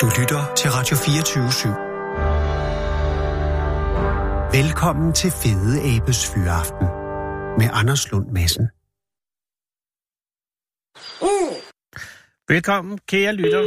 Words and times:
Du 0.00 0.06
lytter 0.18 0.42
til 0.58 0.68
Radio 0.76 0.96
24 0.96 1.48
/7. 1.48 1.68
Velkommen 4.56 5.12
til 5.20 5.30
Fede 5.42 5.74
Abes 5.90 6.20
Fyraften 6.32 6.86
med 7.58 7.68
Anders 7.80 8.10
Lund 8.10 8.28
Madsen. 8.36 8.66
Velkommen, 12.48 12.98
kære 12.98 13.32
lytter. 13.32 13.62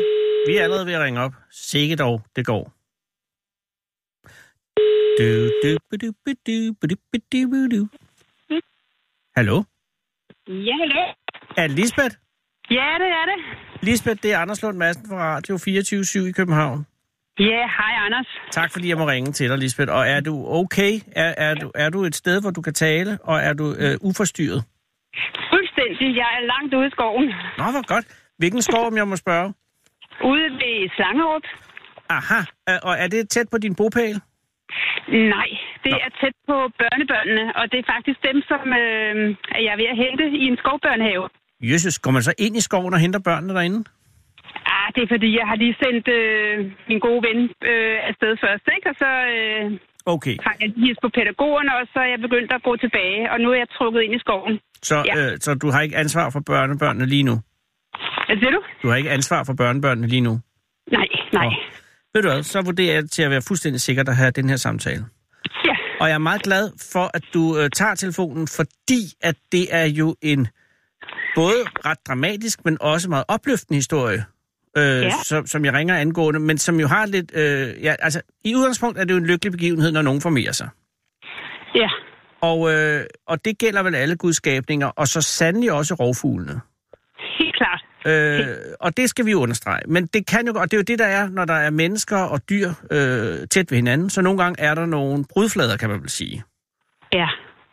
Vi 0.47 0.57
er 0.57 0.63
allerede 0.63 0.85
ved 0.85 0.93
at 0.93 1.01
ringe 1.01 1.21
op. 1.21 1.33
Sikke 1.51 1.95
dog, 1.95 2.21
det 2.35 2.45
går. 2.45 2.63
Du, 5.19 5.27
du, 5.63 5.77
bu, 5.89 5.95
du, 6.01 6.11
bu, 6.25 6.31
du, 6.47 6.73
bu, 6.79 6.87
du, 6.91 6.95
bu, 7.11 7.17
du, 7.31 7.39
bu, 7.51 7.59
du. 7.75 7.81
Hallo? 9.37 9.63
Ja, 10.47 10.75
hallo. 10.81 11.01
Er 11.57 11.67
det 11.67 11.71
Lisbeth? 11.71 12.15
Ja, 12.71 12.89
det 13.03 13.09
er 13.19 13.25
det. 13.31 13.39
Lisbeth, 13.81 14.19
det 14.23 14.33
er 14.33 14.37
Anders 14.39 14.61
Lund 14.63 14.77
Madsen 14.77 15.05
fra 15.09 15.35
Radio 15.35 15.57
24 15.65 16.29
i 16.29 16.31
København. 16.31 16.85
Ja, 17.39 17.63
hej 17.77 17.93
Anders. 18.05 18.27
Tak 18.51 18.71
fordi 18.71 18.89
jeg 18.89 18.97
må 18.97 19.07
ringe 19.07 19.31
til 19.31 19.49
dig, 19.49 19.57
Lisbeth. 19.57 19.91
Og 19.93 20.07
er 20.07 20.19
du 20.19 20.45
okay? 20.47 20.93
Er, 21.15 21.33
er, 21.37 21.53
du, 21.55 21.71
er 21.75 21.89
du 21.89 22.03
et 22.03 22.15
sted, 22.15 22.41
hvor 22.41 22.51
du 22.51 22.61
kan 22.61 22.73
tale, 22.73 23.17
og 23.23 23.37
er 23.39 23.53
du 23.53 23.65
øh, 23.79 23.97
uforstyrret? 24.01 24.63
Fuldstændig. 25.51 26.15
Jeg 26.21 26.29
er 26.37 26.43
langt 26.53 26.73
ude 26.73 26.87
i 26.87 26.89
skoven. 26.89 27.25
Nå, 27.57 27.63
hvor 27.75 27.87
godt. 27.93 28.05
Hvilken 28.37 28.61
skov, 28.61 28.85
om 28.87 28.97
jeg 28.97 29.07
må 29.07 29.15
spørge? 29.15 29.53
Ude 30.23 30.43
ved 30.61 30.89
Slangerup. 30.95 31.45
Aha. 32.09 32.39
Og 32.83 32.93
er 33.03 33.07
det 33.07 33.29
tæt 33.29 33.47
på 33.51 33.57
din 33.57 33.75
bopæl? 33.75 34.15
Nej, 35.33 35.49
det 35.83 35.91
Nå. 35.91 35.97
er 36.05 36.09
tæt 36.21 36.35
på 36.49 36.55
børnebørnene, 36.81 37.45
og 37.59 37.71
det 37.71 37.77
er 37.79 37.87
faktisk 37.95 38.19
dem, 38.29 38.37
som 38.49 38.61
øh, 38.83 39.15
jeg 39.65 39.71
er 39.75 39.79
ved 39.81 39.89
at 39.93 39.97
hente 40.03 40.25
i 40.41 40.43
en 40.51 40.57
skovbørnehave. 40.61 41.25
Jesus, 41.61 41.99
går 41.99 42.11
man 42.11 42.23
så 42.23 42.33
ind 42.37 42.55
i 42.57 42.61
skoven 42.61 42.93
og 42.93 42.99
henter 42.99 43.19
børnene 43.19 43.53
derinde? 43.53 43.83
Ah, 44.65 44.87
det 44.95 45.03
er 45.03 45.07
fordi, 45.15 45.29
jeg 45.39 45.47
har 45.47 45.55
lige 45.55 45.75
sendt 45.83 46.07
øh, 46.07 46.71
min 46.89 46.99
gode 46.99 47.21
ven 47.27 47.39
øh, 47.71 47.97
afsted 48.09 48.31
først, 48.43 48.65
ikke? 48.75 48.89
Og 48.89 48.95
så 49.03 49.09
øh, 49.35 49.79
Okay, 50.05 50.35
har 50.43 50.55
jeg 50.61 50.69
lige 50.75 50.95
på 51.03 51.09
pædagogerne, 51.15 51.71
og 51.79 51.87
så 51.93 51.99
er 51.99 52.09
jeg 52.13 52.19
begyndt 52.21 52.51
at 52.51 52.63
gå 52.63 52.75
tilbage, 52.75 53.31
og 53.31 53.39
nu 53.41 53.47
er 53.51 53.55
jeg 53.63 53.69
trukket 53.77 54.01
ind 54.01 54.13
i 54.15 54.19
skoven. 54.19 54.59
så, 54.83 54.97
Ja. 55.05 55.13
øh, 55.31 55.37
så 55.39 55.53
du 55.53 55.69
har 55.69 55.81
ikke 55.81 55.97
ansvar 55.97 56.29
for 56.29 56.39
børnebørnene 56.45 57.05
lige 57.05 57.23
nu? 57.23 57.35
Hvad 58.27 58.37
siger 58.37 58.51
du? 58.51 58.61
Du 58.83 58.87
har 58.89 58.95
ikke 58.95 59.09
ansvar 59.11 59.43
for 59.43 59.53
børnebørnene 59.53 60.07
lige 60.07 60.21
nu? 60.21 60.39
Nej, 60.91 61.07
nej. 61.33 61.45
Nå. 61.45 61.51
Ved 62.13 62.21
du 62.23 62.29
hvad, 62.29 62.43
så 62.43 62.61
vurderer 62.61 62.93
jeg 62.93 63.09
til 63.09 63.23
at 63.23 63.31
være 63.31 63.41
fuldstændig 63.47 63.81
sikker 63.81 64.03
at 64.09 64.15
have 64.15 64.31
den 64.31 64.49
her 64.49 64.55
samtale. 64.55 65.05
Ja, 65.65 65.75
Og 65.99 66.07
jeg 66.07 66.13
er 66.13 66.17
meget 66.29 66.41
glad 66.43 66.71
for, 66.93 67.11
at 67.13 67.23
du 67.33 67.57
øh, 67.59 67.69
tager 67.69 67.95
telefonen, 67.95 68.47
fordi 68.47 69.01
at 69.21 69.35
det 69.51 69.65
er 69.71 69.85
jo 69.85 70.15
en 70.21 70.47
både 71.41 71.55
ret 71.85 71.97
dramatisk, 72.07 72.65
men 72.65 72.77
også 72.81 73.09
meget 73.09 73.25
opløftende 73.27 73.77
historie, 73.77 74.25
øh, 74.77 74.83
Ja. 74.83 75.11
som, 75.23 75.47
som 75.47 75.65
jeg 75.65 75.73
ringer 75.73 75.95
angående, 75.95 76.39
men 76.39 76.57
som 76.57 76.79
jo 76.79 76.87
har 76.87 77.05
lidt... 77.05 77.31
Øh, 77.35 77.83
ja, 77.83 77.95
altså, 77.99 78.21
i 78.43 78.55
udgangspunkt 78.55 78.99
er 78.99 79.03
det 79.03 79.11
jo 79.13 79.17
en 79.17 79.25
lykkelig 79.25 79.51
begivenhed, 79.51 79.91
når 79.91 80.01
nogen 80.01 80.21
formerer 80.21 80.51
sig. 80.51 80.69
ja, 81.75 81.89
Og, 82.41 82.73
øh, 82.73 83.05
og 83.27 83.45
det 83.45 83.57
gælder 83.57 83.83
vel 83.83 83.95
alle 83.95 84.15
gudskabninger, 84.15 84.87
og 84.87 85.07
så 85.07 85.21
sandelig 85.21 85.71
også 85.71 85.93
rovfuglene. 85.93 86.61
helt 87.39 87.55
klart. 87.55 87.83
Øh, 88.07 88.47
og 88.79 88.97
det 88.97 89.09
skal 89.09 89.25
vi 89.25 89.33
understrege. 89.33 89.81
Men 89.87 90.05
det 90.05 90.27
kan 90.27 90.47
jo, 90.47 90.53
og 90.55 90.71
det 90.71 90.73
er 90.73 90.77
jo 90.77 90.83
det, 90.83 90.99
der 90.99 91.05
er, 91.05 91.29
når 91.29 91.45
der 91.45 91.53
er 91.53 91.69
mennesker 91.69 92.17
og 92.17 92.49
dyr 92.49 92.69
øh, 92.91 93.47
tæt 93.51 93.71
ved 93.71 93.77
hinanden. 93.77 94.09
Så 94.09 94.21
nogle 94.21 94.43
gange 94.43 94.61
er 94.61 94.75
der 94.75 94.85
nogle 94.85 95.25
brudflader, 95.29 95.77
kan 95.77 95.89
man 95.89 96.01
vel 96.01 96.09
sige. 96.09 96.43
Ja. 97.13 97.27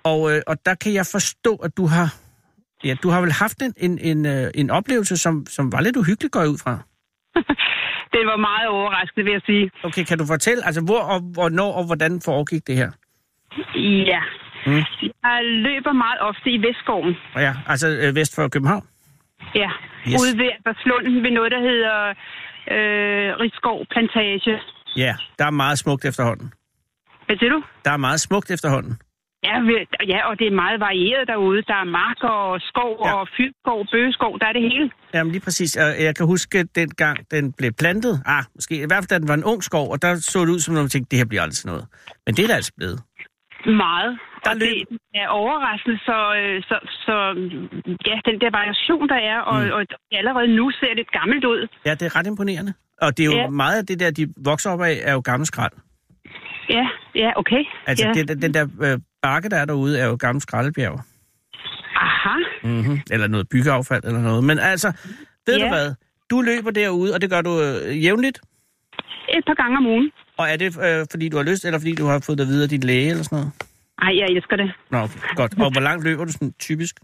Og, 0.05 0.33
øh, 0.33 0.43
og 0.47 0.57
der 0.67 0.75
kan 0.75 0.93
jeg 0.95 1.07
forstå, 1.13 1.57
at 1.57 1.77
du 1.77 1.87
har, 1.87 2.15
ja, 2.85 2.95
du 3.03 3.09
har 3.09 3.21
vel 3.21 3.33
haft 3.33 3.63
en, 3.63 3.75
en, 3.77 3.99
en, 3.99 4.27
øh, 4.27 4.51
en 4.55 4.71
oplevelse, 4.71 5.17
som, 5.17 5.47
som 5.47 5.73
var 5.73 5.81
lidt 5.81 5.97
uhyggelig, 5.97 6.31
går 6.31 6.45
ud 6.45 6.59
fra. 6.65 6.75
Det 8.15 8.23
var 8.27 8.37
meget 8.37 8.69
overraskende, 8.69 9.25
vil 9.25 9.33
jeg 9.33 9.43
sige. 9.47 9.71
Okay, 9.85 10.05
kan 10.05 10.19
du 10.19 10.27
fortælle, 10.27 10.67
altså 10.67 10.81
hvor 10.85 11.01
og 11.01 11.21
hvornår 11.21 11.73
og 11.73 11.85
hvordan 11.87 12.21
foregik 12.25 12.67
det 12.67 12.77
her? 12.77 12.91
Ja. 14.13 14.23
Mm. 14.67 14.83
Jeg 15.25 15.39
løber 15.45 15.93
meget 15.93 16.21
ofte 16.21 16.51
i 16.51 16.59
Vestskoven. 16.67 17.15
Ja, 17.37 17.53
altså 17.67 17.89
øh, 17.89 18.15
vest 18.17 18.35
for 18.35 18.49
København? 18.49 18.87
Ja. 19.55 19.71
Yes. 20.09 20.21
Ude 20.21 20.39
ved 20.39 20.49
Albertslund 20.57 21.23
ved 21.23 21.31
noget, 21.31 21.53
der 21.53 21.61
hedder 21.61 21.97
øh, 22.75 23.29
Rigskov 23.43 23.87
Plantage. 23.91 24.61
Ja, 24.97 25.15
der 25.39 25.47
er 25.47 25.51
meget 25.51 25.79
smukt 25.79 26.05
efterhånden. 26.05 26.53
Hvad 27.27 27.37
siger 27.37 27.51
du? 27.51 27.63
Der 27.85 27.91
er 27.91 27.97
meget 27.97 28.21
smukt 28.21 28.51
efterhånden. 28.51 28.99
Ja, 29.49 29.55
ja, 30.13 30.19
og 30.29 30.39
det 30.39 30.47
er 30.47 30.55
meget 30.65 30.81
varieret 30.81 31.25
derude. 31.33 31.63
Der 31.71 31.75
er 31.85 31.85
marker 31.85 32.29
og 32.29 32.61
skov 32.71 32.93
Ja. 33.05 33.13
og 33.15 33.29
fyldskov, 33.37 33.79
bøgeskov. 33.93 34.33
Der 34.41 34.47
er 34.47 34.53
det 34.59 34.63
hele. 34.71 34.91
Jamen 35.15 35.31
lige 35.33 35.45
præcis. 35.47 35.77
Og 35.77 35.89
Jeg 36.07 36.17
kan 36.17 36.27
huske, 36.27 36.65
den 36.81 36.89
gang 36.89 37.17
den 37.31 37.53
blev 37.59 37.73
plantet. 37.73 38.15
Ah, 38.27 38.45
måske 38.55 38.75
i 38.83 38.87
hvert 38.91 39.03
fald, 39.03 39.09
da 39.15 39.19
den 39.19 39.29
var 39.29 39.35
en 39.35 39.45
ung 39.45 39.61
skov, 39.71 39.87
og 39.93 40.03
der 40.03 40.15
så 40.15 40.39
det 40.41 40.49
ud 40.55 40.61
som, 40.61 40.75
om 40.75 40.81
man 40.81 40.89
tænkte, 40.89 41.11
det 41.11 41.19
her 41.19 41.27
bliver 41.33 41.43
aldrig 41.43 41.67
noget. 41.73 41.85
Men 42.27 42.35
det 42.35 42.43
er 42.43 42.47
der 42.47 42.55
altså 42.61 42.73
blevet. 42.77 42.99
Meget. 43.67 44.13
Der 44.45 44.51
og 44.51 44.57
løb- 44.57 44.89
det 44.91 45.21
er 45.25 45.29
overraskende, 45.29 45.99
så, 46.09 46.17
øh, 46.41 46.63
så, 46.69 46.77
så 47.07 47.15
ja, 48.09 48.17
den 48.31 48.37
der 48.43 48.51
variation, 48.61 49.09
der 49.09 49.21
er, 49.33 49.39
og, 49.41 49.59
Mm. 49.65 49.71
og 49.77 49.81
allerede 50.13 50.49
nu 50.57 50.71
ser 50.71 50.95
det 50.95 51.07
gammelt 51.19 51.45
ud. 51.45 51.61
Ja, 51.87 51.91
det 51.95 52.03
er 52.03 52.17
ret 52.19 52.27
imponerende. 52.27 52.73
Og 53.03 53.17
det 53.17 53.23
er 53.23 53.27
jo 53.33 53.37
Ja. 53.37 53.49
meget 53.49 53.79
af 53.81 53.87
det 53.87 54.01
der, 54.01 54.11
de 54.11 54.29
vokser 54.45 54.71
op 54.71 54.81
af, 54.81 54.97
er 55.03 55.13
jo 55.13 55.21
gammel 55.21 55.47
skrald. 55.47 55.73
Ja, 56.71 56.87
ja, 57.15 57.31
okay. 57.37 57.63
Altså, 57.87 58.07
ja. 58.07 58.13
det, 58.13 58.43
den 58.43 58.55
der 58.55 58.65
øh, 58.83 58.99
bakke, 59.27 59.49
der 59.49 59.57
er 59.57 59.65
derude, 59.65 59.99
er 60.01 60.07
jo 60.07 60.17
gammel 60.25 60.43
skraldebjerg. 60.43 61.01
Aha. 62.07 62.37
Mm-hmm. 62.63 62.99
Eller 63.11 63.27
noget 63.27 63.47
byggeaffald 63.49 64.05
eller 64.05 64.21
noget. 64.21 64.45
Men 64.45 64.59
altså, 64.59 64.89
ved 65.47 65.57
Ja. 65.59 65.65
du 65.65 65.69
hvad? 65.69 65.95
Du 66.31 66.41
løber 66.41 66.71
derude, 66.71 67.15
og 67.15 67.21
det 67.23 67.31
gør 67.31 67.43
du 67.49 67.53
øh, 67.63 68.05
jævnligt. 68.05 68.39
Et 69.29 69.45
par 69.47 69.55
gange 69.63 69.77
om 69.77 69.87
ugen. 69.87 70.11
Og 70.37 70.45
er 70.53 70.57
det, 70.57 70.69
øh, 70.87 71.07
fordi 71.11 71.29
du 71.29 71.37
har 71.37 71.45
lyst, 71.45 71.65
eller 71.65 71.79
fordi 71.79 71.95
du 71.95 72.07
har 72.07 72.19
fået 72.27 72.39
det 72.39 72.47
videre 72.49 72.63
af 72.63 72.69
din 72.69 72.81
læge 72.81 73.11
eller 73.11 73.23
sådan 73.25 73.37
noget? 73.39 73.53
Ej, 74.03 74.13
jeg 74.21 74.27
elsker 74.37 74.57
det. 74.57 74.69
Nå, 74.91 74.99
okay, 74.99 75.19
godt. 75.41 75.53
Og 75.65 75.71
hvor 75.73 75.81
langt 75.89 76.05
løber 76.05 76.25
du 76.25 76.33
sådan 76.33 76.53
typisk? 76.69 76.95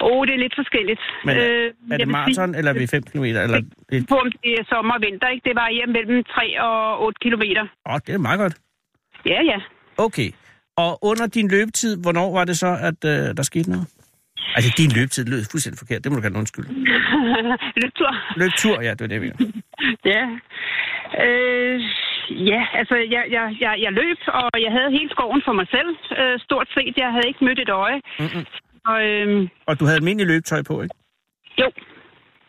Åh, 0.00 0.10
oh, 0.12 0.26
det 0.26 0.34
er 0.34 0.38
lidt 0.44 0.54
forskelligt. 0.62 1.00
Men 1.24 1.36
er, 1.36 1.70
er 1.92 1.96
det 1.96 2.08
maraton, 2.08 2.54
eller 2.54 2.70
er 2.74 2.78
vi 2.78 2.86
5 2.86 3.02
km? 3.02 3.24
Eller 3.24 3.46
Sige, 3.48 3.70
lidt? 3.90 4.08
på 4.08 4.14
om 4.24 4.28
det 4.42 4.52
er 4.60 4.64
sommer 4.72 4.94
og 4.94 5.00
vinter, 5.06 5.28
ikke? 5.28 5.44
Det 5.48 5.54
var 5.60 5.68
hjem 5.78 5.88
mellem 5.96 6.24
3 6.24 6.60
og 6.62 7.02
8 7.06 7.18
kilometer. 7.22 7.64
Åh, 7.90 7.98
det 8.06 8.14
er 8.14 8.18
meget 8.18 8.38
godt. 8.38 8.54
Ja, 9.26 9.40
ja. 9.52 9.58
Okay. 10.06 10.28
Og 10.76 10.98
under 11.02 11.26
din 11.26 11.48
løbetid, 11.48 11.96
hvornår 12.02 12.32
var 12.32 12.44
det 12.44 12.58
så, 12.58 12.78
at 12.88 13.04
øh, 13.04 13.36
der 13.36 13.42
skete 13.42 13.70
noget? 13.70 13.86
Altså, 14.56 14.74
din 14.76 14.90
løbetid 14.96 15.24
lød 15.24 15.44
fuldstændig 15.50 15.78
forkert. 15.78 16.04
Det 16.04 16.12
må 16.12 16.16
du 16.18 16.22
gerne 16.22 16.38
undskylde. 16.38 16.68
Løbtur. 17.82 18.10
Løbetur, 18.36 18.80
ja, 18.80 18.90
det 18.90 19.00
var 19.00 19.06
det, 19.06 19.20
vi 19.22 19.26
Ja. 20.12 20.22
Øh, 21.26 21.80
ja, 22.50 22.60
altså, 22.78 22.94
jeg, 23.14 23.24
jeg, 23.36 23.56
jeg, 23.60 23.74
jeg 23.84 23.92
løb, 23.92 24.16
og 24.28 24.50
jeg 24.64 24.72
havde 24.76 24.90
hele 24.90 25.10
skoven 25.10 25.42
for 25.44 25.52
mig 25.52 25.66
selv. 25.76 25.90
Øh, 26.20 26.40
stort 26.40 26.68
set. 26.74 26.94
Jeg 26.96 27.10
havde 27.12 27.28
ikke 27.28 27.44
mødt 27.44 27.58
et 27.58 27.68
øje. 27.68 28.00
Mm-mm. 28.18 28.44
Og 28.90 28.98
øhm, 29.08 29.48
Og 29.66 29.80
du 29.80 29.84
havde 29.84 29.96
almindelig 29.96 30.26
løbetøj 30.26 30.62
på, 30.62 30.82
ikke? 30.82 30.94
jo, 31.60 31.70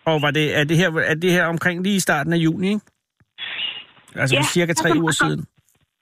Og 0.06 0.22
var 0.22 0.32
det, 0.32 0.58
er, 0.60 0.64
det 0.64 0.78
her, 0.78 0.90
er 1.12 1.14
det 1.16 1.32
her 1.32 1.46
omkring 1.46 1.84
lige 1.84 1.96
i 1.96 2.00
starten 2.00 2.34
af 2.34 2.38
juni, 2.38 2.68
ikke? 2.68 2.82
Altså 4.16 4.36
Ja, 4.36 4.40
for 4.42 4.46
cirka 4.46 4.74
tre 4.74 4.88
altså, 4.90 5.00
uger 5.02 5.10
altså- 5.10 5.26
siden. 5.28 5.46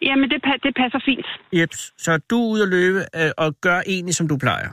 Jamen 0.07 0.29
det, 0.31 0.39
det 0.63 0.73
passer 0.81 0.99
fint. 1.05 1.27
Jeps. 1.53 1.79
Så 1.97 2.11
du 2.29 2.37
er 2.43 2.49
ude 2.53 2.63
at 2.63 2.69
løbe 2.69 2.99
øh, 3.19 3.31
og 3.37 3.55
gør 3.61 3.79
egentlig, 3.93 4.15
som 4.15 4.27
du 4.27 4.37
plejer. 4.37 4.69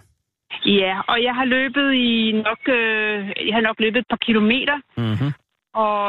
Ja, 0.66 0.94
og 1.08 1.16
jeg 1.26 1.34
har 1.38 1.44
løbet 1.56 1.86
i 1.94 2.32
nok, 2.48 2.62
øh, 2.78 3.16
jeg 3.48 3.54
har 3.58 3.60
nok 3.68 3.76
løbet 3.80 3.98
et 3.98 4.06
par 4.10 4.20
kilometer, 4.26 4.76
Mm-hmm. 4.96 5.32
og 5.84 6.00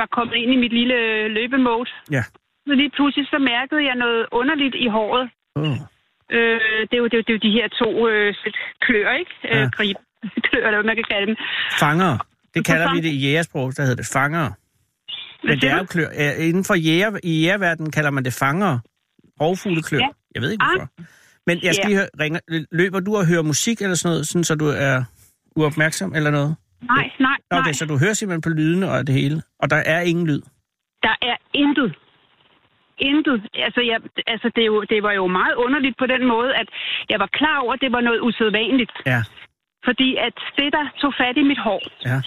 var 0.00 0.08
kommet 0.16 0.34
ind 0.42 0.50
i 0.52 0.56
mit 0.64 0.72
lille 0.72 1.28
løbemode. 1.28 1.90
Ja. 2.10 2.22
Så 2.66 2.72
lige 2.74 2.90
pludselig 2.96 3.26
så 3.34 3.38
mærkede 3.38 3.82
jeg 3.88 3.94
noget 3.94 4.26
underligt 4.32 4.74
i 4.74 4.86
håret. 4.96 5.30
Oh. 5.56 5.76
Øh, 6.36 6.60
det, 6.90 6.94
er 6.96 6.98
jo, 6.98 7.04
det, 7.10 7.14
er 7.14 7.18
jo, 7.18 7.24
det 7.26 7.32
er 7.32 7.38
jo 7.38 7.44
de 7.48 7.52
her 7.58 7.68
to 7.82 8.08
øh, 8.08 8.34
klør, 8.80 9.10
ikke? 9.20 9.30
Ja. 9.44 9.62
Øh, 9.62 9.70
grib. 9.76 9.96
Klør, 10.46 10.64
eller 10.66 10.78
hvad 10.80 10.88
man 10.90 10.96
kan 10.96 11.04
kalde 11.10 11.26
dem. 11.26 11.36
Fanger. 11.80 12.18
Det 12.54 12.66
kalder 12.66 12.92
vi 12.94 13.00
det 13.00 13.12
i 13.18 13.20
jægersprog, 13.26 13.76
der 13.76 13.82
hedder 13.82 13.96
det 14.02 14.10
fanger. 14.12 14.50
Men 15.44 15.60
det 15.60 15.70
er 15.70 15.78
jo 15.78 15.84
klør. 15.84 16.08
Inden 16.38 16.64
for 16.64 16.74
jæger, 16.74 17.18
i 17.24 17.40
jægerverdenen 17.42 17.90
kalder 17.92 18.10
man 18.10 18.24
det 18.24 18.32
fanger. 18.32 18.78
Rovfugleklør. 19.40 19.98
Ja. 19.98 20.08
Jeg 20.34 20.42
ved 20.42 20.50
ikke 20.50 20.64
Ah. 20.64 20.70
hvorfor. 20.76 20.90
Men 21.46 21.58
jeg 21.62 21.74
skal 21.74 21.82
Ja. 21.84 21.88
lige 21.88 21.98
høre, 21.98 22.08
ringer, 22.20 22.40
løber 22.72 23.00
du 23.00 23.16
og 23.16 23.26
hører 23.26 23.42
musik 23.42 23.82
eller 23.82 23.94
sådan 23.94 24.12
noget, 24.12 24.26
sådan, 24.28 24.44
så 24.44 24.54
du 24.54 24.66
er 24.68 25.04
uopmærksom 25.56 26.14
eller 26.14 26.30
noget? 26.30 26.56
Nej, 26.82 27.10
nej, 27.20 27.36
nej. 27.50 27.60
Okay, 27.60 27.72
så 27.72 27.84
du 27.86 27.98
hører 27.98 28.12
simpelthen 28.12 28.40
på 28.42 28.48
lydene 28.58 28.90
og 28.90 29.06
det 29.06 29.14
hele, 29.14 29.42
og 29.62 29.70
der 29.70 29.76
er 29.76 30.00
ingen 30.00 30.26
lyd. 30.26 30.42
Der 31.02 31.14
er 31.22 31.36
intet. 31.54 31.94
Intet. 32.98 33.38
Altså, 33.66 33.80
jeg, 33.90 33.98
altså 34.26 34.50
det, 34.56 34.66
jo, 34.66 34.82
det 34.92 35.02
var 35.02 35.12
jo 35.12 35.26
meget 35.26 35.54
underligt 35.54 35.96
på 35.98 36.06
den 36.06 36.22
måde, 36.28 36.50
at 36.54 36.68
jeg 37.08 37.18
var 37.20 37.26
klar 37.38 37.58
over, 37.64 37.72
at 37.74 37.80
det 37.80 37.92
var 37.92 38.00
noget 38.00 38.20
usædvanligt. 38.20 38.92
Ja, 39.06 39.22
Fordi 39.84 40.08
at 40.26 40.36
det, 40.58 40.68
der 40.76 40.84
tog 41.00 41.12
fat 41.20 41.36
i 41.36 41.42
mit 41.50 41.58
hår, 41.66 41.82
ja. 42.10 42.18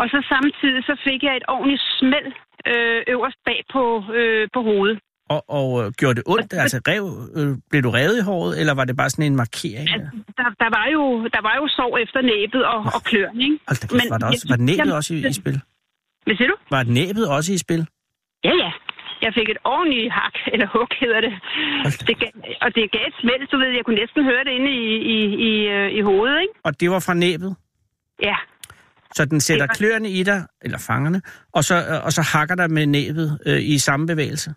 Og 0.00 0.06
så 0.12 0.18
samtidig 0.34 0.82
så 0.90 0.94
fik 1.06 1.20
jeg 1.26 1.34
et 1.36 1.46
ordentligt 1.54 1.82
smæld 1.98 2.30
øh, 2.70 3.00
øverst 3.14 3.38
bag 3.48 3.60
på, 3.74 3.82
øh, 4.18 4.48
på 4.54 4.60
hovedet. 4.62 4.98
Og, 5.34 5.40
og 5.58 5.68
øh, 5.80 5.86
gjorde 5.98 6.16
det 6.18 6.24
ondt? 6.34 6.52
Altså, 6.64 6.78
rev, 6.90 7.04
øh, 7.38 7.50
blev 7.70 7.82
du 7.86 7.90
revet 7.98 8.16
i 8.20 8.24
håret, 8.30 8.52
eller 8.60 8.74
var 8.80 8.84
det 8.84 8.96
bare 8.96 9.10
sådan 9.10 9.26
en 9.32 9.36
markering? 9.44 9.88
Altså, 9.94 10.10
der, 10.38 10.48
der, 10.62 10.70
var 10.78 10.86
jo, 10.96 11.02
der 11.34 11.42
var 11.48 11.54
jo 11.60 11.64
sår 11.76 11.98
efter 12.04 12.20
næbet 12.32 12.62
og, 12.72 12.78
og 12.96 13.00
kløerne, 13.08 13.42
ikke? 13.44 13.58
Hold 13.68 13.78
da 13.82 13.86
kæft, 13.86 14.10
var, 14.12 14.18
der 14.18 14.26
også, 14.26 14.46
var 14.52 14.60
næbet 14.70 14.92
også 14.98 15.10
i, 15.14 15.18
i 15.30 15.32
spil? 15.42 15.56
Hvad 16.24 16.36
siger 16.36 16.48
du? 16.52 16.56
Var 16.70 16.82
næbet 16.82 17.24
også 17.36 17.52
i 17.52 17.58
spil? 17.66 17.82
jeg 19.24 19.32
fik 19.38 19.48
et 19.54 19.60
ordentligt 19.64 20.12
hak, 20.12 20.34
eller 20.52 20.66
hug 20.74 20.88
hedder 21.00 21.20
det. 21.26 21.32
Det 22.08 22.16
gav, 22.22 22.32
og 22.64 22.68
det 22.74 22.82
gav 22.94 23.04
et 23.10 23.16
smæld, 23.20 23.42
du 23.52 23.56
ved, 23.62 23.70
jeg 23.78 23.84
kunne 23.84 24.00
næsten 24.02 24.24
høre 24.24 24.44
det 24.46 24.52
inde 24.58 24.70
i, 24.70 24.86
i, 25.14 25.18
i, 25.50 25.52
øh, 25.76 25.88
i 25.98 26.00
hovedet, 26.00 26.40
ikke? 26.44 26.54
Og 26.64 26.80
det 26.80 26.90
var 26.90 27.00
fra 27.06 27.14
næbet? 27.14 27.56
Ja, 28.22 28.36
Så 29.14 29.24
den 29.24 29.40
sætter 29.40 29.66
var- 29.66 29.74
kløerne 29.74 30.08
i 30.10 30.22
dig, 30.22 30.42
eller 30.62 30.78
fangerne, 30.86 31.22
og 31.52 31.64
så, 31.64 31.74
øh, 31.90 32.04
og 32.06 32.12
så 32.12 32.22
hakker 32.22 32.54
dig 32.54 32.70
med 32.70 32.86
næbet 32.86 33.38
øh, 33.46 33.60
i 33.62 33.78
samme 33.78 34.06
bevægelse? 34.06 34.54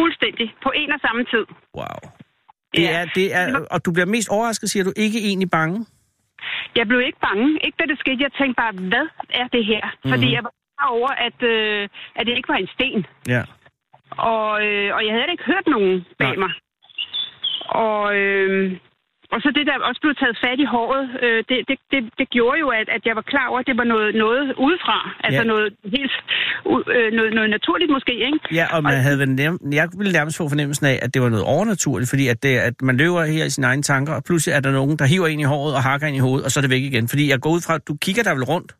fuldstændig. 0.00 0.54
På 0.62 0.70
en 0.74 0.92
og 0.92 1.00
samme 1.06 1.24
tid. 1.24 1.44
Wow. 1.78 1.98
Det 2.74 2.82
Ja. 2.82 2.90
er, 3.00 3.04
det 3.14 3.34
er, 3.34 3.60
og 3.70 3.84
du 3.84 3.90
bliver 3.92 4.06
mest 4.06 4.28
overrasket, 4.28 4.70
siger 4.70 4.84
du, 4.84 4.92
ikke 4.96 5.18
egentlig 5.28 5.50
bange? 5.50 5.86
Jeg 6.76 6.86
blev 6.88 7.00
ikke 7.00 7.18
bange. 7.28 7.58
Ikke 7.64 7.76
da 7.80 7.84
det 7.92 7.98
skete. 7.98 8.22
Jeg 8.26 8.32
tænkte 8.40 8.56
bare, 8.62 8.72
hvad 8.92 9.06
er 9.30 9.46
det 9.56 9.64
her? 9.66 9.84
Mm-hmm. 9.84 10.10
Fordi 10.12 10.26
jeg 10.36 10.42
var 10.44 10.52
klar 10.76 10.88
over, 10.98 11.08
at, 11.26 11.38
øh, 11.54 11.88
at 12.16 12.26
det 12.26 12.36
ikke 12.36 12.48
var 12.48 12.54
en 12.64 12.68
sten. 12.76 13.06
Ja. 13.34 13.42
Og, 14.32 14.50
øh, 14.66 14.88
og 14.96 15.00
jeg 15.06 15.12
havde 15.14 15.30
ikke 15.34 15.44
hørt 15.52 15.66
nogen 15.66 16.04
bag 16.18 16.28
Nej. 16.36 16.36
mig. 16.44 16.52
Og, 17.84 18.16
øh, 18.16 18.76
og 19.32 19.38
så 19.42 19.48
det 19.58 19.64
der 19.68 19.76
også 19.90 20.00
blev 20.04 20.14
taget 20.22 20.36
fat 20.44 20.58
i 20.64 20.66
håret, 20.74 21.04
øh, 21.24 21.38
det, 21.48 21.58
det, 21.68 21.76
det, 21.92 22.00
det 22.18 22.26
gjorde 22.36 22.58
jo, 22.64 22.68
at, 22.80 22.88
at 22.96 23.02
jeg 23.08 23.14
var 23.20 23.26
klar 23.32 23.46
over, 23.50 23.58
at 23.62 23.66
det 23.70 23.76
var 23.80 23.88
noget, 23.94 24.14
noget 24.24 24.44
udefra. 24.66 24.98
Altså 25.26 25.42
Ja. 25.42 25.48
noget 25.52 25.68
helt 25.96 26.14
øh, 26.96 27.08
noget, 27.18 27.30
noget 27.38 27.50
naturligt 27.56 27.90
måske, 27.96 28.14
ikke? 28.28 28.38
Ja, 28.58 28.66
og 28.76 28.82
man 28.82 28.96
havde 29.06 29.18
vel 29.22 29.28
nem, 29.40 29.54
jeg 29.80 29.86
ville 29.98 30.12
nærmest 30.18 30.36
få 30.40 30.48
fornemmelsen 30.48 30.86
af, 30.92 30.96
at 31.02 31.14
det 31.14 31.22
var 31.22 31.28
noget 31.34 31.44
overnaturligt, 31.54 32.10
fordi 32.10 32.28
at, 32.28 32.42
det, 32.42 32.58
at 32.68 32.74
man 32.88 32.96
løber 32.96 33.24
her 33.24 33.44
i 33.44 33.50
sine 33.50 33.66
egne 33.66 33.82
tanker, 33.82 34.12
og 34.18 34.22
pludselig 34.28 34.52
er 34.56 34.60
der 34.60 34.72
nogen, 34.72 34.96
der 35.00 35.06
hiver 35.12 35.26
ind 35.26 35.40
i 35.40 35.48
håret 35.52 35.74
og 35.78 35.82
hakker 35.82 36.06
ind 36.06 36.16
i 36.16 36.24
hovedet, 36.26 36.44
og 36.44 36.50
så 36.50 36.60
er 36.60 36.62
det 36.62 36.70
væk 36.70 36.82
igen. 36.82 37.08
Fordi 37.08 37.24
jeg 37.32 37.40
går 37.40 37.50
ud 37.56 37.62
fra, 37.66 37.74
at 37.74 37.88
du 37.88 37.94
kigger 38.04 38.22
der 38.22 38.34
vel 38.34 38.44
rundt. 38.44 38.70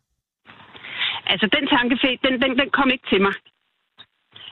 Altså 1.31 1.45
den 1.55 1.63
tanke, 1.75 1.93
den, 2.25 2.33
den, 2.43 2.51
den 2.61 2.69
kom 2.77 2.89
ikke 2.95 3.07
til 3.11 3.21
mig. 3.21 3.33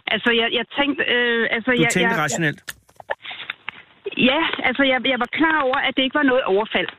Altså 0.08 0.30
jeg, 0.42 0.48
jeg 0.60 0.66
tænkte... 0.80 1.04
Øh, 1.16 1.48
altså, 1.56 1.72
Du 1.72 1.82
jeg, 1.84 1.90
tænkte 1.90 2.16
jeg, 2.16 2.24
rationelt. 2.24 2.60
Ja, 4.30 4.42
altså 4.68 4.84
jeg, 4.92 4.98
jeg 5.14 5.20
var 5.24 5.32
klar 5.40 5.58
over, 5.68 5.80
at 5.88 5.94
det 5.96 6.04
ikke 6.04 6.20
var 6.22 6.30
noget 6.32 6.44
overfald. 6.44 6.90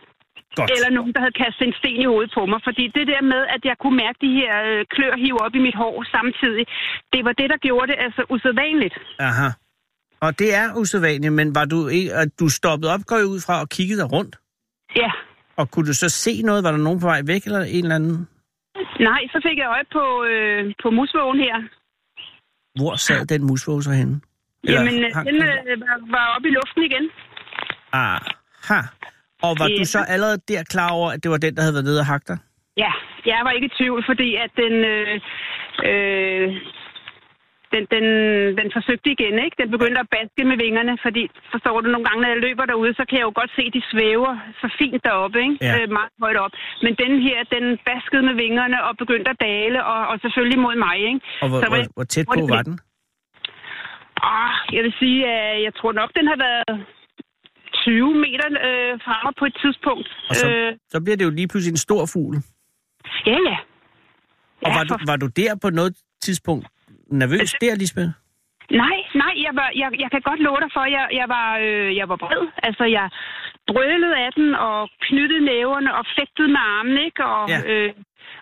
Godt. 0.58 0.70
Eller 0.74 0.90
nogen, 0.98 1.12
der 1.14 1.20
havde 1.24 1.36
kastet 1.44 1.64
en 1.68 1.74
sten 1.80 2.00
i 2.04 2.06
hovedet 2.12 2.32
på 2.36 2.42
mig. 2.50 2.60
Fordi 2.68 2.84
det 2.96 3.06
der 3.12 3.22
med, 3.32 3.42
at 3.54 3.62
jeg 3.70 3.76
kunne 3.82 3.96
mærke 4.04 4.18
de 4.26 4.32
her 4.40 4.52
øh, 4.68 4.80
klør 4.94 5.14
hive 5.22 5.38
op 5.44 5.54
i 5.58 5.62
mit 5.66 5.76
hår 5.82 5.94
samtidig, 6.16 6.64
det 7.12 7.20
var 7.26 7.34
det, 7.40 7.48
der 7.52 7.58
gjorde 7.66 7.86
det 7.92 7.96
altså 8.06 8.22
usædvanligt. 8.34 8.96
Aha. 9.28 9.48
Og 10.20 10.38
det 10.40 10.50
er 10.54 10.66
usædvanligt, 10.80 11.32
men 11.32 11.54
var 11.54 11.64
du 11.64 11.78
ikke, 11.98 12.14
at 12.22 12.28
du 12.40 12.48
stoppede 12.48 12.92
op, 12.94 13.02
går 13.06 13.16
ud 13.34 13.40
fra, 13.46 13.54
og 13.60 13.68
kiggede 13.68 14.00
dig 14.02 14.12
rundt? 14.12 14.34
Ja. 15.02 15.10
Og 15.56 15.70
kunne 15.70 15.86
du 15.86 15.94
så 15.94 16.08
se 16.08 16.42
noget? 16.42 16.64
Var 16.64 16.70
der 16.70 16.78
nogen 16.78 17.00
på 17.00 17.06
vej 17.06 17.22
væk, 17.26 17.42
eller 17.44 17.60
en 17.60 17.84
eller 17.84 17.94
anden? 17.94 18.28
Nej, 19.00 19.20
så 19.32 19.38
fik 19.46 19.58
jeg 19.58 19.68
øje 19.76 19.88
på, 19.92 20.04
øh, 20.30 20.74
på 20.82 20.90
musvågen 20.90 21.40
her. 21.46 21.56
Hvor 22.80 22.94
sad 22.96 23.26
den 23.26 23.46
musvåge 23.46 23.82
så 23.82 23.90
henne? 23.90 24.20
Jamen, 24.64 24.94
øh, 25.04 25.10
hang 25.14 25.26
den 25.28 25.36
øh, 25.36 25.80
var, 25.80 25.96
var 26.16 26.26
oppe 26.36 26.48
i 26.48 26.52
luften 26.58 26.82
igen. 26.82 27.04
Aha. 27.92 28.80
Og 29.42 29.52
var 29.60 29.68
Ja. 29.68 29.76
du 29.78 29.84
så 29.84 30.00
allerede 30.14 30.38
der 30.48 30.62
klar 30.74 30.90
over, 30.98 31.08
at 31.14 31.22
det 31.22 31.30
var 31.30 31.36
den, 31.44 31.52
der 31.56 31.62
havde 31.62 31.74
været 31.74 31.84
nede 31.90 32.00
og 32.00 32.06
hakke 32.06 32.26
dig? 32.32 32.38
Ja, 32.76 32.92
jeg 33.26 33.40
var 33.44 33.50
ikke 33.56 33.66
i 33.70 33.74
tvivl, 33.78 34.00
fordi 34.10 34.28
at 34.44 34.50
den... 34.62 34.74
Øh, 34.94 35.14
øh, 35.90 36.48
den, 37.74 37.84
den, 37.94 38.06
den 38.60 38.68
forsøgte 38.76 39.08
igen, 39.16 39.34
ikke? 39.44 39.56
Den 39.62 39.70
begyndte 39.76 40.00
at 40.04 40.08
baske 40.16 40.42
med 40.50 40.56
vingerne, 40.64 40.92
fordi, 41.06 41.22
forstår 41.54 41.76
du, 41.82 41.86
nogle 41.94 42.06
gange, 42.08 42.20
når 42.22 42.30
jeg 42.34 42.40
løber 42.46 42.64
derude, 42.72 42.92
så 43.00 43.04
kan 43.08 43.16
jeg 43.18 43.26
jo 43.30 43.34
godt 43.40 43.50
se, 43.56 43.62
at 43.70 43.74
de 43.78 43.82
svæver 43.92 44.32
så 44.60 44.66
fint 44.80 45.00
deroppe, 45.08 45.38
ikke? 45.46 45.56
Ja. 45.66 45.72
Øh, 45.78 45.86
meget 45.98 46.12
højt 46.24 46.38
op. 46.44 46.52
Men 46.84 46.92
den 47.04 47.12
her, 47.26 47.38
den 47.56 47.64
baskede 47.88 48.22
med 48.28 48.34
vingerne 48.44 48.78
og 48.88 48.92
begyndte 49.02 49.28
at 49.34 49.38
dale, 49.50 49.78
og, 49.92 50.00
og 50.10 50.16
selvfølgelig 50.24 50.58
mod 50.66 50.76
mig, 50.86 50.96
ikke? 51.10 51.20
Og 51.42 51.48
hvor, 51.50 51.60
Så 51.62 51.66
var 51.72 51.76
hvor, 51.76 51.86
hvor 51.96 52.06
tæt 52.14 52.26
på 52.38 52.40
var 52.54 52.62
den? 52.68 52.74
Ah, 54.22 54.52
jeg 54.72 54.82
vil 54.84 54.94
sige, 54.98 55.26
at 55.26 55.62
jeg 55.62 55.74
tror 55.74 55.92
nok, 55.92 56.10
den 56.18 56.26
har 56.26 56.36
været 56.36 56.86
20 57.74 58.14
meter 58.14 58.48
øh, 58.68 59.00
fra 59.04 59.14
mig 59.24 59.32
på 59.38 59.44
et 59.44 59.56
tidspunkt. 59.62 60.08
Og 60.28 60.34
så, 60.36 60.48
Øh, 60.50 60.72
så 60.88 61.00
bliver 61.04 61.16
det 61.16 61.24
jo 61.24 61.30
lige 61.30 61.48
pludselig 61.48 61.72
en 61.72 61.84
stor 61.88 62.02
fugl. 62.12 62.36
ja, 63.26 63.38
ja. 63.50 63.56
Og 64.64 64.68
Ja, 64.70 64.76
var, 64.78 64.84
du, 64.84 64.94
for- 64.94 65.06
var 65.10 65.16
du 65.16 65.26
der 65.26 65.52
på 65.62 65.70
noget 65.70 65.92
tidspunkt 66.22 66.66
nervøs 67.10 67.50
der, 67.60 67.74
Lisbeth? 67.74 68.10
Nej, 68.70 68.96
nej, 69.22 69.34
jeg, 69.46 69.52
var, 69.60 69.68
jeg, 69.82 69.88
jeg 70.02 70.10
kan 70.10 70.20
godt 70.20 70.40
love 70.40 70.60
dig 70.64 70.70
for, 70.76 70.84
jeg, 70.96 71.08
jeg, 71.20 71.28
var, 71.28 71.48
øh, 71.66 71.96
jeg 71.96 72.08
var 72.08 72.16
bred. 72.16 72.42
Altså, 72.62 72.84
jeg 72.84 73.10
drølede 73.68 74.16
af 74.26 74.30
den 74.36 74.54
og 74.54 74.88
knyttede 75.00 75.44
næverne 75.44 75.94
og 75.98 76.04
fægtede 76.18 76.48
med 76.48 76.60
armen, 76.76 76.98
ikke? 77.08 77.24
Og, 77.24 77.48
Ja. 77.48 77.60
øh, 77.72 77.92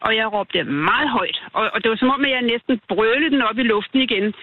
og 0.00 0.17
jeg 0.17 0.32
råbte 0.32 0.65
meget 0.65 1.09
højt. 1.11 1.38
Og, 1.53 1.70
og 1.75 1.79
det 1.82 1.91
var 1.91 1.97
som 1.97 2.11
om, 2.11 2.25
at 2.25 2.31
jeg 2.31 2.43
næsten 2.43 2.81
brølede 2.88 3.31
den 3.31 3.43
op 3.43 3.59
i 3.59 3.62
luften 3.62 4.00
igen. 4.00 4.35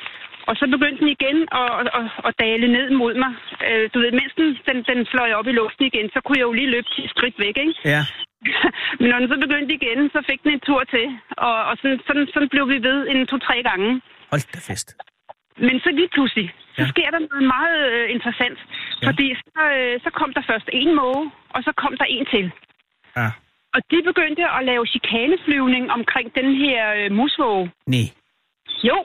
Og 0.50 0.54
så 0.60 0.66
begyndte 0.76 1.00
den 1.02 1.08
igen 1.18 1.38
at, 1.62 1.70
at, 2.00 2.08
at, 2.28 2.34
dale 2.46 2.68
ned 2.78 2.88
mod 3.02 3.14
mig. 3.24 3.32
Øh, 3.68 3.90
du 3.94 3.98
ved, 4.04 4.12
mens 4.20 4.34
den, 4.40 4.48
den, 4.70 4.78
den 4.92 5.00
fløj 5.12 5.30
op 5.40 5.48
i 5.48 5.52
luften 5.60 5.86
igen, 5.92 6.08
så 6.14 6.20
kunne 6.22 6.38
jeg 6.40 6.48
jo 6.50 6.54
lige 6.60 6.70
løbe 6.76 6.88
10 6.96 7.08
skridt 7.14 7.36
væk, 7.46 7.56
ikke? 7.66 7.76
Ja. 7.94 8.02
Men 9.00 9.08
når 9.10 9.20
den 9.20 9.30
så 9.34 9.38
begyndte 9.46 9.74
igen, 9.80 10.00
så 10.16 10.20
fik 10.30 10.40
den 10.44 10.52
en 10.52 10.60
tur 10.60 10.84
til. 10.94 11.06
Og, 11.48 11.56
og 11.70 11.74
sådan, 11.82 12.00
sådan, 12.08 12.28
sådan 12.34 12.50
blev 12.50 12.66
vi 12.74 12.78
ved 12.90 12.98
en 13.12 13.28
to-tre 13.28 13.64
gange. 13.70 13.90
Hold 14.32 14.44
da 14.56 14.60
fest. 14.74 14.88
Men 15.68 15.76
så 15.84 15.90
lige 16.00 16.10
pludselig, 16.16 16.48
så 16.76 16.82
Ja. 16.82 16.88
sker 16.94 17.10
der 17.16 17.20
noget 17.30 17.44
meget 17.58 17.80
øh, 17.94 18.06
interessant. 18.16 18.60
Ja. 19.02 19.08
Fordi 19.08 19.28
så, 19.36 19.62
øh, 19.80 20.00
så 20.04 20.10
kom 20.20 20.34
der 20.34 20.44
først 20.52 20.70
en 20.74 20.96
måge, 20.96 21.32
og 21.56 21.64
så 21.64 21.72
kom 21.82 21.94
der 21.98 22.06
en 22.16 22.26
til. 22.34 22.52
Ja. 23.18 23.30
Og 23.76 23.82
de 23.92 23.98
begyndte 24.10 24.44
at 24.58 24.66
lave 24.66 24.86
chikaneflyvning 24.94 25.92
omkring 25.92 26.36
den 26.36 26.56
her 26.56 26.94
øh, 27.00 27.12
musvåge. 27.12 27.72
Nej. 27.88 28.06
Jo, 28.89 28.98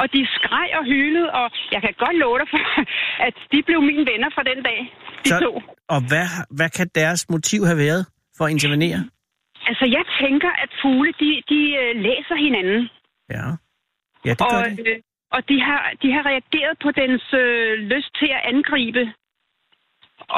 og 0.00 0.12
de 0.12 0.26
skreg 0.36 0.68
og 0.78 0.84
hylede, 0.84 1.30
og 1.32 1.50
jeg 1.72 1.80
kan 1.82 1.94
godt 1.98 2.16
love 2.16 2.38
dig 2.38 2.48
for, 2.50 2.62
at 3.28 3.34
de 3.52 3.62
blev 3.62 3.82
mine 3.82 4.04
venner 4.10 4.30
fra 4.34 4.42
den 4.50 4.62
dag, 4.62 4.78
de 5.24 5.28
Så, 5.28 5.38
to. 5.42 5.52
og 5.94 6.00
hvad, 6.10 6.26
hvad 6.58 6.70
kan 6.78 6.88
deres 6.94 7.26
motiv 7.30 7.60
have 7.70 7.78
været 7.86 8.06
for 8.36 8.44
at 8.44 8.50
intervenere? 8.50 9.00
Altså, 9.68 9.84
jeg 9.96 10.04
tænker, 10.20 10.50
at 10.64 10.70
fugle, 10.82 11.12
de, 11.20 11.42
de 11.52 11.60
øh, 11.82 11.92
læser 12.06 12.36
hinanden. 12.46 12.88
Ja. 13.30 13.46
Ja, 14.26 14.30
det 14.30 14.46
gør 14.50 14.58
og, 14.58 14.70
det. 14.70 14.86
øh, 14.88 14.96
og 15.36 15.48
de 15.48 15.56
har, 15.68 15.82
de 16.02 16.12
har 16.12 16.22
reageret 16.30 16.74
på 16.82 16.90
dens 16.90 17.24
øh, 17.42 17.72
lyst 17.92 18.10
til 18.20 18.28
at 18.36 18.40
angribe. 18.52 19.12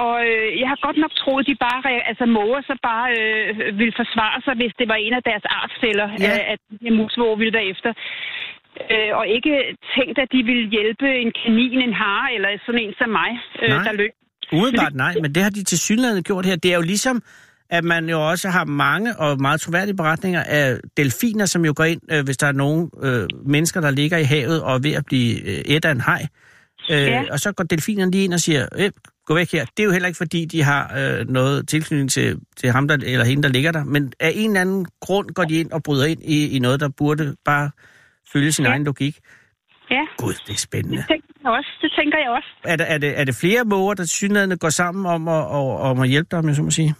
Og 0.04 0.16
øh, 0.30 0.60
jeg 0.60 0.68
har 0.68 0.78
godt 0.86 0.96
nok 0.96 1.10
troet, 1.20 1.46
de 1.46 1.54
bare, 1.66 2.06
altså 2.10 2.26
måger 2.26 2.60
så 2.70 2.74
bare 2.82 3.08
øh, 3.20 3.78
ville 3.78 3.94
forsvare 3.96 4.38
sig, 4.44 4.54
hvis 4.60 4.72
det 4.78 4.88
var 4.88 4.94
en 4.94 5.12
af 5.14 5.22
deres 5.22 5.44
artsfælder, 5.44 6.08
Ja. 6.20 6.24
ja. 6.36 6.52
at 6.52 6.58
de 6.70 6.78
her 6.82 6.94
musvåger 7.00 7.36
ville 7.36 7.52
derefter. 7.58 7.92
Øh, 8.92 9.10
og 9.18 9.24
ikke 9.36 9.52
tænkt, 9.96 10.16
at 10.24 10.28
de 10.34 10.40
ville 10.50 10.66
hjælpe 10.76 11.08
en 11.22 11.32
kanin, 11.40 11.78
en 11.88 11.94
hare 12.02 12.34
eller 12.34 12.48
sådan 12.66 12.80
en 12.84 12.94
som 12.98 13.10
mig, 13.20 13.30
øh, 13.62 13.68
Nej. 13.68 13.84
der 13.84 13.92
løb. 13.92 14.10
Umiddelbart 14.52 14.94
nej, 14.94 15.14
men 15.22 15.34
det 15.34 15.42
har 15.42 15.50
de 15.50 15.64
til 15.64 15.78
synligheden 15.78 16.22
gjort 16.22 16.46
her. 16.46 16.56
Det 16.56 16.70
er 16.72 16.76
jo 16.76 16.82
ligesom, 16.82 17.22
at 17.70 17.84
man 17.84 18.08
jo 18.08 18.28
også 18.30 18.48
har 18.48 18.64
mange 18.64 19.16
og 19.16 19.40
meget 19.40 19.60
troværdige 19.60 19.96
beretninger 19.96 20.42
af 20.42 20.78
delfiner, 20.96 21.46
som 21.46 21.64
jo 21.64 21.72
går 21.76 21.84
ind, 21.84 22.00
øh, 22.12 22.24
hvis 22.24 22.36
der 22.36 22.46
er 22.46 22.52
nogle 22.52 22.88
øh, 23.02 23.28
mennesker, 23.46 23.80
der 23.80 23.90
ligger 23.90 24.18
i 24.18 24.24
havet 24.24 24.62
og 24.62 24.74
er 24.74 24.78
ved 24.78 24.92
at 24.92 25.04
blive 25.06 25.40
øh, 25.40 25.58
et 25.76 25.84
af 25.84 25.90
en 25.90 26.00
haj. 26.00 26.26
Øh, 26.90 26.96
Ja. 26.96 27.24
Og 27.30 27.40
så 27.40 27.52
går 27.52 27.64
delfinerne 27.64 28.10
lige 28.10 28.24
ind 28.24 28.34
og 28.34 28.40
siger, 28.40 28.66
øh, 28.78 28.90
gå 29.26 29.34
væk 29.34 29.52
her. 29.52 29.64
Det 29.76 29.82
er 29.82 29.84
jo 29.84 29.90
heller 29.90 30.08
ikke, 30.08 30.16
fordi 30.16 30.44
de 30.44 30.62
har 30.62 30.92
øh, 30.98 31.28
noget 31.28 31.68
tilknytning 31.68 32.10
til, 32.10 32.38
til 32.56 32.70
ham 32.70 32.88
der, 32.88 32.94
eller 32.94 33.24
hende, 33.24 33.42
der 33.42 33.48
ligger 33.48 33.72
der. 33.72 33.84
Men 33.84 34.12
af 34.20 34.32
en 34.34 34.50
eller 34.50 34.60
anden 34.60 34.86
grund 35.00 35.30
går 35.30 35.44
de 35.44 35.54
ind 35.60 35.72
og 35.72 35.82
bryder 35.82 36.04
ind 36.06 36.20
i, 36.24 36.56
i 36.56 36.58
noget, 36.58 36.80
der 36.80 36.88
burde 36.88 37.36
bare 37.44 37.70
følge 38.32 38.52
sin 38.52 38.64
Ja. 38.64 38.70
egen 38.70 38.84
logik. 38.84 39.18
Ja, 39.90 40.00
Gud, 40.18 40.34
det 40.46 40.54
er 40.54 40.58
spændende. 40.58 40.96
det 40.96 41.06
tænker 41.08 41.28
jeg 41.44 41.50
også. 41.52 41.70
Det 41.82 41.92
tænker 41.98 42.18
jeg 42.18 42.30
også. 42.30 42.48
Er 42.64 42.76
det, 42.76 42.86
er 42.92 42.98
det, 42.98 43.20
er 43.20 43.24
det 43.24 43.34
flere 43.40 43.64
måger, 43.64 43.94
der 43.94 44.04
synligheden 44.04 44.58
går 44.58 44.68
sammen 44.68 45.06
om 45.06 45.28
at, 45.28 45.46
om, 45.46 45.66
om 45.90 46.00
at 46.00 46.08
hjælpe 46.08 46.28
dig, 46.30 46.38
om 46.38 46.48
jeg 46.48 46.56
så 46.56 46.62
må 46.62 46.70
sige? 46.70 46.94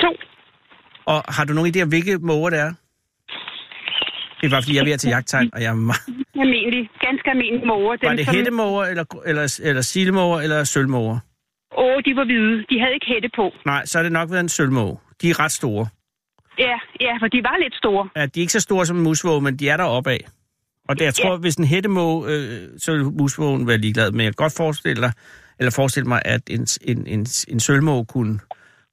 To. 0.00 0.08
Og 1.06 1.24
har 1.28 1.44
du 1.44 1.52
nogen 1.52 1.74
idé 1.76 1.82
om, 1.82 1.88
hvilke 1.88 2.18
måger 2.18 2.50
det 2.50 2.58
er? 2.58 2.72
Det 4.40 4.46
er 4.46 4.50
bare, 4.50 4.62
fordi 4.62 4.74
jeg 4.74 4.80
er 4.80 4.84
ved 4.84 4.92
at 4.92 5.00
til 5.00 5.08
jagttegn, 5.10 5.50
og 5.52 5.62
jeg 5.62 5.70
er 5.70 5.74
meget... 5.74 6.00
Almindelig, 6.44 6.90
ganske 7.00 7.30
almindelig 7.30 7.66
måger. 7.66 7.96
Var 8.02 8.08
Dem, 8.08 8.16
det 8.16 8.26
som- 8.26 8.34
hættemåger, 8.34 8.84
eller, 8.84 9.04
eller, 9.26 9.60
eller 9.62 9.82
sildemåger, 9.82 10.40
eller 10.40 10.64
sølvmåger? 10.64 11.18
Åh, 11.78 11.96
de 12.06 12.16
var 12.16 12.24
hvide. 12.24 12.64
De 12.70 12.80
havde 12.80 12.94
ikke 12.94 13.06
hætte 13.14 13.28
på. 13.36 13.50
Nej, 13.66 13.84
så 13.84 13.98
er 13.98 14.02
det 14.02 14.12
nok 14.12 14.30
været 14.30 14.40
en 14.40 14.48
sølvmåge. 14.48 14.98
De 15.22 15.30
er 15.30 15.40
ret 15.40 15.52
store. 15.52 15.86
Ja, 16.58 16.78
ja, 17.00 17.12
for 17.20 17.26
de 17.28 17.38
var 17.42 17.56
lidt 17.62 17.74
store. 17.74 18.08
Ja, 18.16 18.26
de 18.26 18.40
er 18.40 18.42
ikke 18.42 18.52
så 18.52 18.60
store 18.60 18.86
som 18.86 18.96
en 18.96 19.02
musvåge, 19.02 19.40
men 19.40 19.56
de 19.56 19.68
er 19.68 19.76
deroppe 19.76 20.10
af. 20.10 20.20
Og 20.88 20.98
det, 20.98 21.04
jeg 21.04 21.14
tror, 21.14 21.32
Ja. 21.32 21.36
hvis 21.38 21.54
en 21.54 21.64
hættemåge, 21.64 22.30
øh, 22.32 22.68
så 22.78 22.92
vil 22.92 23.04
musvågen 23.04 23.66
være 23.66 23.78
ligeglad. 23.78 24.10
Men 24.10 24.20
jeg 24.20 24.26
kan 24.26 24.34
godt 24.44 24.52
forestille, 24.56 25.02
dig, 25.02 25.12
eller 25.58 25.70
forestille 25.70 26.08
mig, 26.08 26.22
at 26.24 26.40
en, 26.50 26.66
en, 26.82 27.06
en, 27.06 27.26
en 27.48 27.60
sølvmåge 27.60 28.04
kunne, 28.06 28.40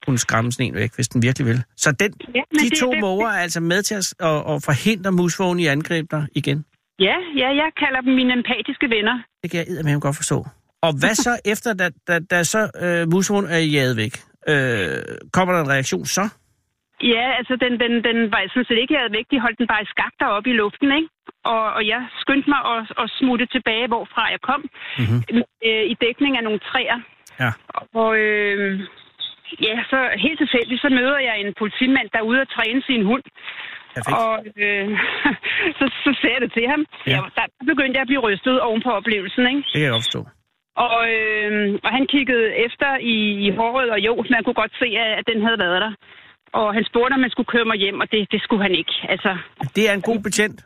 kunne 0.05 0.17
skræmme 0.17 0.51
sådan 0.51 0.65
en 0.65 0.75
væk, 0.75 0.95
hvis 0.95 1.07
den 1.07 1.21
virkelig 1.21 1.47
vil. 1.47 1.63
Så 1.77 1.91
den, 1.91 2.13
Ja, 2.35 2.41
de 2.59 2.69
det- 2.69 2.79
to 2.79 2.91
det- 2.91 2.99
måger 3.01 3.27
er 3.27 3.37
altså 3.39 3.59
med 3.59 3.81
til 3.83 3.95
at, 3.95 4.13
at, 4.19 4.27
at 4.55 4.63
forhindre 4.63 5.11
musvågen 5.11 5.59
i 5.59 5.65
at 5.65 5.71
angribe 5.71 6.07
dig 6.11 6.27
igen. 6.35 6.65
Ja, 6.99 7.15
ja, 7.37 7.47
jeg 7.47 7.69
kalder 7.79 8.01
dem 8.01 8.13
mine 8.13 8.33
empatiske 8.33 8.85
venner. 8.89 9.19
Det 9.43 9.51
kan 9.51 9.65
jeg 9.77 9.83
med 9.85 9.99
godt 10.01 10.15
forstå. 10.15 10.47
Og 10.81 10.93
hvad 10.99 11.15
så 11.15 11.39
efter, 11.53 11.73
da, 11.73 11.89
da, 12.07 12.19
da 12.19 12.43
så 12.43 12.69
øh, 12.81 13.11
musvågen 13.11 13.45
er 13.45 13.57
jaget 13.57 13.97
væk? 13.97 14.21
Øh, 14.49 14.97
kommer 15.33 15.53
der 15.53 15.61
en 15.61 15.69
reaktion 15.69 16.05
så? 16.05 16.29
Ja, 17.13 17.25
altså 17.39 17.55
den, 17.63 17.73
den, 17.83 17.93
den 18.07 18.17
var 18.31 18.39
sådan 18.47 18.65
set 18.65 18.77
ikke 18.81 18.93
jaget 18.93 19.11
væk. 19.17 19.25
De 19.31 19.39
holdt 19.39 19.57
den 19.59 19.67
bare 19.67 19.81
i 19.83 19.91
skak 19.93 20.13
deroppe 20.19 20.49
i 20.49 20.53
luften, 20.53 20.89
ikke? 20.99 21.09
og, 21.53 21.63
og 21.77 21.87
jeg 21.87 22.01
skyndte 22.21 22.49
mig 22.49 22.61
at, 22.75 22.81
at 23.03 23.07
smutte 23.19 23.45
tilbage, 23.45 23.87
hvorfra 23.87 24.23
jeg 24.35 24.41
kom, 24.49 24.61
Mhm. 25.01 25.17
øh, 25.67 25.83
i 25.93 25.95
dækning 26.05 26.37
af 26.37 26.43
nogle 26.43 26.59
træer. 26.59 26.99
Ja. 27.39 27.51
Og 28.01 28.17
øh, 28.17 28.79
ja, 29.67 29.75
så 29.91 29.99
helt 30.25 30.39
tilfældigt, 30.39 30.81
så 30.81 30.89
møder 30.89 31.19
jeg 31.27 31.35
en 31.39 31.53
politimand, 31.61 32.07
der 32.13 32.19
er 32.19 32.29
ude 32.31 32.41
at 32.41 32.49
træne 32.55 32.81
sin 32.89 33.05
hund. 33.05 33.23
Perfekt. 33.95 34.17
Og 34.17 34.33
øh, 34.63 34.87
så, 35.79 35.85
så 36.03 36.09
sagde 36.21 36.33
jeg 36.35 36.41
det 36.41 36.53
til 36.53 36.65
ham. 36.73 36.85
Ja. 37.07 37.11
Jeg, 37.11 37.23
der 37.37 37.45
begyndte 37.71 37.95
jeg 37.97 38.01
at 38.01 38.11
blive 38.11 38.25
rystet 38.27 38.61
oven 38.61 38.81
på 38.85 38.91
oplevelsen, 38.99 39.47
ikke? 39.47 39.61
Det 39.73 39.79
kan 39.81 39.89
jeg 39.91 39.93
forstå. 40.03 40.21
Og, 40.75 40.99
øh, 41.17 41.79
og 41.83 41.89
han 41.97 42.07
kiggede 42.07 42.47
efter 42.65 42.89
i, 42.97 43.17
i 43.47 43.49
håret, 43.59 43.89
og 43.89 43.99
jo, 43.99 44.25
man 44.29 44.43
kunne 44.43 44.59
godt 44.63 44.73
se, 44.81 44.87
at 45.19 45.23
den 45.31 45.41
havde 45.45 45.59
været 45.59 45.81
der. 45.81 45.93
Og 46.59 46.73
han 46.73 46.83
spurgte, 46.89 47.13
om 47.13 47.19
man 47.19 47.29
skulle 47.29 47.47
køre 47.55 47.65
mig 47.65 47.77
hjem, 47.77 47.99
og 47.99 48.07
det, 48.11 48.27
det 48.31 48.41
skulle 48.41 48.63
han 48.63 48.71
ikke. 48.81 48.93
Altså, 49.09 49.37
Det 49.75 49.89
er 49.89 49.93
en 49.93 50.01
god 50.01 50.19
betjent. 50.27 50.59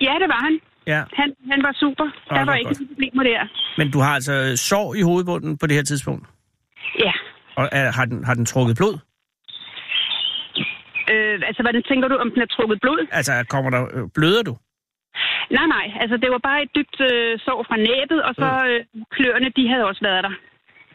ja, 0.00 0.14
det 0.22 0.28
var 0.34 0.40
han. 0.46 0.60
Ja. 0.86 1.02
Han, 1.12 1.28
han 1.52 1.62
var 1.62 1.72
super. 1.72 2.04
Nå, 2.04 2.36
der 2.36 2.44
var 2.44 2.54
ikke 2.54 2.72
nogen 2.72 2.88
problemer 2.88 3.22
der. 3.22 3.40
Men 3.78 3.90
du 3.90 3.98
har 3.98 4.14
altså 4.14 4.56
sår 4.56 4.94
i 4.94 5.02
hovedbunden 5.02 5.58
på 5.58 5.66
det 5.66 5.74
her 5.76 5.82
tidspunkt. 5.82 6.26
Ja. 6.98 7.12
Og 7.56 7.68
er, 7.72 7.92
har, 7.92 8.04
den, 8.04 8.24
har 8.24 8.34
den 8.34 8.46
trukket 8.46 8.76
blod? 8.76 8.94
Øh, 11.12 11.36
altså, 11.48 11.62
hvordan 11.62 11.82
tænker 11.82 12.08
du, 12.08 12.16
om 12.24 12.30
den 12.34 12.42
er 12.42 12.46
trukket 12.56 12.78
blod? 12.80 13.06
Altså, 13.18 13.32
kommer 13.48 13.70
der, 13.70 13.82
øh, 13.96 14.04
bløder 14.14 14.42
du? 14.42 14.54
Nej, 15.56 15.66
nej. 15.76 15.86
Altså, 16.02 16.16
det 16.22 16.28
var 16.34 16.40
bare 16.48 16.62
et 16.62 16.70
dybt 16.76 16.96
øh, 17.10 17.38
sår 17.44 17.60
fra 17.68 17.76
næbet, 17.90 18.20
og 18.28 18.32
så 18.42 18.48
øh, 18.70 18.80
kløerne, 19.14 19.48
de 19.56 19.68
havde 19.68 19.84
også 19.90 20.02
været 20.08 20.24
der. 20.26 20.34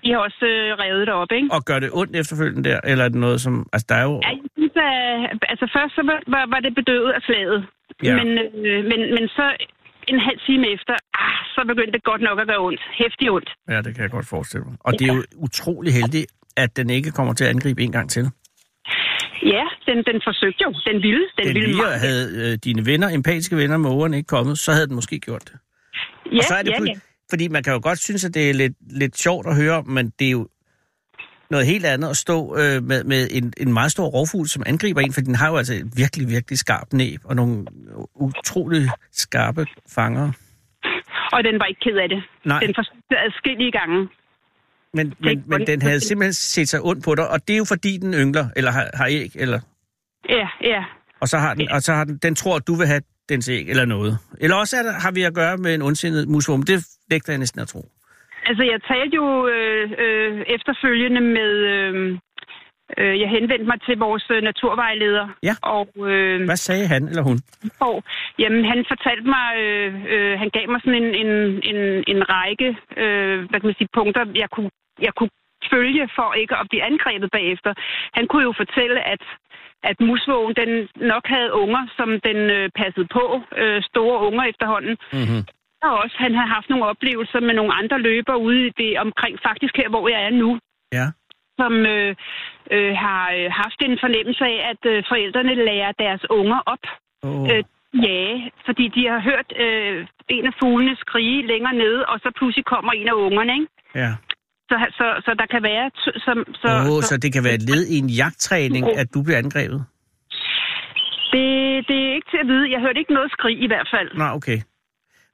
De 0.03 0.09
har 0.13 0.19
også 0.27 0.43
øh, 0.53 0.67
revet 0.83 1.03
det 1.07 1.15
op, 1.21 1.31
ikke? 1.37 1.47
Og 1.55 1.61
gør 1.69 1.79
det 1.83 1.89
ondt 1.99 2.15
efterfølgende 2.21 2.69
der? 2.69 2.79
Eller 2.91 3.03
er 3.05 3.09
det 3.09 3.21
noget, 3.27 3.39
som... 3.45 3.53
Altså, 3.73 3.85
der 3.89 3.95
er 3.95 4.05
jo... 4.09 4.15
Ja, 4.25 4.31
jeg 4.43 4.49
synes, 4.57 4.75
at, 4.75 5.37
altså 5.53 5.65
først 5.75 5.91
så 5.97 6.01
var, 6.35 6.45
var, 6.53 6.59
det 6.65 6.71
bedøvet 6.81 7.11
af 7.17 7.21
slaget. 7.27 7.59
Ja. 8.03 8.15
Men, 8.19 8.27
øh, 8.67 8.79
men, 8.91 8.99
men 9.15 9.25
så 9.37 9.45
en 10.07 10.19
halv 10.27 10.39
time 10.47 10.65
efter, 10.75 10.93
ah, 11.23 11.39
så 11.55 11.61
begyndte 11.71 11.93
det 11.97 12.03
godt 12.03 12.21
nok 12.27 12.37
at 12.39 12.47
gøre 12.47 12.61
ondt. 12.67 12.81
Hæftigt 13.01 13.29
ondt. 13.35 13.49
Ja, 13.69 13.77
det 13.85 13.91
kan 13.95 14.01
jeg 14.05 14.11
godt 14.17 14.27
forestille 14.35 14.65
mig. 14.69 14.75
Og 14.79 14.91
det 14.99 15.09
er 15.09 15.13
jo 15.15 15.23
utrolig 15.47 15.93
heldigt, 15.93 16.27
at 16.57 16.77
den 16.77 16.89
ikke 16.89 17.11
kommer 17.11 17.33
til 17.33 17.43
at 17.45 17.49
angribe 17.49 17.81
en 17.81 17.91
gang 17.91 18.09
til. 18.09 18.25
Ja, 19.55 19.65
den, 19.87 19.97
den 20.09 20.21
forsøgte 20.27 20.61
jo. 20.65 20.69
Den 20.89 20.97
ville. 21.03 21.25
Den, 21.37 21.45
Den 21.45 21.55
ville 21.55 21.67
lige 21.67 21.81
meget. 21.81 21.99
havde 21.99 22.51
øh, 22.51 22.57
dine 22.65 22.85
venner, 22.85 23.09
empatiske 23.09 23.55
venner, 23.57 23.77
mågerne 23.77 24.17
ikke 24.17 24.27
kommet, 24.27 24.59
så 24.59 24.71
havde 24.71 24.87
den 24.87 24.95
måske 24.95 25.19
gjort 25.19 25.43
det. 25.49 25.55
Ja, 26.31 26.37
og 26.37 26.43
så 26.43 26.53
er 26.59 26.63
det 26.63 26.71
ja, 26.71 26.83
ja. 26.87 26.93
Fordi 27.29 27.47
man 27.47 27.63
kan 27.63 27.73
jo 27.73 27.79
godt 27.83 27.99
synes, 27.99 28.25
at 28.25 28.33
det 28.33 28.49
er 28.49 28.53
lidt, 28.53 28.73
lidt 28.89 29.17
sjovt 29.17 29.47
at 29.47 29.55
høre, 29.55 29.83
men 29.83 30.13
det 30.19 30.27
er 30.27 30.31
jo 30.31 30.47
noget 31.49 31.65
helt 31.65 31.85
andet 31.85 32.09
at 32.09 32.17
stå 32.17 32.57
øh, 32.57 32.83
med, 32.83 33.03
med 33.03 33.27
en, 33.31 33.53
en 33.57 33.73
meget 33.73 33.91
stor 33.91 34.05
rovfugl, 34.05 34.47
som 34.47 34.63
angriber 34.65 35.01
en, 35.01 35.13
for 35.13 35.21
den 35.21 35.35
har 35.35 35.49
jo 35.49 35.57
altså 35.57 35.73
et 35.73 35.91
virkelig, 35.95 36.29
virkelig 36.29 36.59
skarpt 36.59 36.93
næb, 36.93 37.21
og 37.23 37.35
nogle 37.35 37.65
utrolig 38.15 38.89
skarpe 39.11 39.65
fanger. 39.95 40.31
Og 41.33 41.43
den 41.43 41.59
var 41.59 41.65
ikke 41.65 41.79
ked 41.79 41.97
af 41.97 42.09
det. 42.09 42.23
Nej. 42.45 42.59
Den 42.59 42.75
forsøgte 42.75 43.17
adskillige 43.25 43.71
gange. 43.71 44.09
Men, 44.93 45.13
men, 45.19 45.43
men 45.47 45.67
den 45.67 45.81
havde 45.81 45.99
simpelthen 45.99 46.33
set 46.33 46.69
sig 46.69 46.81
ondt 46.81 47.03
på 47.03 47.15
dig, 47.15 47.29
og 47.29 47.47
det 47.47 47.53
er 47.53 47.57
jo 47.57 47.65
fordi, 47.65 47.97
den 47.97 48.13
yngler, 48.13 48.47
eller 48.55 48.71
har, 48.71 48.89
har 48.93 49.07
æg, 49.09 49.31
eller, 49.35 49.59
Ja, 50.29 50.47
ja. 50.63 50.83
og 51.19 51.27
så 51.27 51.37
har 51.37 51.53
den, 51.53 51.71
og 51.71 51.81
så 51.81 51.93
har 51.93 52.03
den, 52.03 52.17
den 52.17 52.35
tror, 52.35 52.55
at 52.55 52.67
du 52.67 52.75
vil 52.75 52.87
have 52.87 53.01
dens 53.29 53.49
æg, 53.49 53.69
eller 53.69 53.85
noget. 53.85 54.17
Eller 54.41 54.55
også 54.55 54.77
er 54.77 54.83
der, 54.83 54.93
har 55.05 55.11
vi 55.11 55.21
at 55.23 55.35
gøre 55.35 55.57
med 55.57 55.71
en 55.75 55.81
ondsindet 55.81 56.27
musvåm. 56.27 56.63
Det 56.63 56.77
nægter 57.11 57.33
jeg 57.33 57.39
næsten 57.39 57.61
at 57.61 57.67
tro. 57.67 57.81
Altså, 58.49 58.63
jeg 58.63 58.79
talte 58.91 59.15
jo 59.15 59.47
øh, 59.47 59.91
øh, 60.03 60.41
efterfølgende 60.55 61.21
med... 61.21 61.51
Øh, 61.73 62.17
øh, 62.97 63.19
jeg 63.21 63.29
henvendte 63.29 63.67
mig 63.71 63.79
til 63.87 63.97
vores 63.97 64.25
øh, 64.31 64.41
naturvejleder. 64.49 65.27
Ja. 65.43 65.55
Og, 65.61 65.87
øh, 66.11 66.45
Hvad 66.45 66.61
sagde 66.67 66.87
han 66.87 67.03
eller 67.07 67.23
hun? 67.29 67.37
og 67.79 68.03
jamen, 68.39 68.65
han 68.71 68.85
fortalte 68.91 69.27
mig... 69.35 69.47
Øh, 69.65 69.93
øh, 70.13 70.39
han 70.41 70.49
gav 70.57 70.65
mig 70.71 70.79
sådan 70.81 71.03
en, 71.03 71.09
en, 71.23 71.31
en, 71.71 71.79
en 72.13 72.19
række 72.33 72.69
øh, 73.03 73.37
hvad 73.49 73.59
kan 73.59 73.67
man 73.69 73.79
sige, 73.79 73.95
punkter, 73.99 74.23
jeg 74.43 74.49
kunne, 74.55 74.71
jeg 75.07 75.13
kunne 75.17 75.33
følge 75.73 76.09
for 76.17 76.29
ikke 76.41 76.55
at 76.61 76.65
blive 76.69 76.83
angrebet 76.91 77.29
bagefter. 77.37 77.71
Han 78.17 78.25
kunne 78.27 78.43
jo 78.49 78.53
fortælle, 78.61 78.99
at 79.13 79.23
at 79.83 79.97
musvågen 79.99 80.55
den 80.55 80.89
nok 80.95 81.25
havde 81.27 81.53
unger, 81.53 81.83
som 81.97 82.09
den 82.27 82.37
øh, 82.37 82.69
passede 82.75 83.07
på, 83.17 83.41
øh, 83.57 83.83
store 83.83 84.17
unger 84.27 84.43
efterhånden. 84.43 84.97
Mm-hmm. 85.13 85.41
Og 85.83 85.97
også, 86.03 86.15
han 86.19 86.35
har 86.35 86.45
haft 86.55 86.69
nogle 86.69 86.85
oplevelser 86.85 87.39
med 87.39 87.53
nogle 87.53 87.73
andre 87.73 87.99
løber 87.99 88.35
ude 88.35 88.67
i 88.67 88.73
det 88.77 88.99
omkring, 88.99 89.39
faktisk 89.47 89.77
her, 89.77 89.89
hvor 89.89 90.09
jeg 90.09 90.21
er 90.23 90.29
nu, 90.29 90.59
Ja. 90.93 91.07
som 91.59 91.73
øh, 91.85 92.15
øh, 92.71 92.93
har 93.05 93.25
øh, 93.37 93.51
haft 93.51 93.79
en 93.81 93.97
fornemmelse 94.03 94.43
af, 94.45 94.57
at 94.71 94.91
øh, 94.91 95.03
forældrene 95.09 95.55
lærer 95.55 95.91
deres 95.91 96.23
unger 96.29 96.59
op. 96.65 96.83
Oh. 97.23 97.49
Øh, 97.51 97.63
ja, 98.07 98.21
fordi 98.65 98.87
de 98.87 99.07
har 99.07 99.19
hørt 99.19 99.49
øh, 99.65 100.07
en 100.29 100.45
af 100.45 100.53
fuglene 100.61 100.95
skrige 100.95 101.47
længere 101.47 101.73
nede, 101.73 102.05
og 102.05 102.19
så 102.19 102.31
pludselig 102.37 102.65
kommer 102.65 102.91
en 102.91 103.07
af 103.07 103.13
ungerne, 103.13 103.53
ikke? 103.53 103.67
Ja. 103.95 104.11
Så, 104.69 104.75
så, 104.97 105.07
så 105.25 105.31
der 105.39 105.45
kan 105.53 105.63
være... 105.63 105.91
Så, 106.25 106.31
Åh, 106.65 106.95
oh, 106.95 107.01
så, 107.01 107.07
så 107.07 107.17
det 107.17 107.33
kan 107.33 107.43
være 107.43 107.53
et 107.53 107.61
led 107.71 107.83
i 107.87 107.97
en 107.97 108.09
jagttræning, 108.09 108.97
at 108.97 109.07
du 109.13 109.23
bliver 109.23 109.37
angrebet? 109.37 109.85
det, 111.33 111.47
det 111.89 111.97
er 112.05 112.11
ikke 112.17 112.29
til 112.33 112.39
at 112.43 112.47
vide. 112.51 112.71
Jeg 112.75 112.79
hørte 112.85 112.99
ikke 112.99 113.13
noget 113.13 113.31
skrig 113.31 113.57
i 113.65 113.67
hvert 113.67 113.89
fald. 113.93 114.09
Nå, 114.21 114.25
okay. 114.39 114.59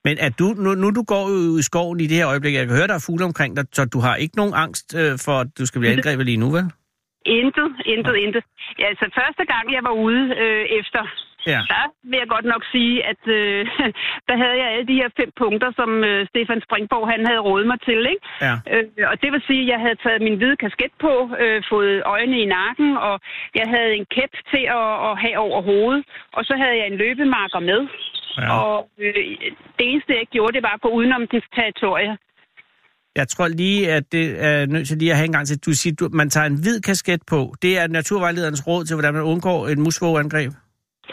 Men 0.05 0.15
at 0.27 0.33
du, 0.39 0.47
nu, 0.63 0.69
nu 0.83 0.87
du 0.99 1.03
går 1.13 1.25
jo 1.35 1.57
i 1.61 1.65
skoven 1.69 1.99
i 1.99 2.07
det 2.11 2.17
her 2.17 2.27
øjeblik, 2.33 2.53
jeg 2.53 2.67
kan 2.67 2.75
høre, 2.75 2.87
der 2.87 2.97
er 2.99 3.05
fugle 3.07 3.25
omkring 3.31 3.51
dig, 3.57 3.65
så 3.77 3.85
du 3.95 3.99
har 4.05 4.15
ikke 4.15 4.35
nogen 4.41 4.53
angst 4.65 4.87
øh, 5.01 5.11
for, 5.25 5.35
at 5.43 5.49
du 5.59 5.65
skal 5.65 5.79
blive 5.79 5.93
angrebet 5.97 6.25
lige 6.25 6.41
nu, 6.43 6.49
vel? 6.57 6.67
Intet, 7.39 7.69
intet, 7.93 8.15
intet. 8.25 8.43
Ja, 8.79 8.85
altså 8.91 9.05
første 9.21 9.43
gang, 9.53 9.65
jeg 9.75 9.83
var 9.89 9.95
ude 10.07 10.23
øh, 10.43 10.63
efter, 10.79 11.01
Ja. 11.53 11.61
der 11.73 11.85
vil 12.09 12.17
jeg 12.23 12.29
godt 12.35 12.47
nok 12.53 12.63
sige, 12.73 12.95
at 13.11 13.21
øh, 13.37 13.59
der 14.29 14.35
havde 14.41 14.57
jeg 14.61 14.67
alle 14.73 14.87
de 14.91 14.99
her 15.01 15.09
fem 15.19 15.31
punkter, 15.41 15.69
som 15.79 15.89
øh, 16.09 16.27
Stefan 16.31 16.61
Springborg 16.65 17.05
han 17.13 17.21
havde 17.29 17.45
rådet 17.47 17.67
mig 17.71 17.79
til. 17.89 17.99
Ikke? 18.13 18.23
Ja. 18.45 18.55
Øh, 18.73 18.85
og 19.11 19.15
det 19.21 19.29
vil 19.33 19.43
sige, 19.49 19.63
at 19.65 19.71
jeg 19.73 19.79
havde 19.85 19.97
taget 20.05 20.21
min 20.27 20.37
hvide 20.39 20.57
kasket 20.65 20.93
på, 21.05 21.13
øh, 21.43 21.59
fået 21.71 21.95
øjne 22.15 22.37
i 22.43 22.45
nakken, 22.57 22.89
og 23.07 23.15
jeg 23.59 23.67
havde 23.73 23.91
en 23.99 24.05
kæp 24.15 24.33
til 24.51 24.63
at, 24.79 24.91
at 25.09 25.13
have 25.23 25.37
over 25.47 25.59
hovedet, 25.69 26.03
og 26.37 26.41
så 26.47 26.53
havde 26.61 26.75
jeg 26.79 26.87
en 26.87 26.97
løbemarker 27.03 27.61
med. 27.71 27.81
Ja. 28.41 28.47
Og 28.59 28.89
øh, 29.03 29.13
det 29.77 29.85
eneste, 29.91 30.11
jeg 30.21 30.27
gjorde, 30.35 30.53
det 30.57 30.63
var 30.67 30.73
at 30.77 30.81
gå 30.81 30.89
udenom 30.97 31.27
dens 31.33 31.47
territorie. 31.57 32.11
Jeg 33.15 33.27
tror 33.27 33.47
lige, 33.47 33.91
at 33.91 34.03
det 34.11 34.45
er 34.45 34.65
nødt 34.65 34.87
til 34.87 34.97
lige 34.97 35.11
at 35.11 35.17
have 35.17 35.25
en 35.25 35.31
gang 35.31 35.47
til. 35.47 35.59
Du 35.59 35.73
siger, 35.73 35.95
du, 35.95 36.09
man 36.13 36.29
tager 36.29 36.47
en 36.47 36.59
hvid 36.63 36.81
kasket 36.81 37.21
på. 37.27 37.55
Det 37.61 37.77
er 37.77 37.87
naturvejlederens 37.87 38.67
råd 38.67 38.85
til, 38.85 38.95
hvordan 38.95 39.13
man 39.13 39.23
undgår 39.23 39.67
et 39.67 39.77
musvågeangreb. 39.77 40.51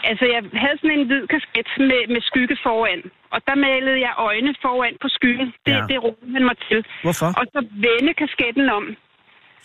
Altså, 0.09 0.25
jeg 0.33 0.41
havde 0.63 0.77
sådan 0.81 0.99
en 0.99 1.05
hvid 1.09 1.23
kasket 1.35 1.67
med, 1.89 2.01
med 2.13 2.21
skygge 2.29 2.57
foran, 2.65 3.01
og 3.33 3.39
der 3.47 3.55
malede 3.67 3.99
jeg 4.07 4.13
øjne 4.17 4.51
foran 4.65 4.95
på 5.03 5.07
skyggen. 5.17 5.47
Det, 5.65 5.71
Ja. 5.77 5.81
det 5.89 5.97
rådede 6.03 6.33
han 6.37 6.43
mig 6.49 6.57
til. 6.69 6.79
Hvorfor? 7.05 7.29
Og 7.39 7.45
så 7.53 7.59
vende 7.85 8.11
kasketten 8.23 8.67
om, 8.77 8.85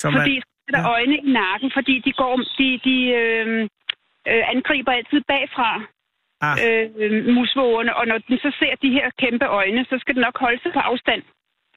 Så 0.03 0.07
fordi 0.17 0.35
man, 0.35 0.43
så 0.43 0.49
er 0.69 0.73
der 0.77 0.83
ja. 0.89 0.93
øjne 0.97 1.15
i 1.17 1.31
nakken, 1.41 1.71
fordi 1.77 1.95
de 2.07 2.13
går, 2.21 2.33
de, 2.59 2.69
de 2.89 2.97
øh, 3.21 3.47
øh, 4.31 4.43
angriber 4.55 4.93
altid 4.99 5.21
bagfra, 5.33 5.71
ah, 6.47 6.57
øh, 6.65 7.35
musvågerne, 7.37 7.93
og 7.99 8.05
når 8.11 8.19
den 8.29 8.39
så 8.39 8.51
ser 8.61 8.75
de 8.85 8.91
her 8.99 9.07
kæmpe 9.23 9.47
øjne, 9.61 9.81
så 9.91 9.97
skal 10.01 10.15
den 10.15 10.23
nok 10.29 10.37
holde 10.45 10.61
sig 10.63 10.73
på 10.73 10.81
afstand. 10.91 11.23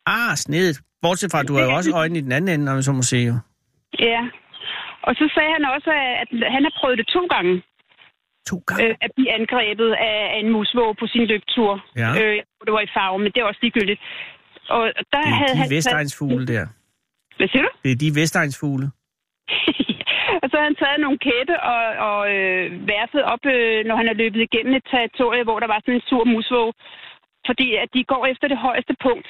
ah, 0.05 0.34
snedigt. 0.46 0.79
Bortset 1.01 1.31
fra, 1.31 1.39
at 1.39 1.48
du 1.48 1.53
har 1.58 1.63
jo 1.63 1.74
også 1.79 1.91
øjne 2.01 2.17
i 2.17 2.22
den 2.22 2.31
anden 2.31 2.50
ende, 2.53 2.65
når 2.65 2.74
man 2.74 2.84
så 2.84 2.91
må 2.91 3.01
sige. 3.01 3.27
jo. 3.27 3.36
Ja. 4.00 4.22
Og 5.08 5.15
så 5.20 5.25
sagde 5.36 5.51
han 5.58 5.65
også, 5.75 5.91
at 6.24 6.29
han 6.55 6.63
har 6.67 6.74
prøvet 6.79 6.98
det 6.98 7.08
to 7.08 7.22
gange. 7.36 7.53
To 8.50 8.57
gange. 8.67 8.83
øh, 8.89 8.95
at 9.05 9.12
blive 9.15 9.31
angrebet 9.39 9.89
af, 10.10 10.17
af 10.36 10.39
en 10.43 10.50
musvåge 10.55 10.95
på 11.00 11.05
sin 11.07 11.25
løbetur. 11.31 11.71
Ja. 12.01 12.10
Øh, 12.21 12.36
det 12.65 12.74
var 12.77 12.83
i 12.88 12.91
farve, 12.98 13.17
men 13.19 13.29
det 13.33 13.39
er 13.41 13.45
også 13.51 13.60
ligegyldigt. 13.62 14.00
Og 14.69 14.83
der 15.13 15.21
Det 15.21 15.33
havde 15.41 15.51
er 15.53 15.60
han 15.62 15.69
de 15.69 15.75
vestegnsfugle 15.75 16.45
der. 16.53 16.65
Hvad 17.38 17.48
siger 17.48 17.63
du? 17.65 17.69
Det 17.83 17.91
er 17.91 18.00
de 18.05 18.10
vestegnsfugle. 18.19 18.86
og 20.41 20.45
så 20.50 20.55
har 20.60 20.65
han 20.69 20.75
taget 20.83 21.00
nogle 21.05 21.17
kæppe 21.27 21.55
og, 21.74 21.83
og 22.10 22.19
øh, 22.36 22.63
værfet 22.91 23.24
op, 23.33 23.43
øh, 23.55 23.79
når 23.88 23.95
han 24.01 24.07
er 24.12 24.13
løbet 24.21 24.41
igennem 24.48 24.74
et 24.79 24.86
territorie, 24.93 25.43
hvor 25.48 25.60
der 25.60 25.67
var 25.74 25.79
sådan 25.81 25.93
en 26.00 26.07
sur 26.10 26.24
musvåge. 26.33 26.74
Fordi 27.48 27.67
at 27.83 27.89
de 27.95 28.01
går 28.13 28.24
efter 28.31 28.48
det 28.48 28.57
højeste 28.67 28.93
punkt. 29.07 29.27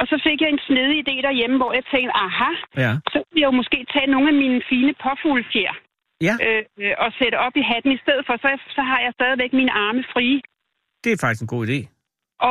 Og 0.00 0.04
så 0.10 0.16
fik 0.26 0.38
jeg 0.40 0.50
en 0.50 0.62
snedig 0.68 0.98
idé 1.04 1.14
derhjemme, 1.28 1.56
hvor 1.60 1.72
jeg 1.78 1.84
tænkte, 1.92 2.12
aha, 2.26 2.50
Ja. 2.84 2.92
så 3.12 3.18
vil 3.32 3.40
jeg 3.40 3.46
jo 3.50 3.56
måske 3.60 3.78
tage 3.94 4.06
nogle 4.14 4.28
af 4.32 4.34
mine 4.42 4.60
fine 4.70 4.92
påfuglefjer 5.04 5.72
Ja, 6.26 6.34
øh, 6.46 6.62
øh, 6.82 6.94
og 7.04 7.08
sætte 7.20 7.36
op 7.46 7.54
i 7.60 7.62
hatten 7.70 7.90
i 7.96 8.00
stedet 8.04 8.22
for. 8.26 8.34
Så, 8.44 8.48
så 8.76 8.82
har 8.90 8.98
jeg 9.04 9.12
stadigvæk 9.18 9.52
mine 9.60 9.72
arme 9.84 10.02
frie. 10.12 10.40
det 11.04 11.10
er 11.12 11.18
faktisk 11.24 11.42
en 11.46 11.52
god 11.54 11.62
idé. 11.68 11.78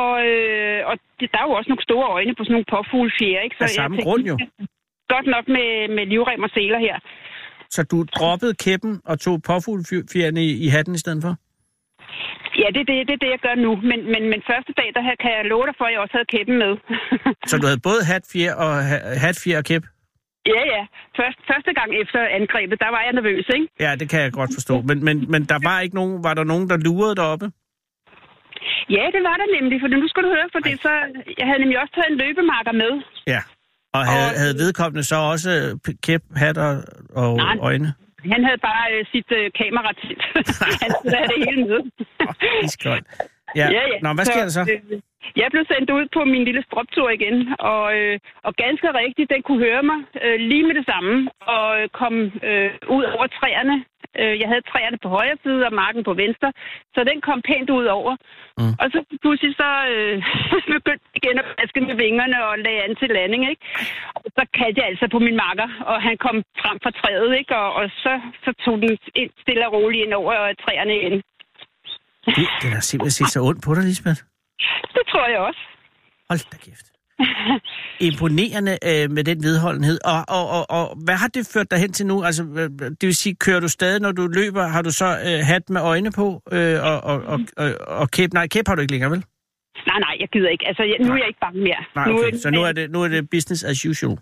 Og, 0.00 0.14
øh, 0.30 0.80
og 0.90 0.94
det, 1.20 1.26
der 1.32 1.38
er 1.38 1.46
jo 1.48 1.54
også 1.58 1.68
nogle 1.72 1.86
store 1.88 2.06
øjne 2.16 2.34
på 2.34 2.42
sådan 2.44 2.54
nogle 2.56 2.70
påfuglefjer, 2.74 3.40
ikke? 3.46 3.56
Af 3.60 3.68
samme 3.68 3.96
grund 4.06 4.22
jo. 4.32 4.34
Godt 5.14 5.26
nok 5.34 5.44
med, 5.56 5.68
med 5.96 6.04
livrem 6.12 6.42
og 6.46 6.50
seler 6.56 6.78
her. 6.78 6.96
Så 7.74 7.80
du 7.82 7.98
droppede 8.18 8.54
kæppen 8.64 9.00
og 9.04 9.20
tog 9.20 9.42
påfuglefjerne 9.42 10.40
i, 10.48 10.50
i 10.66 10.68
hatten 10.68 10.94
i 10.94 10.98
stedet 11.04 11.22
for? 11.26 11.34
Ja, 12.62 12.66
det 12.74 12.80
er 12.84 12.88
det, 12.92 13.08
det, 13.08 13.16
det, 13.22 13.28
jeg 13.34 13.40
gør 13.46 13.54
nu. 13.66 13.70
Men, 13.90 14.00
men, 14.12 14.22
men 14.32 14.40
første 14.50 14.72
dag, 14.80 14.88
der 14.94 15.02
kan 15.22 15.30
jeg 15.36 15.44
love 15.44 15.66
dig 15.66 15.74
for, 15.78 15.84
at 15.84 15.92
jeg 15.92 16.00
også 16.00 16.14
havde 16.18 16.30
kæppen 16.34 16.56
med. 16.64 16.72
Så 17.50 17.54
du 17.60 17.66
havde 17.66 17.80
både 17.90 18.00
hatfjer 18.12 18.54
og 18.54 18.72
ha- 18.90 19.04
hatfjer 19.24 19.58
og 19.58 19.64
kæp? 19.64 19.82
Ja, 20.46 20.60
ja. 20.74 20.82
Først, 21.18 21.38
første 21.50 21.72
gang 21.78 21.90
efter 22.02 22.20
angrebet, 22.38 22.76
der 22.84 22.90
var 22.96 23.02
jeg 23.06 23.12
nervøs, 23.12 23.46
ikke? 23.56 23.68
Ja, 23.84 23.90
det 24.00 24.06
kan 24.10 24.20
jeg 24.20 24.32
godt 24.32 24.50
forstå. 24.58 24.74
Men, 24.88 25.04
men, 25.04 25.16
men 25.32 25.44
der 25.44 25.58
var 25.68 25.80
ikke 25.80 25.94
nogen, 26.00 26.24
var 26.24 26.34
der 26.34 26.44
nogen, 26.44 26.66
der 26.70 26.76
lurede 26.76 27.14
deroppe? 27.16 27.46
Ja, 28.96 29.04
det 29.14 29.22
var 29.28 29.36
der 29.40 29.48
nemlig, 29.60 29.76
for 29.82 29.88
nu 29.88 30.08
skal 30.08 30.22
du 30.22 30.28
høre, 30.36 30.48
for 30.54 30.58
det 30.68 30.74
så, 30.86 30.92
jeg 31.38 31.46
havde 31.48 31.60
nemlig 31.62 31.78
også 31.82 31.94
taget 31.94 32.10
en 32.12 32.18
løbemarker 32.24 32.72
med. 32.82 32.92
Ja. 33.34 33.40
Og 33.96 34.02
havde, 34.12 34.30
Og- 34.32 34.38
havde 34.42 34.54
vedkommende 34.64 35.04
så 35.12 35.16
også 35.32 35.50
øh, 35.58 35.94
kæp, 36.06 36.22
hat 36.36 36.58
og, 36.58 36.74
og 37.22 37.36
Nej. 37.36 37.56
øjne? 37.68 37.88
Han 38.34 38.44
havde 38.48 38.60
bare 38.70 38.84
øh, 38.94 39.06
sit 39.12 39.28
øh, 39.38 39.46
kamera 39.60 39.90
til. 40.02 40.16
Han 40.82 40.90
skulle 40.96 41.16
have 41.20 41.28
det 41.34 41.38
hele 41.48 41.62
med. 41.72 41.80
Iskoldt. 42.64 43.06
Ja. 43.56 43.66
Nå, 44.02 44.12
hvad 44.12 44.24
sker 44.24 44.42
der 44.48 44.48
så? 44.58 44.60
Øh, 44.60 45.00
jeg 45.36 45.48
blev 45.50 45.64
sendt 45.72 45.90
ud 45.90 46.04
på 46.16 46.20
min 46.32 46.44
lille 46.48 46.62
stroptur 46.68 47.08
igen, 47.10 47.36
og, 47.72 47.84
øh, 47.98 48.18
og 48.46 48.52
ganske 48.64 48.88
rigtigt, 49.02 49.30
den 49.34 49.42
kunne 49.42 49.64
høre 49.68 49.82
mig 49.90 49.98
øh, 50.24 50.38
lige 50.50 50.66
med 50.68 50.74
det 50.74 50.86
samme, 50.92 51.14
og 51.54 51.66
øh, 51.80 51.88
kom 52.00 52.14
øh, 52.48 52.70
ud 52.96 53.04
over 53.14 53.26
træerne. 53.38 53.76
Øh, 54.20 54.34
jeg 54.40 54.48
havde 54.52 54.68
træerne 54.70 54.98
på 55.02 55.08
højre 55.16 55.38
side 55.42 55.60
og 55.68 55.74
marken 55.82 56.02
på 56.04 56.14
venstre, 56.24 56.48
så 56.94 57.00
den 57.10 57.18
kom 57.26 57.38
pænt 57.48 57.70
ud 57.70 57.86
over. 57.98 58.12
Mm. 58.58 58.74
Og 58.82 58.86
så 58.94 58.98
pludselig 59.22 59.52
så 59.62 59.70
øh, 59.92 60.16
begyndte 60.76 61.06
jeg 61.08 61.18
igen 61.20 61.38
at 61.42 61.46
baske 61.56 61.80
med 61.88 61.96
vingerne 62.04 62.38
og 62.48 62.52
lagde 62.64 62.82
an 62.86 62.94
til 63.00 63.08
landing, 63.16 63.42
ikke? 63.52 63.62
Og 64.14 64.28
så 64.36 64.42
kaldte 64.58 64.80
jeg 64.80 64.88
altså 64.90 65.06
på 65.14 65.18
min 65.26 65.36
makker, 65.44 65.68
og 65.90 65.96
han 66.08 66.16
kom 66.24 66.36
frem 66.62 66.76
fra 66.82 66.92
træet, 67.00 67.30
ikke? 67.40 67.52
Og, 67.62 67.68
og 67.78 67.84
så, 68.04 68.12
så 68.44 68.50
tog 68.64 68.74
den 68.82 68.90
ind, 69.20 69.30
stille 69.42 69.66
og 69.68 69.72
roligt 69.76 70.04
ind 70.04 70.14
over 70.20 70.34
træerne 70.64 70.94
igen. 71.00 71.16
Det, 72.26 72.46
den 72.62 72.72
har 72.76 72.84
simpelthen 72.90 73.16
set 73.18 73.32
så 73.34 73.40
ondt 73.48 73.62
på 73.64 73.74
dig, 73.74 73.84
Lisbeth. 73.84 74.22
Det 74.94 75.02
tror 75.10 75.26
jeg 75.28 75.38
også. 75.38 75.60
Hold 76.30 76.50
da 76.52 76.56
kæft. 76.56 76.86
Imponerende 78.00 78.78
øh, 78.90 79.10
med 79.10 79.24
den 79.24 79.42
vedholdenhed. 79.42 79.98
Og, 80.04 80.20
og, 80.28 80.44
og, 80.56 80.62
og 80.70 80.96
hvad 81.04 81.14
har 81.14 81.28
det 81.28 81.50
ført 81.54 81.70
dig 81.70 81.78
hen 81.78 81.92
til 81.92 82.06
nu? 82.06 82.22
Altså, 82.24 82.42
øh, 82.60 82.70
det 83.00 83.06
vil 83.10 83.14
sige, 83.14 83.34
kører 83.34 83.60
du 83.60 83.68
stadig, 83.68 84.00
når 84.00 84.12
du 84.12 84.26
løber? 84.26 84.62
Har 84.66 84.82
du 84.82 84.90
så 84.90 85.08
øh, 85.28 85.38
hat 85.50 85.70
med 85.70 85.80
øjne 85.80 86.12
på? 86.12 86.42
Øh, 86.52 86.76
og, 86.90 87.00
og, 87.10 87.22
og, 87.32 87.38
og, 87.56 87.68
og 87.86 88.10
kæp? 88.10 88.32
Nej, 88.32 88.46
kæp 88.48 88.68
har 88.68 88.74
du 88.74 88.80
ikke 88.80 88.92
længere, 88.92 89.10
vel? 89.10 89.24
Nej, 89.86 89.98
nej, 89.98 90.14
jeg 90.20 90.28
gider 90.32 90.48
ikke. 90.48 90.66
Altså, 90.68 90.82
jeg, 90.82 90.96
nu 91.06 91.12
er 91.12 91.16
jeg 91.16 91.28
ikke 91.28 91.40
bange 91.40 91.60
mere. 91.60 91.84
Nej, 91.94 92.08
nu, 92.08 92.18
okay. 92.18 92.36
Så 92.36 92.50
nu 92.50 92.62
er, 92.62 92.72
det, 92.72 92.90
nu 92.90 93.02
er 93.02 93.08
det 93.08 93.30
business 93.30 93.64
as 93.64 93.86
usual. 93.86 94.18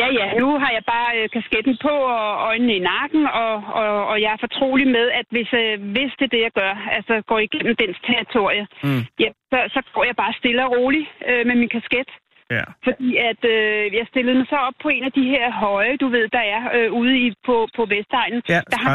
Ja, 0.00 0.06
ja, 0.20 0.26
nu 0.42 0.48
har 0.62 0.70
jeg 0.76 0.84
bare 0.94 1.10
øh, 1.18 1.28
kasketten 1.36 1.76
på 1.86 1.94
og 2.16 2.26
øjnene 2.50 2.74
i 2.80 2.82
nakken, 2.92 3.22
og, 3.42 3.54
og, 3.80 3.88
og 4.10 4.16
jeg 4.24 4.30
er 4.36 4.40
fortrolig 4.46 4.86
med, 4.96 5.06
at 5.20 5.26
hvis, 5.34 5.50
øh, 5.62 5.74
hvis 5.94 6.12
det 6.18 6.24
er 6.28 6.32
det, 6.36 6.42
jeg 6.46 6.52
gør, 6.60 6.72
altså 6.96 7.14
går 7.30 7.38
igennem 7.38 7.74
dens 7.82 7.96
territorie, 8.08 8.64
Mm. 8.86 9.02
ja, 9.22 9.30
så, 9.52 9.58
så 9.74 9.80
går 9.94 10.04
jeg 10.04 10.16
bare 10.16 10.32
stille 10.40 10.64
og 10.66 10.70
roligt 10.78 11.06
øh, 11.28 11.46
med 11.48 11.54
min 11.62 11.68
kasket. 11.68 12.08
Ja. 12.50 12.64
Fordi 12.86 13.08
at 13.30 13.42
øh, 13.54 13.94
jeg 13.98 14.06
stillede 14.10 14.36
mig 14.38 14.46
så 14.48 14.56
op 14.68 14.74
på 14.82 14.88
en 14.88 15.04
af 15.04 15.12
de 15.12 15.24
her 15.34 15.52
høje, 15.52 15.96
du 15.96 16.08
ved, 16.08 16.28
der 16.28 16.44
er 16.56 16.60
øh, 16.76 16.92
ude 16.92 17.18
i, 17.26 17.32
på, 17.46 17.68
på 17.76 17.82
Vestegnen. 17.92 18.42
Ja, 18.48 18.60
der 18.72 18.78
har 18.86 18.94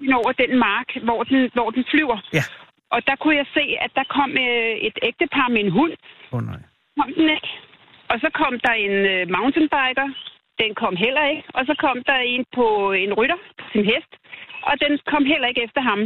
den 0.00 0.12
over 0.20 0.32
den 0.32 0.58
mark, 0.58 0.88
hvor 1.02 1.22
den, 1.24 1.50
hvor 1.52 1.70
den 1.70 1.84
flyver. 1.90 2.18
Ja. 2.32 2.44
Og 2.94 3.06
der 3.06 3.16
kunne 3.16 3.36
jeg 3.36 3.46
se, 3.54 3.64
at 3.80 3.90
der 3.94 4.04
kom 4.16 4.30
øh, 4.30 4.72
et 4.88 4.96
ægtepar 5.02 5.48
med 5.48 5.60
en 5.64 5.70
hund, 5.70 5.92
Åh 6.32 6.38
oh, 6.38 6.42
nej. 6.46 6.60
kom 7.00 7.12
den 7.16 7.28
ikke. 7.36 7.48
Og 8.10 8.16
så 8.22 8.28
kom 8.40 8.52
der 8.66 8.74
en 8.86 8.94
øh, 9.12 9.22
mountainbiker. 9.36 10.08
Den 10.62 10.70
kom 10.82 10.94
heller 11.04 11.24
ikke. 11.32 11.44
Og 11.58 11.62
så 11.68 11.74
kom 11.84 11.96
der 12.10 12.18
en 12.32 12.42
på 12.58 12.66
en 13.02 13.10
rytter 13.18 13.40
på 13.60 13.64
sin 13.72 13.84
hest. 13.92 14.12
Og 14.68 14.74
den 14.84 14.92
kom 15.12 15.22
heller 15.32 15.48
ikke 15.50 15.62
efter 15.66 15.82
ham. 15.90 16.00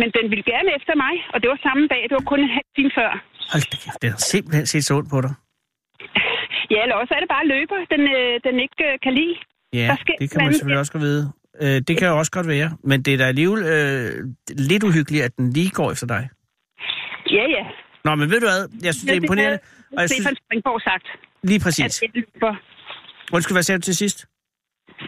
Men 0.00 0.08
den 0.16 0.24
ville 0.32 0.46
gerne 0.52 0.70
efter 0.78 0.94
mig. 1.04 1.14
Og 1.32 1.36
det 1.40 1.48
var 1.52 1.58
samme 1.68 1.84
dag. 1.92 2.02
Det 2.08 2.14
var 2.18 2.26
kun 2.32 2.40
en 2.46 2.52
halv 2.58 2.70
time 2.76 2.90
før. 2.98 3.10
Hold 3.52 3.64
da 3.72 3.76
kæft, 3.84 3.98
den 4.02 4.10
har 4.16 4.22
simpelthen 4.34 4.66
set 4.72 4.84
så 4.88 4.92
ondt 4.98 5.10
på 5.14 5.20
dig. 5.26 5.34
Ja, 6.72 6.78
eller 6.82 6.96
også 7.02 7.12
er 7.16 7.20
det 7.24 7.30
bare 7.36 7.46
løber, 7.54 7.78
den, 7.94 8.02
øh, 8.16 8.34
den 8.46 8.54
ikke 8.64 8.82
øh, 8.88 8.98
kan 9.04 9.12
lide. 9.20 9.34
Ja, 9.72 9.86
Der 9.90 9.96
sker 10.04 10.14
det 10.20 10.30
kan 10.30 10.38
man 10.44 10.52
selvfølgelig 10.52 10.78
også 10.84 10.92
godt 10.92 11.02
vide. 11.10 11.24
Øh, 11.62 11.76
det 11.88 11.94
kan 11.98 12.08
jo 12.08 12.18
også 12.18 12.32
godt 12.38 12.48
være. 12.48 12.68
Men 12.90 13.02
det 13.04 13.14
er 13.14 13.18
da 13.22 13.24
alligevel 13.32 13.62
øh, 13.74 14.08
lidt 14.70 14.82
uhyggeligt, 14.88 15.24
at 15.24 15.32
den 15.36 15.46
lige 15.52 15.70
går 15.70 15.88
efter 15.92 16.06
dig. 16.14 16.22
Ja, 17.36 17.44
ja. 17.56 17.64
Nå, 18.04 18.10
men 18.20 18.26
ved 18.32 18.40
du 18.40 18.46
hvad? 18.52 18.60
Jeg 18.86 18.92
synes, 18.94 19.06
det 19.08 19.16
er 19.16 19.20
imponerende. 19.24 19.58
Og 19.96 20.00
jeg 20.02 20.08
synes, 20.10 20.22
Stefan 20.24 20.36
Springborg 20.44 20.80
sagt, 20.90 21.06
lige 21.50 21.56
at 21.56 21.62
præcis. 21.62 21.94
det 22.00 22.10
løber. 22.14 22.54
Undskyld, 23.32 23.54
hvad 23.54 23.62
sagde 23.62 23.78
du 23.78 23.82
til 23.82 23.96
sidst? 23.96 24.18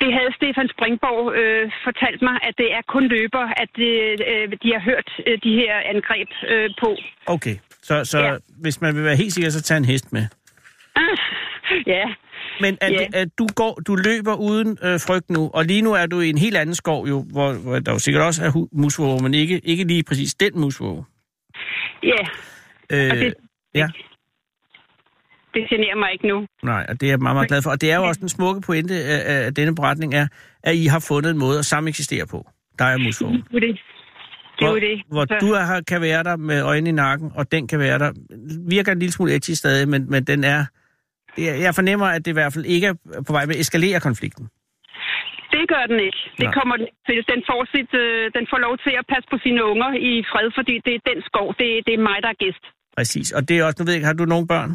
Det 0.03 0.11
havde 0.17 0.31
Stefan 0.39 0.69
Springborg 0.75 1.23
øh, 1.41 1.73
fortalt 1.87 2.21
mig, 2.29 2.37
at 2.49 2.55
det 2.59 2.69
er 2.77 2.83
kun 2.95 3.05
løber, 3.09 3.45
at 3.63 3.69
det, 3.77 3.93
øh, 4.33 4.45
de 4.63 4.69
har 4.77 4.83
hørt 4.91 5.09
øh, 5.27 5.39
de 5.47 5.53
her 5.61 5.75
angreb 5.95 6.29
øh, 6.53 6.71
på. 6.83 6.91
Okay, 7.27 7.57
så, 7.83 8.05
så 8.05 8.19
Ja. 8.19 8.37
hvis 8.63 8.81
man 8.81 8.97
vil 8.97 9.05
være 9.05 9.17
helt 9.17 9.33
sikker, 9.33 9.51
så 9.51 9.63
tag 9.63 9.77
en 9.77 9.85
hest 9.85 10.13
med. 10.13 10.25
Ah, 10.97 11.17
ja, 11.95 12.05
Men 12.61 12.79
at, 12.81 12.93
Ja. 12.93 13.07
at 13.13 13.29
du 13.39 13.47
går, 13.57 13.75
du 13.87 13.95
løber 13.95 14.35
uden 14.35 14.79
øh, 14.83 15.01
frygt 15.07 15.31
nu, 15.31 15.51
og 15.55 15.65
lige 15.65 15.83
nu 15.83 15.93
er 15.93 16.07
du 16.07 16.21
i 16.21 16.29
en 16.31 16.39
helt 16.39 16.57
anden 16.57 16.75
skov, 16.75 17.07
jo, 17.09 17.25
hvor, 17.33 17.53
hvor 17.53 17.79
der 17.79 17.93
jo 17.93 17.99
sikkert 17.99 18.23
også 18.25 18.45
er 18.45 18.67
musvåge, 18.73 19.23
men 19.23 19.35
ikke, 19.35 19.61
ikke 19.65 19.85
lige 19.85 20.03
præcis 20.09 20.35
den 20.35 20.61
musvåge. 20.61 21.05
ja. 22.03 22.23
Øh, 22.93 23.11
Og 23.11 23.17
det, 23.17 23.35
ja, 23.75 23.89
det 25.55 25.63
generer 25.71 25.97
mig 26.03 26.13
ikke 26.13 26.27
nu. 26.29 26.47
nej, 26.63 26.87
og 26.89 27.01
det 27.01 27.07
er 27.07 27.11
jeg 27.11 27.19
meget, 27.19 27.37
meget 27.37 27.49
glad 27.49 27.63
for. 27.63 27.71
Og 27.71 27.81
det 27.81 27.93
er 27.93 27.97
jo 27.97 28.05
også 28.05 28.21
den 28.21 28.29
smukke 28.29 28.61
pointe 28.61 28.95
af, 28.95 29.47
af 29.47 29.55
denne 29.55 29.75
beretning, 29.75 30.15
er, 30.15 30.27
at 30.63 30.75
I 30.75 30.85
har 30.87 31.05
fundet 31.09 31.31
en 31.31 31.39
måde 31.39 31.59
at 31.59 31.65
sameksistere 31.65 32.27
på. 32.27 32.47
Der 32.79 32.85
er 32.85 32.97
musvåge. 32.99 33.33
Det 33.51 33.57
er 33.57 33.61
det. 33.61 33.81
Det 34.59 34.65
er 34.67 34.71
jo 34.71 34.77
det. 34.77 35.03
Hvor 35.15 35.25
Så- 35.29 35.39
du 35.41 35.49
er, 35.53 35.81
kan 35.89 36.01
være 36.01 36.23
der 36.25 36.37
med 36.37 36.63
øjnene 36.63 36.91
i 36.91 36.93
nakken, 36.93 37.33
og 37.35 37.53
den 37.53 37.69
kan 37.69 37.79
være 37.79 37.99
der. 37.99 38.11
Virker 38.69 38.93
en 38.93 38.99
lille 38.99 39.13
smule 39.13 39.35
edgy 39.35 39.51
stadig, 39.63 39.89
men, 39.89 40.11
men 40.11 40.25
den 40.25 40.45
er... 40.45 40.65
Jeg 41.39 41.75
fornemmer, 41.75 42.07
at 42.07 42.25
det 42.25 42.31
i 42.31 42.39
hvert 42.41 42.53
fald 42.55 42.65
ikke 42.65 42.87
er 42.87 42.95
på 43.27 43.33
vej 43.33 43.47
med 43.47 43.55
at 43.55 43.61
eskalere 43.61 44.01
konflikten. 44.01 44.45
Det 45.55 45.63
gør 45.73 45.85
den 45.93 45.99
ikke. 46.07 46.21
Det 46.41 46.45
Nej. 46.49 46.53
kommer 46.59 46.77
den 46.81 46.89
til. 47.09 47.19
Den 47.33 47.41
får, 47.51 47.61
sit, 47.75 47.91
øh, 48.05 48.23
den 48.37 48.45
får 48.53 48.59
lov 48.67 48.75
til 48.85 48.93
at 49.01 49.05
passe 49.13 49.27
på 49.33 49.37
sine 49.45 49.61
unger 49.73 49.91
i 50.11 50.13
fred, 50.31 50.49
fordi 50.59 50.75
det 50.87 50.93
er 50.99 51.03
den 51.11 51.19
skov. 51.29 51.49
Det, 51.61 51.69
det 51.87 51.93
er 51.99 52.03
mig, 52.11 52.19
der 52.25 52.31
er 52.35 52.39
gæst. 52.45 52.65
Præcis. 52.97 53.33
Og 53.37 53.49
det 53.49 53.55
er 53.59 53.63
også, 53.67 53.77
nu 53.79 53.85
ved 53.85 53.93
jeg 53.93 53.99
ikke, 54.01 54.07
har 54.13 54.19
du 54.23 54.25
nogle 54.35 54.47
børn? 54.55 54.71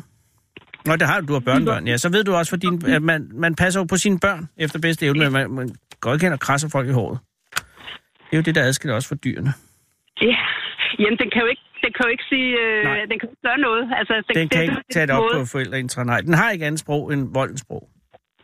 Nå, 0.86 0.96
det 0.96 1.08
har 1.08 1.20
du, 1.20 1.26
du 1.28 1.34
har 1.34 1.40
børnebørn, 1.40 1.88
ja. 1.88 1.98
Så 1.98 2.10
ved 2.10 2.24
du 2.24 2.36
også, 2.36 2.50
for 2.50 2.58
din, 2.58 2.86
at 2.86 3.02
man, 3.02 3.30
man 3.34 3.56
passer 3.56 3.80
jo 3.80 3.84
på 3.84 3.98
sine 3.98 4.20
børn 4.20 4.50
efter 4.58 4.80
bedste 4.80 5.06
evne, 5.06 5.20
men 5.20 5.32
man, 5.32 5.52
man 5.52 5.70
går 6.00 6.14
ikke 6.14 6.26
hen 6.26 6.34
og 6.34 6.40
krasser 6.40 6.70
folk 6.70 6.88
i 6.90 6.92
håret. 6.92 7.20
Det 8.30 8.34
er 8.34 8.38
jo 8.38 8.42
det, 8.42 8.56
der 8.56 8.64
adskiller 8.64 8.96
os 8.96 9.08
fra 9.08 9.16
dyrene. 9.16 9.54
Ja. 10.22 10.38
Jamen, 11.00 11.18
den 11.22 11.30
kan 11.34 11.42
jo 11.42 11.48
ikke, 11.48 11.62
den 11.84 11.92
kan 11.96 12.02
jo 12.06 12.12
ikke 12.16 12.24
sige... 12.30 12.50
Øh, 12.64 12.84
Nej. 12.84 13.00
den 13.10 13.20
kan 13.20 13.30
ikke 13.30 13.42
gøre 13.48 13.58
noget. 13.58 13.84
Altså, 14.00 14.14
den, 14.28 14.36
Den 14.36 14.50
kan 14.50 14.62
det, 14.62 14.64
ikke 14.64 14.82
tage 14.94 15.08
det 15.08 15.16
op 15.16 15.24
på 15.34 15.46
forældreintra. 15.46 16.04
Nej, 16.04 16.22
den 16.22 16.34
har 16.34 16.52
ikke 16.52 16.66
andet 16.66 16.80
sprog 16.80 17.14
end 17.14 17.30
voldens 17.34 17.62
sprog. 17.62 17.90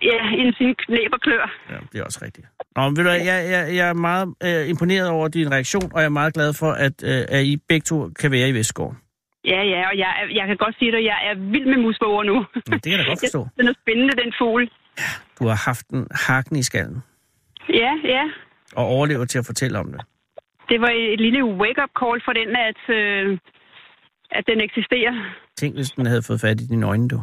Ja, 0.01 0.19
inden 0.39 0.53
sin 0.53 0.75
knæb 0.85 1.11
og 1.13 1.21
klør. 1.21 1.45
Ja, 1.69 1.75
det 1.91 1.99
er 1.99 2.03
også 2.03 2.19
rigtigt. 2.21 2.47
Nå, 2.75 2.81
men 2.89 2.97
ved 2.97 3.03
du, 3.03 3.09
jeg, 3.09 3.25
jeg, 3.25 3.75
jeg 3.75 3.89
er 3.89 3.93
meget 3.93 4.27
øh, 4.43 4.69
imponeret 4.69 5.09
over 5.09 5.27
din 5.27 5.51
reaktion, 5.51 5.91
og 5.93 5.99
jeg 5.99 6.05
er 6.05 6.09
meget 6.09 6.33
glad 6.33 6.53
for, 6.53 6.71
at, 6.71 7.03
øh, 7.03 7.25
at 7.29 7.43
I 7.45 7.57
begge 7.69 7.83
to 7.85 8.09
kan 8.19 8.31
være 8.31 8.49
i 8.49 8.53
Vestgården. 8.53 8.97
Ja, 9.53 9.61
ja, 9.73 9.81
og 9.89 9.95
jeg, 10.03 10.11
jeg 10.39 10.45
kan 10.47 10.57
godt 10.57 10.75
sige 10.79 10.91
dig, 10.91 10.99
at 10.99 11.05
jeg 11.11 11.17
er 11.29 11.35
vild 11.53 11.65
med 11.65 11.77
musvåger 11.85 12.23
nu. 12.23 12.35
Men 12.69 12.79
det 12.79 12.83
kan 12.83 12.91
jeg 12.91 12.99
da 12.99 13.09
godt 13.11 13.19
forstå. 13.25 13.41
Den 13.57 13.67
er 13.67 13.73
spændende, 13.83 14.13
den 14.23 14.33
fugl. 14.39 14.63
Du 15.39 15.43
har 15.47 15.59
haft 15.69 15.87
en 15.89 16.07
hakken 16.27 16.55
i 16.55 16.63
skallen, 16.63 16.99
Ja, 17.69 17.91
ja. 18.15 18.23
og 18.75 18.85
overlever 18.85 19.25
til 19.25 19.39
at 19.39 19.45
fortælle 19.45 19.79
om 19.79 19.91
det. 19.93 20.01
Det 20.69 20.81
var 20.81 20.91
et 21.13 21.19
lille 21.21 21.45
wake-up 21.45 21.91
call 22.01 22.17
for 22.25 22.33
den, 22.39 22.49
at, 22.69 22.81
øh, 22.99 23.37
at 24.31 24.43
den 24.47 24.61
eksisterer. 24.61 25.13
Tænk, 25.57 25.75
hvis 25.75 25.89
den 25.89 26.05
havde 26.05 26.23
fået 26.27 26.41
fat 26.41 26.61
i 26.61 26.67
dine 26.67 26.85
øjne, 26.87 27.07
du. 27.07 27.21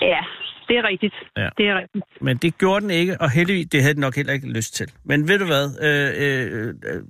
Ja, 0.00 0.20
det 0.68 0.76
er 0.78 0.84
rigtigt. 0.88 1.14
Ja. 1.36 1.48
Det 1.58 1.68
er 1.68 1.78
rigtigt. 1.78 2.04
Men 2.20 2.36
det 2.36 2.58
gjorde 2.58 2.80
den 2.80 2.90
ikke, 2.90 3.16
og 3.20 3.30
heldigvis, 3.30 3.66
det 3.72 3.82
havde 3.82 3.94
den 3.94 4.00
nok 4.00 4.16
heller 4.16 4.32
ikke 4.32 4.48
lyst 4.52 4.74
til. 4.74 4.86
Men 5.04 5.28
ved 5.28 5.38
du 5.38 5.46
hvad? 5.46 5.64
Øh, 5.86 6.10
øh, 6.24 6.74
øh, 6.94 7.02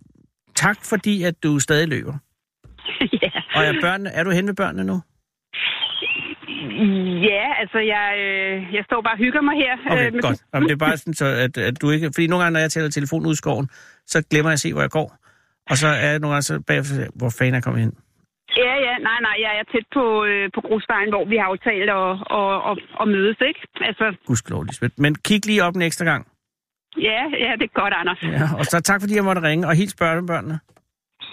tak 0.55 0.79
fordi, 0.85 1.23
at 1.23 1.43
du 1.43 1.59
stadig 1.59 1.89
løber. 1.89 2.15
Og 3.59 3.65
er, 3.65 3.73
børnene, 3.83 4.11
er 4.11 4.25
du 4.25 4.31
hen 4.31 4.47
med 4.47 4.55
børnene 4.55 4.85
nu? 4.85 4.97
ja, 7.33 7.45
altså 7.61 7.79
jeg, 7.95 8.07
øh, 8.25 8.75
jeg 8.77 8.85
står 8.85 9.01
bare 9.03 9.15
og 9.15 9.19
hygger 9.19 9.41
mig 9.49 9.55
her. 9.65 9.73
Okay, 9.93 10.07
øh, 10.07 10.13
med- 10.13 10.23
godt. 10.23 10.41
Jamen, 10.55 10.69
det 10.69 10.75
er 10.75 10.85
bare 10.87 10.97
sådan, 10.97 11.15
så 11.15 11.27
at, 11.27 11.59
at 11.59 11.83
du 11.83 11.91
ikke... 11.91 12.07
Fordi 12.15 12.27
nogle 12.27 12.43
gange, 12.43 12.53
når 12.55 12.61
jeg 12.61 12.71
taler 12.71 12.91
telefon 12.91 13.27
ud 13.27 13.33
i 13.33 13.37
skoven, 13.37 13.69
så 14.07 14.27
glemmer 14.31 14.51
jeg 14.51 14.53
at 14.53 14.61
se, 14.61 14.73
hvor 14.73 14.81
jeg 14.81 14.91
går. 14.91 15.09
Og 15.71 15.77
så 15.77 15.89
er 15.89 16.09
jeg 16.11 16.19
nogle 16.19 16.35
gange 16.35 16.43
så 16.43 16.55
bagefter, 16.67 16.95
hvor 17.21 17.31
fanden 17.39 17.55
er 17.55 17.61
kommet 17.61 17.83
hen? 17.83 17.93
Ja, 18.57 18.75
ja, 18.87 18.95
nej, 19.09 19.19
nej, 19.27 19.37
jeg 19.45 19.53
er 19.61 19.65
tæt 19.73 19.87
på, 19.95 20.25
øh, 20.25 20.51
på 20.55 20.61
grusvejen, 20.61 21.09
hvor 21.15 21.25
vi 21.33 21.37
har 21.37 21.45
aftalt 21.53 21.91
at, 22.01 22.11
at, 22.41 22.55
at, 22.71 22.75
at 23.01 23.09
mødes, 23.15 23.39
ikke? 23.49 23.61
Altså, 23.89 24.07
Gudskelov, 24.27 24.65
Lisbeth. 24.65 24.95
Men 24.99 25.15
kig 25.15 25.47
lige 25.47 25.65
op 25.65 25.75
en 25.77 25.83
ekstra 25.83 26.05
gang. 26.05 26.23
ja, 27.11 27.21
ja, 27.45 27.51
det 27.61 27.67
er 27.71 27.81
godt, 27.83 27.95
Anders. 28.01 28.23
Ja, 28.23 28.47
og 28.59 28.65
så 28.65 28.81
tak 28.81 29.01
fordi 29.03 29.15
jeg 29.17 29.25
måtte 29.25 29.43
ringe, 29.43 29.67
og 29.69 29.75
hils 29.75 29.95
børnebørnene. 29.95 30.59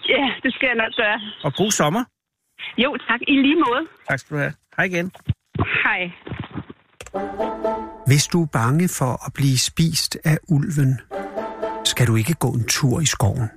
Ja, 0.09 0.23
det 0.43 0.53
skal 0.53 0.67
jeg 0.67 0.75
nok 0.83 0.93
gøre. 0.97 1.19
Og 1.43 1.53
god 1.53 1.71
sommer. 1.71 2.03
Jo, 2.77 2.97
tak. 3.07 3.19
I 3.27 3.31
lige 3.31 3.55
måde. 3.55 3.87
Tak 4.09 4.19
skal 4.19 4.37
du 4.37 4.41
have. 4.41 4.53
Hej 4.77 4.85
igen. 4.85 5.11
Hej. 5.83 6.11
Hvis 8.07 8.27
du 8.27 8.41
er 8.43 8.47
bange 8.53 8.89
for 8.89 9.25
at 9.25 9.33
blive 9.33 9.57
spist 9.57 10.17
af 10.23 10.37
ulven, 10.47 10.99
skal 11.85 12.07
du 12.07 12.15
ikke 12.15 12.33
gå 12.33 12.47
en 12.51 12.65
tur 12.67 12.99
i 12.99 13.05
skoven. 13.05 13.49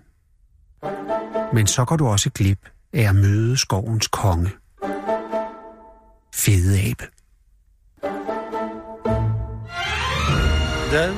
Men 1.52 1.66
så 1.66 1.84
går 1.84 1.96
du 1.96 2.06
også 2.06 2.30
glip 2.30 2.58
af 2.92 3.08
at 3.08 3.14
møde 3.14 3.56
skovens 3.56 4.08
konge. 4.08 4.50
Fede 6.34 6.80
abe. 6.90 7.04
Den 10.90 11.14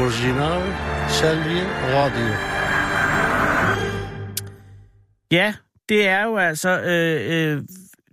original 0.00 0.62
Selvi 1.08 1.60
Radio. 1.94 2.34
Ja, 5.30 5.54
det 5.92 6.08
er 6.08 6.24
jo 6.24 6.36
altså 6.36 6.80
øh, 6.80 7.56
øh, 7.56 7.62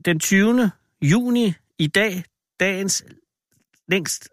den 0.05 0.19
20. 0.19 0.71
juni 1.01 1.53
i 1.77 1.87
dag, 1.87 2.23
dagens 2.59 3.05
længst, 3.87 4.29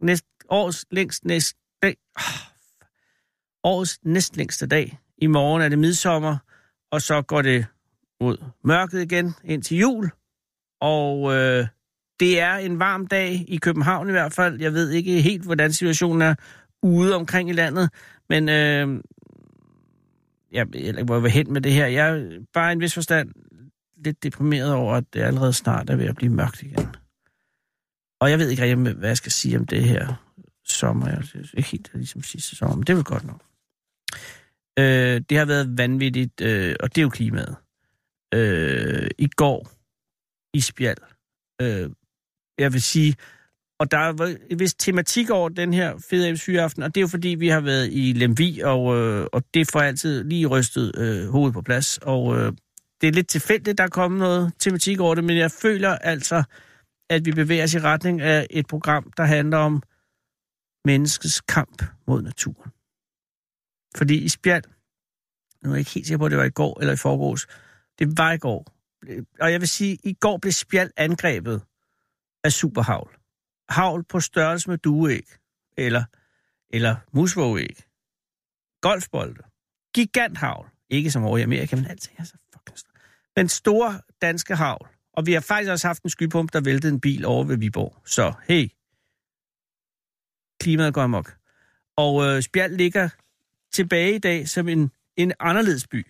næst, 0.00 0.24
års 0.48 0.84
længst 0.90 1.24
næst 1.24 1.56
dag, 1.82 1.96
oh, 2.16 2.22
årets 3.62 3.98
næst 4.04 4.64
dag. 4.70 4.98
I 5.18 5.26
morgen 5.26 5.62
er 5.62 5.68
det 5.68 5.78
midsommer, 5.78 6.36
og 6.90 7.02
så 7.02 7.22
går 7.22 7.42
det 7.42 7.66
mod 8.20 8.36
mørket 8.64 9.02
igen 9.02 9.34
ind 9.44 9.62
til 9.62 9.76
jul. 9.76 10.10
Og 10.80 11.34
øh, 11.34 11.66
det 12.20 12.40
er 12.40 12.54
en 12.54 12.78
varm 12.78 13.06
dag 13.06 13.44
i 13.48 13.56
København 13.56 14.08
i 14.08 14.12
hvert 14.12 14.32
fald. 14.32 14.60
Jeg 14.60 14.72
ved 14.72 14.90
ikke 14.90 15.20
helt, 15.20 15.44
hvordan 15.44 15.72
situationen 15.72 16.22
er 16.22 16.34
ude 16.82 17.14
omkring 17.14 17.50
i 17.50 17.52
landet, 17.52 17.90
men 18.28 18.48
øh, 18.48 19.00
jeg 20.54 20.66
eller 20.74 21.04
hvor 21.04 21.14
jeg 21.14 21.22
vil 21.22 21.30
hen 21.30 21.52
med 21.52 21.60
det 21.60 21.72
her. 21.72 21.86
Jeg 21.86 22.18
er 22.18 22.40
bare 22.52 22.70
i 22.70 22.72
en 22.72 22.80
vis 22.80 22.94
forstand 22.94 23.30
lidt 24.04 24.22
deprimeret 24.22 24.72
over, 24.72 24.94
at 24.94 25.04
det 25.12 25.20
allerede 25.20 25.52
snart 25.52 25.90
er 25.90 25.96
ved 25.96 26.06
at 26.06 26.16
blive 26.16 26.32
mørkt 26.32 26.62
igen. 26.62 26.88
Og 28.20 28.30
jeg 28.30 28.38
ved 28.38 28.50
ikke 28.50 28.62
rigtig, 28.62 28.94
hvad 28.94 29.08
jeg 29.08 29.16
skal 29.16 29.32
sige 29.32 29.58
om 29.58 29.66
det 29.66 29.84
her 29.84 30.30
sommer. 30.64 31.08
Jeg 31.08 31.24
synes 31.24 31.54
ikke 31.56 31.70
helt 31.70 31.90
ligesom 31.94 32.22
sidste 32.22 32.56
sommer, 32.56 32.76
men 32.76 32.84
det 32.84 32.92
er 32.92 32.96
vel 32.96 33.04
godt 33.04 33.24
nok. 33.24 33.42
Øh, 34.78 35.22
det 35.28 35.38
har 35.38 35.44
været 35.44 35.78
vanvittigt, 35.78 36.40
øh, 36.40 36.76
og 36.80 36.94
det 36.94 37.00
er 37.00 37.02
jo 37.02 37.08
klimaet. 37.08 37.56
Øh, 38.34 39.10
I 39.18 39.28
går 39.36 39.68
i 40.54 40.60
Spjald. 40.60 40.98
Øh, 41.62 41.90
jeg 42.58 42.72
vil 42.72 42.82
sige, 42.82 43.16
og 43.78 43.90
der 43.90 43.98
er 43.98 44.36
en 44.50 44.58
vis 44.58 44.74
tematik 44.74 45.30
over 45.30 45.48
den 45.48 45.74
her 45.74 45.98
fede 46.10 46.60
aften, 46.60 46.82
og 46.82 46.94
det 46.94 47.00
er 47.00 47.02
jo 47.02 47.08
fordi, 47.08 47.28
vi 47.28 47.48
har 47.48 47.60
været 47.60 47.88
i 47.92 48.12
Lemvi, 48.12 48.60
og, 48.60 48.96
øh, 48.96 49.26
og 49.32 49.42
det 49.54 49.70
får 49.72 49.80
altid 49.80 50.24
lige 50.24 50.46
rystet 50.46 50.98
øh, 50.98 51.28
hovedet 51.28 51.54
på 51.54 51.62
plads. 51.62 51.98
Og 52.02 52.36
øh, 52.36 52.52
det 53.00 53.08
er 53.08 53.12
lidt 53.12 53.28
tilfældigt, 53.28 53.78
der 53.78 53.84
er 53.84 53.88
kommet 53.88 54.18
noget 54.18 54.52
tematik 54.58 55.00
over 55.00 55.14
det, 55.14 55.24
men 55.24 55.36
jeg 55.36 55.50
føler 55.50 55.90
altså, 55.90 56.42
at 57.10 57.24
vi 57.24 57.32
bevæger 57.32 57.64
os 57.64 57.74
i 57.74 57.80
retning 57.80 58.20
af 58.20 58.46
et 58.50 58.66
program, 58.66 59.12
der 59.16 59.24
handler 59.24 59.58
om 59.58 59.82
menneskets 60.84 61.40
kamp 61.40 61.82
mod 62.06 62.22
naturen. 62.22 62.70
Fordi 63.96 64.24
i 64.24 64.28
Spjald, 64.28 64.64
nu 65.62 65.70
er 65.70 65.74
jeg 65.74 65.78
ikke 65.78 65.90
helt 65.90 66.06
sikker 66.06 66.18
på, 66.18 66.24
at 66.24 66.30
det 66.30 66.38
var 66.38 66.44
i 66.44 66.50
går 66.50 66.80
eller 66.80 66.92
i 66.92 66.96
forgårs, 66.96 67.46
det 67.98 68.18
var 68.18 68.32
i 68.32 68.38
går. 68.38 68.66
Og 69.40 69.52
jeg 69.52 69.60
vil 69.60 69.68
sige, 69.68 69.92
at 69.92 69.98
i 70.02 70.12
går 70.12 70.38
blev 70.38 70.52
Spjald 70.52 70.90
angrebet 70.96 71.62
af 72.44 72.52
superhavl. 72.52 73.23
Havl 73.68 74.04
på 74.04 74.20
størrelse 74.20 74.70
med 74.70 74.78
dueæg, 74.78 75.26
eller, 75.76 76.04
eller 76.70 76.96
musvågæg. 77.12 77.84
Golfbolde. 78.80 79.42
Giganthavl. 79.94 80.70
Ikke 80.90 81.10
som 81.10 81.24
over 81.24 81.38
i 81.38 81.42
Amerika, 81.42 81.76
men 81.76 81.86
altid 81.86 82.12
er 82.18 82.24
så 82.24 82.36
fucking 82.52 82.78
stor. 82.78 82.90
Men 83.36 83.48
store 83.48 84.00
danske 84.22 84.56
havl. 84.56 84.88
Og 85.12 85.26
vi 85.26 85.32
har 85.32 85.40
faktisk 85.40 85.70
også 85.70 85.86
haft 85.86 86.02
en 86.02 86.10
skypump, 86.10 86.52
der 86.52 86.60
væltede 86.60 86.92
en 86.92 87.00
bil 87.00 87.24
over 87.24 87.44
ved 87.44 87.56
Viborg. 87.56 87.96
Så 88.04 88.32
hey, 88.48 88.68
klimaet 90.60 90.94
går 90.94 91.02
amok. 91.02 91.36
Og 91.96 92.24
øh, 92.24 92.42
Spjald 92.42 92.76
ligger 92.76 93.08
tilbage 93.72 94.14
i 94.14 94.18
dag 94.18 94.48
som 94.48 94.68
en, 94.68 94.90
en 95.16 95.32
anderledes 95.40 95.86
by. 95.86 96.06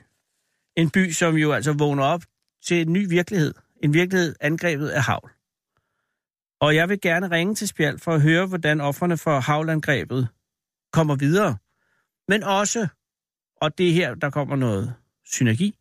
En 0.76 0.90
by, 0.90 1.10
som 1.10 1.36
jo 1.36 1.52
altså 1.52 1.72
vågner 1.72 2.04
op 2.04 2.22
til 2.62 2.80
en 2.80 2.92
ny 2.92 3.08
virkelighed. 3.08 3.54
En 3.82 3.94
virkelighed 3.94 4.36
angrebet 4.40 4.88
af 4.88 5.02
havl. 5.02 5.33
Og 6.60 6.74
jeg 6.74 6.88
vil 6.88 7.00
gerne 7.00 7.30
ringe 7.30 7.54
til 7.54 7.68
Spjald 7.68 7.98
for 7.98 8.12
at 8.12 8.22
høre, 8.22 8.46
hvordan 8.46 8.80
offerne 8.80 9.16
for 9.16 9.40
havlandgrebet 9.40 10.28
kommer 10.92 11.16
videre. 11.16 11.56
Men 12.28 12.42
også, 12.42 12.88
og 13.60 13.78
det 13.78 13.88
er 13.88 13.92
her, 13.92 14.14
der 14.14 14.30
kommer 14.30 14.56
noget 14.56 14.94
synergi, 15.24 15.78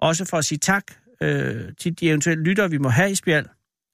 også 0.00 0.24
for 0.24 0.36
at 0.36 0.44
sige 0.44 0.58
tak 0.58 0.84
øh, 1.20 1.72
til 1.78 2.00
de 2.00 2.08
eventuelle 2.08 2.44
lyttere, 2.44 2.70
vi 2.70 2.78
må 2.78 2.88
have 2.88 3.10
i 3.10 3.14
Spjald, 3.14 3.46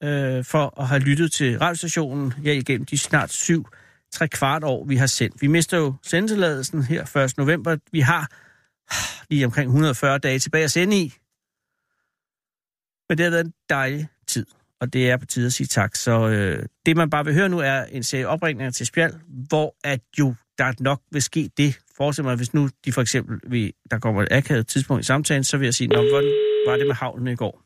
øh, 0.03 0.45
for 0.45 0.81
at 0.81 0.89
have 0.89 1.01
lyttet 1.01 1.33
til 1.33 1.59
radiostationen 1.59 2.33
ja, 2.45 2.53
igennem 2.53 2.87
de 2.87 2.99
snart 2.99 3.33
syv, 3.33 3.67
tre 4.13 4.29
kvart 4.29 4.65
år, 4.65 4.85
vi 4.85 4.97
har 4.97 5.07
sendt. 5.07 5.43
Vi 5.43 5.47
mister 5.47 5.79
jo 5.79 5.95
sendetilladelsen 6.03 6.83
her 6.83 7.17
1. 7.17 7.39
november. 7.39 7.77
Vi 7.93 8.01
har 8.01 8.29
ah, 8.91 9.27
lige 9.31 9.45
omkring 9.45 9.69
140 9.69 10.19
dage 10.19 10.39
tilbage 10.39 10.65
at 10.65 10.71
sende 10.71 10.97
i. 10.97 11.15
Men 13.09 13.19
det 13.19 13.25
har 13.25 13.31
været 13.31 13.45
en 13.45 13.55
dejlig 13.69 14.09
tid 14.27 14.47
og 14.81 14.93
det 14.93 15.11
er 15.11 15.17
på 15.17 15.27
tide 15.27 15.47
at 15.47 15.53
sige 15.53 15.67
tak. 15.67 15.95
Så 15.95 16.29
øh, 16.29 16.67
det, 16.87 16.97
man 16.97 17.11
bare 17.11 17.25
vil 17.25 17.35
høre 17.35 17.49
nu, 17.49 17.59
er 17.59 17.85
en 17.85 18.03
serie 18.03 18.29
opringninger 18.29 18.71
til 18.71 18.87
Spjald, 18.87 19.15
hvor 19.49 19.77
at 19.85 20.01
jo 20.19 20.35
der 20.59 20.73
nok 20.81 21.01
vil 21.11 21.23
ske 21.23 21.51
det. 21.57 21.79
Forestil 21.97 22.25
mig, 22.25 22.37
hvis 22.37 22.55
nu 22.55 22.69
de 22.85 22.93
for 22.93 23.01
eksempel, 23.01 23.41
vi, 23.47 23.73
der 23.91 23.99
kommer 23.99 24.23
et 24.23 24.29
akavet 24.31 24.67
tidspunkt 24.67 25.01
i 25.01 25.07
samtalen, 25.07 25.45
så 25.45 25.59
vil 25.59 25.65
jeg 25.65 25.75
sige, 25.75 25.89
Nå, 25.89 25.97
hvordan 25.97 26.33
var 26.67 26.77
det 26.77 26.87
med 26.87 26.95
havlen 26.95 27.29
i 27.29 27.37
går? 27.37 27.63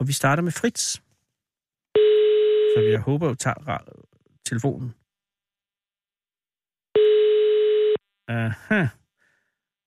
Og 0.00 0.08
vi 0.08 0.12
starter 0.12 0.42
med 0.42 0.52
Fritz. 0.52 0.82
Så 2.74 2.80
jeg 2.80 3.00
håber, 3.00 3.30
at 3.30 3.38
tager 3.38 3.78
telefonen. 4.46 4.94
Aha. 8.28 8.86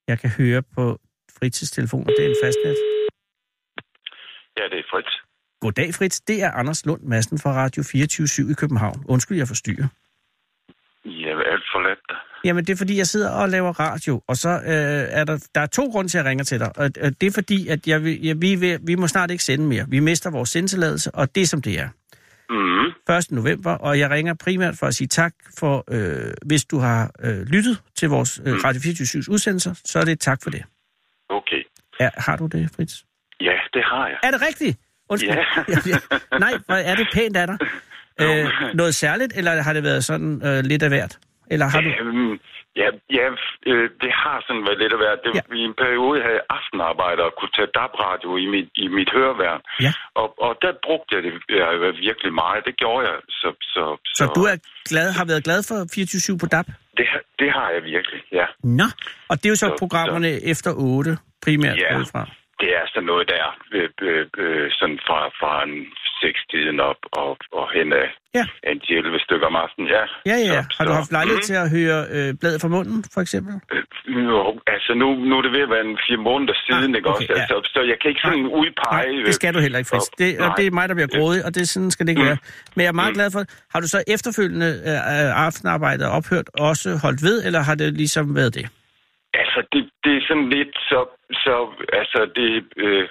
Jeg 0.07 0.19
kan 0.19 0.29
høre 0.29 0.61
på 0.75 0.99
Fritz's 1.35 1.69
telefon, 1.75 2.01
og 2.07 2.13
det 2.17 2.25
er 2.25 2.29
en 2.29 2.41
fastnet. 2.43 2.77
Ja, 4.57 4.63
det 4.71 4.79
er 4.79 4.87
Fritz. 4.91 5.26
Goddag, 5.67 5.93
Fritz. 5.93 6.19
Det 6.27 6.43
er 6.43 6.51
Anders 6.51 6.85
Lund 6.85 7.01
Madsen 7.03 7.39
fra 7.39 7.51
Radio 7.53 7.83
24 7.83 8.51
i 8.51 8.53
København. 8.53 9.03
Undskyld, 9.09 9.37
jeg 9.37 9.47
forstyrrer. 9.47 9.87
Ja, 11.05 11.31
alt 11.51 11.65
for 11.73 11.79
let. 11.87 12.07
Jamen, 12.45 12.65
det 12.65 12.73
er 12.73 12.77
fordi, 12.77 12.97
jeg 12.97 13.07
sidder 13.07 13.31
og 13.31 13.49
laver 13.49 13.71
radio, 13.79 14.21
og 14.27 14.35
så 14.35 14.49
øh, 14.49 15.19
er 15.19 15.23
der, 15.23 15.49
der 15.55 15.61
er 15.61 15.65
to 15.65 15.83
grunde 15.91 16.09
til, 16.09 16.17
at 16.17 16.23
jeg 16.23 16.29
ringer 16.29 16.43
til 16.43 16.59
dig. 16.59 16.71
Og, 16.77 16.85
og 17.03 17.21
det 17.21 17.27
er 17.27 17.31
fordi, 17.31 17.67
at 17.67 17.87
jeg, 17.87 17.97
jeg, 18.23 18.41
vi, 18.41 18.55
vi, 18.55 18.77
vi 18.81 18.95
må 18.95 19.07
snart 19.07 19.31
ikke 19.31 19.43
sende 19.43 19.65
mere. 19.65 19.85
Vi 19.89 19.99
mister 19.99 20.31
vores 20.31 20.49
sendtilladelse, 20.49 21.11
og 21.13 21.35
det 21.35 21.41
er 21.41 21.45
som 21.45 21.61
det 21.61 21.79
er. 21.79 21.89
Mm. 22.49 23.15
1. 23.17 23.31
november, 23.31 23.71
og 23.71 23.99
jeg 23.99 24.09
ringer 24.09 24.33
primært 24.43 24.75
for 24.79 24.87
at 24.87 24.93
sige 24.93 25.07
tak 25.07 25.33
for, 25.59 25.83
øh, 25.91 26.33
hvis 26.45 26.65
du 26.65 26.77
har 26.77 27.11
øh, 27.23 27.41
lyttet 27.53 27.81
til 27.95 28.09
vores 28.09 28.41
øh, 28.45 28.53
Radio 28.63 28.81
24 28.81 29.23
udsendelser, 29.29 29.73
så 29.85 29.99
er 29.99 30.05
det 30.05 30.19
tak 30.19 30.39
for 30.43 30.49
det. 30.49 30.63
Okay. 31.29 31.61
Ja, 31.99 32.09
har 32.17 32.37
du 32.37 32.47
det, 32.47 32.69
Fritz? 32.75 32.93
Ja, 33.41 33.57
det 33.73 33.83
har 33.83 34.07
jeg. 34.07 34.19
Er 34.23 34.31
det 34.31 34.41
rigtigt? 34.41 34.77
Undskyld. 35.09 35.31
Ja. 35.91 36.37
Nej, 36.45 36.53
hvor 36.65 36.75
er 36.75 36.95
det 36.95 37.07
pænt 37.13 37.37
af 37.37 37.47
dig. 37.47 37.57
Øh, 38.21 38.45
noget 38.73 38.95
særligt, 38.95 39.31
eller 39.37 39.51
har 39.67 39.73
det 39.73 39.83
været 39.83 40.03
sådan 40.03 40.41
øh, 40.47 40.59
lidt 40.71 40.83
af 40.83 40.89
hvert? 40.89 41.17
Eller 41.51 41.65
har 41.73 41.81
du... 41.81 41.89
Øhm, 41.89 42.33
ja, 42.81 42.87
ja 43.19 43.25
øh, 43.71 43.85
det 44.03 44.11
har 44.23 44.37
sådan 44.47 44.63
været 44.67 44.79
lidt 44.83 44.93
af 44.95 44.99
hvert. 45.03 45.19
Det, 45.25 45.31
Ja. 45.35 45.41
I 45.59 45.61
en 45.69 45.75
periode 45.83 46.17
havde 46.23 46.37
jeg 46.39 46.45
aftenarbejder 46.57 47.23
og 47.29 47.33
kunne 47.39 47.53
tage 47.57 47.69
DAB-radio 47.77 48.29
i 48.43 48.45
mit, 48.53 48.69
i 48.83 48.87
mit 48.97 49.09
høreværn. 49.15 49.61
Ja. 49.85 49.91
Og, 50.21 50.27
og 50.45 50.51
der 50.63 50.71
brugte 50.85 51.09
jeg 51.15 51.21
det 51.25 51.31
jeg, 51.49 51.93
virkelig 52.07 52.31
meget. 52.43 52.59
Det 52.67 52.75
gjorde 52.83 53.01
jeg. 53.09 53.17
Så, 53.41 53.49
så, 53.73 53.83
Så 54.19 54.23
du 54.37 54.41
er 54.51 54.55
glad, 54.91 55.07
har 55.19 55.25
været 55.31 55.43
glad 55.47 55.59
for 55.69 55.77
24-7 56.33 56.37
på 56.41 56.45
DAB? 56.55 56.67
Det, 56.99 57.05
har- 57.11 57.25
det 57.41 57.49
har 57.57 57.67
jeg 57.75 57.81
virkelig, 57.93 58.19
ja. 58.39 58.45
Nå, 58.79 58.87
og 59.29 59.33
det 59.39 59.45
er 59.45 59.49
jo 59.55 59.59
så 59.65 59.69
Så- 59.71 59.75
programmerne 59.83 60.29
efter 60.51 60.71
8 60.75 61.17
primært 61.45 61.77
Ja. 61.77 61.89
ja. 61.97 62.03
fra. 62.13 62.23
Det 62.61 62.69
er 62.79 62.85
sådan 62.93 63.07
noget 63.11 63.25
der, 63.35 63.45
øh, 63.77 63.89
øh, 64.07 64.25
øh, 64.43 64.67
sådan 64.79 64.99
fra, 65.07 65.19
fra 65.39 65.51
en 65.67 65.75
seks-tiden 66.21 66.77
op 66.91 67.01
og, 67.21 67.31
og 67.59 67.65
hen 67.75 67.87
af 68.03 68.07
Ja. 68.37 68.45
en 68.71 68.81
11 68.89 69.19
stykker 69.25 69.47
om 69.51 69.55
aftenen. 69.63 69.87
Ja, 69.97 70.03
Ja, 70.31 70.37
ja, 70.45 70.49
ja. 70.55 70.61
Så- 70.63 70.75
Har 70.77 70.83
du 70.85 70.91
så- 70.91 70.99
haft 71.01 71.11
lejlighed 71.17 71.41
Mm. 71.43 71.47
til 71.49 71.57
at 71.63 71.69
høre 71.77 71.99
øh, 72.15 72.29
bladet 72.41 72.59
fra 72.63 72.67
munden, 72.77 72.99
for 73.13 73.21
eksempel? 73.25 73.53
Øh, 73.73 73.83
Jo, 74.31 74.59
altså 74.75 74.91
nu, 75.01 75.07
nu 75.29 75.33
er 75.37 75.41
det 75.45 75.51
ved 75.57 75.63
at 75.67 75.71
være 75.75 75.85
en 75.91 75.97
fire 76.07 76.17
måneder 76.29 76.55
siden, 76.67 76.91
Ah, 76.93 76.97
ikke 76.97 77.09
okay, 77.09 77.17
også? 77.27 77.33
ja. 77.35 77.41
Altså, 77.41 77.57
så 77.73 77.79
jeg 77.91 77.97
kan 78.01 78.07
ikke 78.11 78.21
sådan 78.27 78.45
udpege... 78.59 79.13
Nej, 79.15 79.25
det 79.27 79.33
skal 79.39 79.53
du 79.55 79.59
heller 79.65 79.79
ikke, 79.81 79.89
Fritz. 79.93 80.07
og- 80.09 80.17
Det, 80.21 80.29
og 80.43 80.47
nej. 80.47 80.55
det 80.57 80.65
er 80.67 80.71
mig, 80.79 80.85
der 80.89 80.95
bliver 80.99 81.11
grådig, 81.17 81.45
og 81.45 81.51
det, 81.55 81.63
sådan 81.73 81.91
skal 81.91 82.03
det 82.05 82.11
ikke 82.13 82.21
Mm. 82.25 82.27
være. 82.31 82.37
Men 82.75 82.81
jeg 82.85 82.91
er 82.95 82.99
meget 83.03 83.11
Mm. 83.13 83.17
glad 83.19 83.29
for, 83.35 83.41
har 83.73 83.79
du 83.83 83.87
så 83.95 83.99
efterfølgende 84.15 84.69
øh, 84.89 85.45
aftenarbejdet 85.45 86.05
ophørt 86.17 86.47
også 86.69 86.89
holdt 87.03 87.21
ved, 87.27 87.37
eller 87.47 87.59
har 87.69 87.75
det 87.81 87.93
ligesom 87.93 88.35
været 88.39 88.53
det? 88.59 88.65
Altså, 89.43 89.59
det, 89.73 89.81
det 90.03 90.13
er 90.16 90.16
sådan 90.27 90.49
lidt 90.49 90.75
så... 90.89 90.99
så 91.43 91.55
altså, 92.01 92.19
det... 92.35 92.49
Øh, 92.85 93.07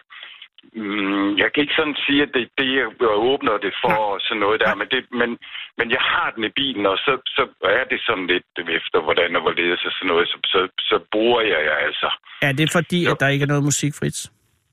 mm, 0.83 1.31
jeg 1.42 1.48
kan 1.52 1.62
ikke 1.62 1.79
sådan 1.79 1.98
sige, 2.07 2.22
at 2.22 2.31
det 2.35 2.42
er 2.42 2.52
det, 2.62 2.70
jeg 2.76 2.88
åbner 3.33 3.57
det 3.66 3.74
for 3.83 3.98
og 4.14 4.20
sådan 4.26 4.40
noget 4.44 4.61
der, 4.61 4.74
men, 4.81 4.88
det, 4.92 5.00
men, 5.20 5.31
men 5.79 5.87
jeg 5.96 6.02
har 6.12 6.29
den 6.35 6.44
i 6.44 6.52
bilen, 6.61 6.87
og 6.87 6.98
så, 7.07 7.12
så 7.37 7.42
er 7.81 7.85
det 7.92 8.00
sådan 8.07 8.26
lidt 8.26 8.46
efter, 8.79 8.98
hvordan 9.07 9.37
og 9.37 9.42
hvorledes 9.42 9.85
og 9.88 9.92
sådan 9.92 10.09
noget, 10.12 10.29
så, 10.29 10.38
så, 10.52 10.61
så 10.90 10.96
bruger 11.12 11.40
jeg 11.40 11.61
jer 11.68 11.79
altså. 11.88 12.09
Er 12.42 12.52
det 12.52 12.68
fordi, 12.72 13.00
Jo. 13.05 13.11
at 13.11 13.20
der 13.20 13.29
ikke 13.29 13.42
er 13.42 13.52
noget 13.55 13.64
musik, 13.70 13.92
Fritz? 14.00 14.20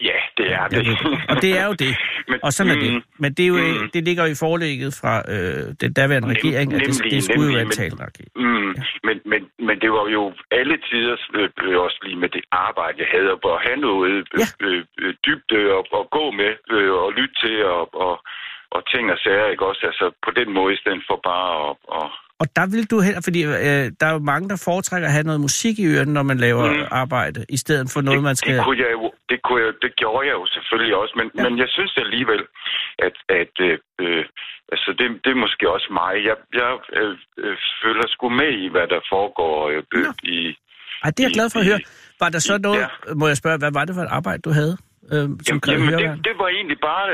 Ja, 0.10 0.18
det 0.38 0.48
er 0.60 0.68
det. 0.68 0.82
Og 1.32 1.36
det 1.44 1.52
er 1.60 1.66
jo 1.72 1.74
det. 1.84 1.92
Men- 2.30 2.40
Og 2.46 2.52
sådan 2.54 2.72
er 2.76 2.80
det. 2.84 2.92
mm, 2.94 3.02
Men 3.24 3.30
det, 3.38 3.44
er 3.44 3.52
jo, 3.54 3.58
mm. 3.58 3.90
det 3.94 4.02
ligger 4.08 4.24
jo 4.26 4.32
i 4.36 4.40
forlægget 4.46 4.92
fra 5.02 5.14
øh, 5.34 5.64
den 5.84 5.92
daværende 6.00 6.28
Nem- 6.28 6.34
regering, 6.36 6.68
at 6.74 6.80
det, 6.80 6.88
nemlig, 7.00 7.12
det 7.14 7.24
skulle 7.24 7.48
jo 7.52 7.52
nemlig, 7.52 7.56
være 7.56 7.68
en 7.70 7.74
men- 7.74 7.82
taleraket. 7.84 8.28
Mm, 8.46 8.72
men, 9.08 9.16
men, 9.32 9.42
men 9.68 9.76
det 9.84 9.90
var 9.98 10.06
jo 10.18 10.24
alle 10.60 10.76
tider 10.90 11.16
øh, 11.40 11.50
øh, 11.64 11.78
også 11.86 11.98
lige 12.06 12.20
med 12.24 12.30
det 12.36 12.44
arbejde, 12.52 12.96
jeg 13.04 13.10
havde, 13.16 13.30
at 13.32 13.40
have 13.68 13.80
noget 13.90 14.16
øh, 14.36 14.40
Ja. 14.42 14.48
øh, 14.68 14.84
øh, 15.02 15.14
dybde 15.26 15.60
og, 15.78 15.84
og 16.00 16.04
gå 16.18 16.26
med 16.42 16.52
øh, 16.76 16.92
og 17.04 17.10
lytte 17.18 17.36
til 17.44 17.56
og, 17.66 17.84
og, 18.06 18.16
og 18.76 18.82
ting 18.92 19.06
og 19.14 19.18
sager, 19.24 19.48
ikke 19.54 19.66
også? 19.72 19.84
Altså 19.92 20.06
på 20.26 20.32
den 20.40 20.50
måde, 20.58 20.74
i 20.74 20.82
stedet 20.82 21.04
for 21.10 21.18
bare 21.32 21.50
at... 21.70 21.76
Og, 22.00 22.10
Og 22.44 22.48
der 22.58 22.66
vil 22.74 22.84
du 22.92 22.98
heller, 23.08 23.22
fordi 23.28 23.42
øh, 23.68 23.86
der 24.00 24.06
er 24.10 24.14
jo 24.18 24.22
mange, 24.34 24.46
der 24.52 24.58
foretrækker 24.70 25.08
at 25.10 25.14
have 25.18 25.28
noget 25.30 25.42
musik 25.48 25.76
i 25.80 25.86
ørerne, 25.94 26.14
når 26.18 26.24
man 26.32 26.38
laver 26.48 26.66
Mm. 26.72 26.88
arbejde, 27.04 27.40
i 27.58 27.58
stedet 27.64 27.86
for 27.94 28.00
noget, 28.08 28.18
det, 28.18 28.24
man 28.30 28.36
skal... 28.42 28.56
Det, 28.58 28.64
kunne 28.68 28.82
jeg 28.86 28.92
jo, 29.00 29.06
det, 29.30 29.38
kunne 29.46 29.60
jeg, 29.66 29.72
det 29.84 29.92
gjorde 30.02 30.24
jeg 30.30 30.36
jo 30.42 30.46
selvfølgelig 30.56 30.96
også, 31.02 31.14
men, 31.20 31.28
Ja. 31.38 31.44
men 31.46 31.54
jeg 31.64 31.70
synes 31.78 31.94
alligevel, 32.06 32.42
at, 33.08 33.16
at 33.40 33.54
øh, 33.68 33.78
øh, 34.04 34.24
altså 34.74 34.90
det, 35.00 35.06
det 35.24 35.30
er 35.36 35.40
måske 35.46 35.64
også 35.76 35.90
mig. 36.02 36.14
Jeg, 36.30 36.36
jeg 36.62 36.72
øh, 37.00 37.16
øh, 37.44 37.56
følger 37.84 38.08
sgu 38.14 38.26
med 38.42 38.52
i, 38.64 38.66
hvad 38.74 38.88
der 38.94 39.00
foregår 39.14 39.54
øh, 39.70 39.84
i... 40.38 40.38
Ej, 41.04 41.10
det 41.16 41.20
er 41.20 41.28
jeg 41.30 41.34
glad 41.40 41.50
for 41.54 41.60
at 41.60 41.66
høre. 41.72 41.80
Var 42.24 42.30
der 42.36 42.40
så 42.50 42.54
noget, 42.68 42.80
Ja. 43.08 43.14
må 43.22 43.26
jeg 43.32 43.38
spørge, 43.38 43.58
hvad 43.64 43.72
var 43.80 43.86
det 43.86 43.94
for 43.96 44.02
et 44.08 44.14
arbejde, 44.20 44.42
du 44.48 44.52
havde, 44.60 44.78
øh, 45.14 45.28
som 45.48 45.58
Jamen, 45.68 45.90
jamen 45.92 45.94
det, 46.02 46.10
det 46.28 46.36
var 46.42 46.50
egentlig 46.58 46.80
bare 46.92 47.06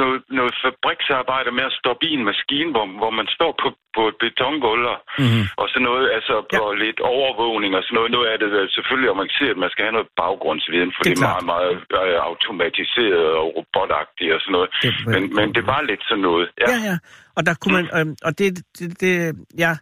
noget, 0.00 0.18
noget 0.38 0.54
fabriksarbejde 0.64 1.50
med 1.58 1.64
at 1.70 1.74
stoppe 1.80 2.02
i 2.08 2.12
en 2.18 2.24
maskine, 2.30 2.70
hvor, 2.74 2.86
hvor 3.00 3.12
man 3.18 3.26
står 3.36 3.52
på, 3.62 3.68
på 3.96 4.02
et 4.10 4.16
betongulv 4.24 4.84
og, 4.94 4.98
Mm-hmm. 5.22 5.44
og 5.60 5.66
sådan 5.72 5.86
noget, 5.90 6.06
altså 6.18 6.34
Ja. 6.36 6.56
ja. 6.56 6.60
og 6.64 6.70
lidt 6.84 7.00
overvågning 7.14 7.72
og 7.78 7.82
sådan 7.84 7.96
noget. 7.98 8.10
Noget 8.16 8.28
af 8.32 8.36
det 8.42 8.48
er 8.62 8.68
selvfølgelig 8.78 9.10
avanceret, 9.14 9.56
man 9.64 9.70
skal 9.72 9.82
have 9.86 9.96
noget 9.98 10.10
baggrundsviden, 10.22 10.90
for 10.96 11.02
Det 11.02 11.12
er 11.12 11.18
er, 11.22 11.28
meget, 11.30 11.46
meget 11.54 11.74
øh, 12.00 12.18
automatiseret 12.30 13.26
og 13.40 13.46
robotagtigt 13.58 14.30
og 14.36 14.40
sådan 14.42 14.54
noget. 14.56 14.70
Det 14.82 14.90
Men, 15.14 15.22
men 15.38 15.46
det 15.56 15.64
var 15.72 15.80
lidt 15.90 16.02
sådan 16.08 16.24
noget. 16.28 16.46
Ja. 16.60 16.66
Ja, 16.72 16.78
ja. 16.90 16.96
Og 17.36 17.42
der 17.46 17.54
kunne 17.60 17.74
man, 17.78 17.86
øh, 17.98 18.06
og 18.26 18.32
det, 18.38 18.48
det, 18.78 18.86
det 19.02 19.12
jeg 19.64 19.74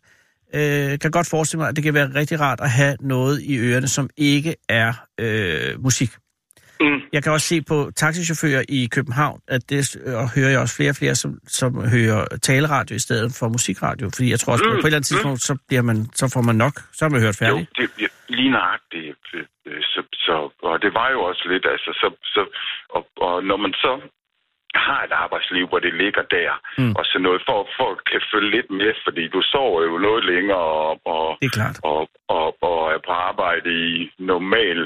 øh, 0.59 0.93
kan 1.03 1.11
godt 1.17 1.29
forestille 1.35 1.61
mig, 1.61 1.69
at 1.71 1.77
det 1.77 1.85
kan 1.85 1.95
være 1.95 2.11
rigtig 2.21 2.37
rart 2.41 2.61
at 2.61 2.71
have 2.81 2.95
noget 3.01 3.37
i 3.51 3.55
ørerne, 3.67 3.89
som 3.89 4.07
ikke 4.17 4.53
er 4.69 4.91
øh, 5.25 5.83
musik. 5.87 6.11
Mm. 6.81 7.01
Jeg 7.13 7.23
kan 7.23 7.33
også 7.33 7.47
se 7.47 7.63
på 7.63 7.91
taxichauffører 7.97 8.65
i 8.69 8.89
København, 8.97 9.41
at 9.49 9.63
det 9.71 9.97
og 10.21 10.27
hører 10.37 10.51
jeg 10.51 10.61
også 10.61 10.77
flere 10.77 10.91
og 10.91 10.97
flere, 10.97 11.15
som, 11.15 11.39
som 11.47 11.71
hører 11.89 12.25
taleradio 12.43 12.97
i 12.97 12.99
stedet 12.99 13.37
for 13.39 13.49
musikradio. 13.49 14.11
Fordi 14.15 14.31
jeg 14.31 14.41
tror 14.41 14.53
også, 14.53 14.65
mm. 14.65 14.71
Mm, 14.71 14.77
på 14.83 14.87
et 14.87 14.91
eller 14.91 14.97
andet 14.99 15.07
tidspunkt, 15.07 15.41
så, 15.43 15.59
bliver 15.69 15.83
man, 15.83 15.97
så 16.21 16.25
får 16.35 16.43
man 16.43 16.57
nok. 16.65 16.75
Så 16.97 17.01
har 17.05 17.11
man 17.11 17.21
hørt 17.21 17.41
Jo, 17.41 17.45
færdigt. 17.47 17.71
det, 17.79 17.91
ja, 18.01 18.07
lige 18.29 18.51
nøjagtigt. 18.51 19.27
øh, 19.35 19.45
øh, 19.67 19.83
Så, 19.93 20.01
så, 20.27 20.35
og 20.69 20.83
det 20.83 20.95
var 20.95 21.09
jo 21.15 21.21
også 21.31 21.45
lidt, 21.53 21.67
altså, 21.75 21.91
så, 22.01 22.09
så, 22.35 22.43
og, 22.97 23.03
og 23.27 23.45
når 23.45 23.57
man 23.57 23.73
så 23.73 23.93
har 24.89 25.01
et 25.09 25.13
arbejdsliv, 25.25 25.65
hvor 25.69 25.79
det 25.87 25.95
ligger 26.03 26.23
der, 26.39 26.53
Mm. 26.79 26.85
mm. 26.85 26.93
og 26.99 27.05
så 27.11 27.17
noget, 27.27 27.43
for 27.49 27.57
at 27.65 27.69
folk 27.83 28.01
kan 28.13 28.21
følge 28.33 28.51
lidt 28.57 28.71
med, 28.81 28.93
fordi 29.07 29.25
du 29.35 29.41
sover 29.53 29.81
jo 29.91 29.99
noget 29.99 30.25
længere, 30.33 30.67
og, 30.83 31.01
og, 31.15 31.27
Det 31.41 31.47
er 31.47 31.57
klart. 31.61 31.77
og, 31.93 32.03
og, 32.39 32.47
og 32.69 32.79
er 32.95 33.01
på 33.09 33.13
arbejde 33.31 33.71
i 33.91 34.11
normal 34.33 34.81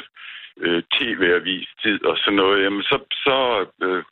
øh, 0.67 0.83
tv-avis-tid 0.97 1.99
og 2.11 2.17
sådan 2.23 2.37
noget, 2.43 2.57
jamen 2.65 2.83
så, 2.91 2.97
så, 3.25 3.37
øh, 3.87 4.03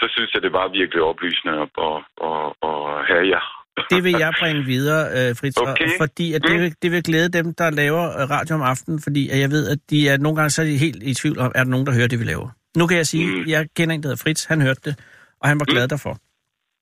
så 0.00 0.04
synes 0.14 0.30
jeg, 0.34 0.42
det 0.42 0.52
var 0.52 0.68
virkelig 0.80 1.02
oplysende 1.02 1.54
at, 1.64 1.68
og, 1.88 1.96
og, 2.28 2.38
og 2.68 3.04
have 3.10 3.26
jer. 3.34 3.44
Det 3.90 4.04
vil 4.04 4.14
jeg 4.18 4.32
bringe 4.40 4.62
videre, 4.64 5.02
øh, 5.16 5.36
Fritz, 5.36 5.56
Okay. 5.56 5.88
fordi 6.00 6.26
at 6.34 6.42
det, 6.42 6.52
Mm. 6.56 6.60
vil, 6.62 6.74
det 6.82 6.90
vil 6.92 7.02
glæde 7.02 7.28
dem, 7.28 7.54
der 7.54 7.70
laver 7.70 8.04
øh, 8.20 8.30
radio 8.30 8.54
om 8.54 8.62
aftenen, 8.62 9.00
fordi 9.02 9.28
at 9.28 9.38
jeg 9.40 9.50
ved, 9.50 9.68
at 9.68 9.78
de 9.90 10.08
er 10.08 10.16
nogle 10.18 10.36
gange 10.36 10.50
så 10.50 10.62
er 10.62 10.66
de 10.66 10.76
helt 10.76 11.02
i 11.02 11.14
tvivl 11.14 11.38
om, 11.38 11.52
er 11.54 11.62
der 11.64 11.70
nogen, 11.70 11.86
der 11.86 11.94
hører 11.94 12.08
det, 12.08 12.18
vi 12.20 12.24
laver. 12.24 12.48
Nu 12.76 12.86
kan 12.86 12.96
jeg 12.96 13.06
sige, 13.06 13.26
Mm. 13.26 13.44
jeg 13.48 13.68
kender 13.76 13.94
en, 13.94 14.02
der 14.02 14.08
hedder 14.08 14.22
Fritz, 14.24 14.44
han 14.44 14.60
hørte 14.60 14.80
det, 14.84 14.94
og 15.40 15.48
han 15.48 15.60
var 15.60 15.64
glad 15.64 15.88
derfor. 15.88 16.18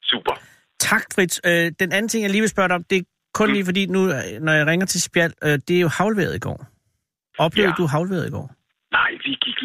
Super. 0.03 0.35
Tak, 0.81 1.03
Fritz. 1.15 1.39
Øh, 1.47 1.73
den 1.81 1.93
anden 1.93 2.09
ting, 2.09 2.23
jeg 2.23 2.31
lige 2.31 2.41
vil 2.41 2.49
spørge 2.49 2.69
dig 2.69 2.77
om, 2.77 2.85
det 2.85 2.99
er 2.99 3.03
kun 3.35 3.53
lige 3.53 3.65
fordi, 3.65 3.87
nu, 3.87 4.05
øh, 4.09 4.15
når 4.41 4.53
jeg 4.53 4.67
ringer 4.67 4.87
til 4.87 5.03
Spjald, 5.03 5.33
øh, 5.45 5.59
det 5.69 5.77
er 5.77 5.81
jo 5.81 5.89
havlværet 5.89 6.35
i 6.35 6.39
går. 6.39 6.67
Oplevede 7.39 7.73
Ja. 7.79 7.83
du 7.83 7.87
havlværet 7.87 8.27
i 8.29 8.31
går? 8.31 8.55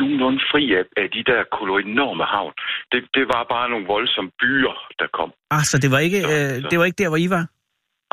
Nogenlunde 0.04 0.42
fri 0.52 0.64
af, 0.80 0.84
af 1.02 1.08
de 1.16 1.22
der 1.32 1.40
enorme 1.92 2.26
havn. 2.36 2.54
Det, 2.92 3.00
det 3.18 3.26
var 3.34 3.42
bare 3.56 3.68
nogle 3.70 3.86
voldsomme 3.94 4.32
byer, 4.42 4.76
der 5.00 5.08
kom. 5.18 5.30
Ah, 5.56 5.64
så 5.72 5.76
det 5.84 5.90
var 5.92 6.00
ikke, 6.08 6.22
Så- 6.22 6.28
øh, 6.34 6.62
så- 6.62 6.68
det 6.72 6.78
var 6.80 6.86
ikke 6.90 7.00
der, 7.04 7.10
hvor 7.10 7.22
I 7.26 7.30
var? 7.38 7.44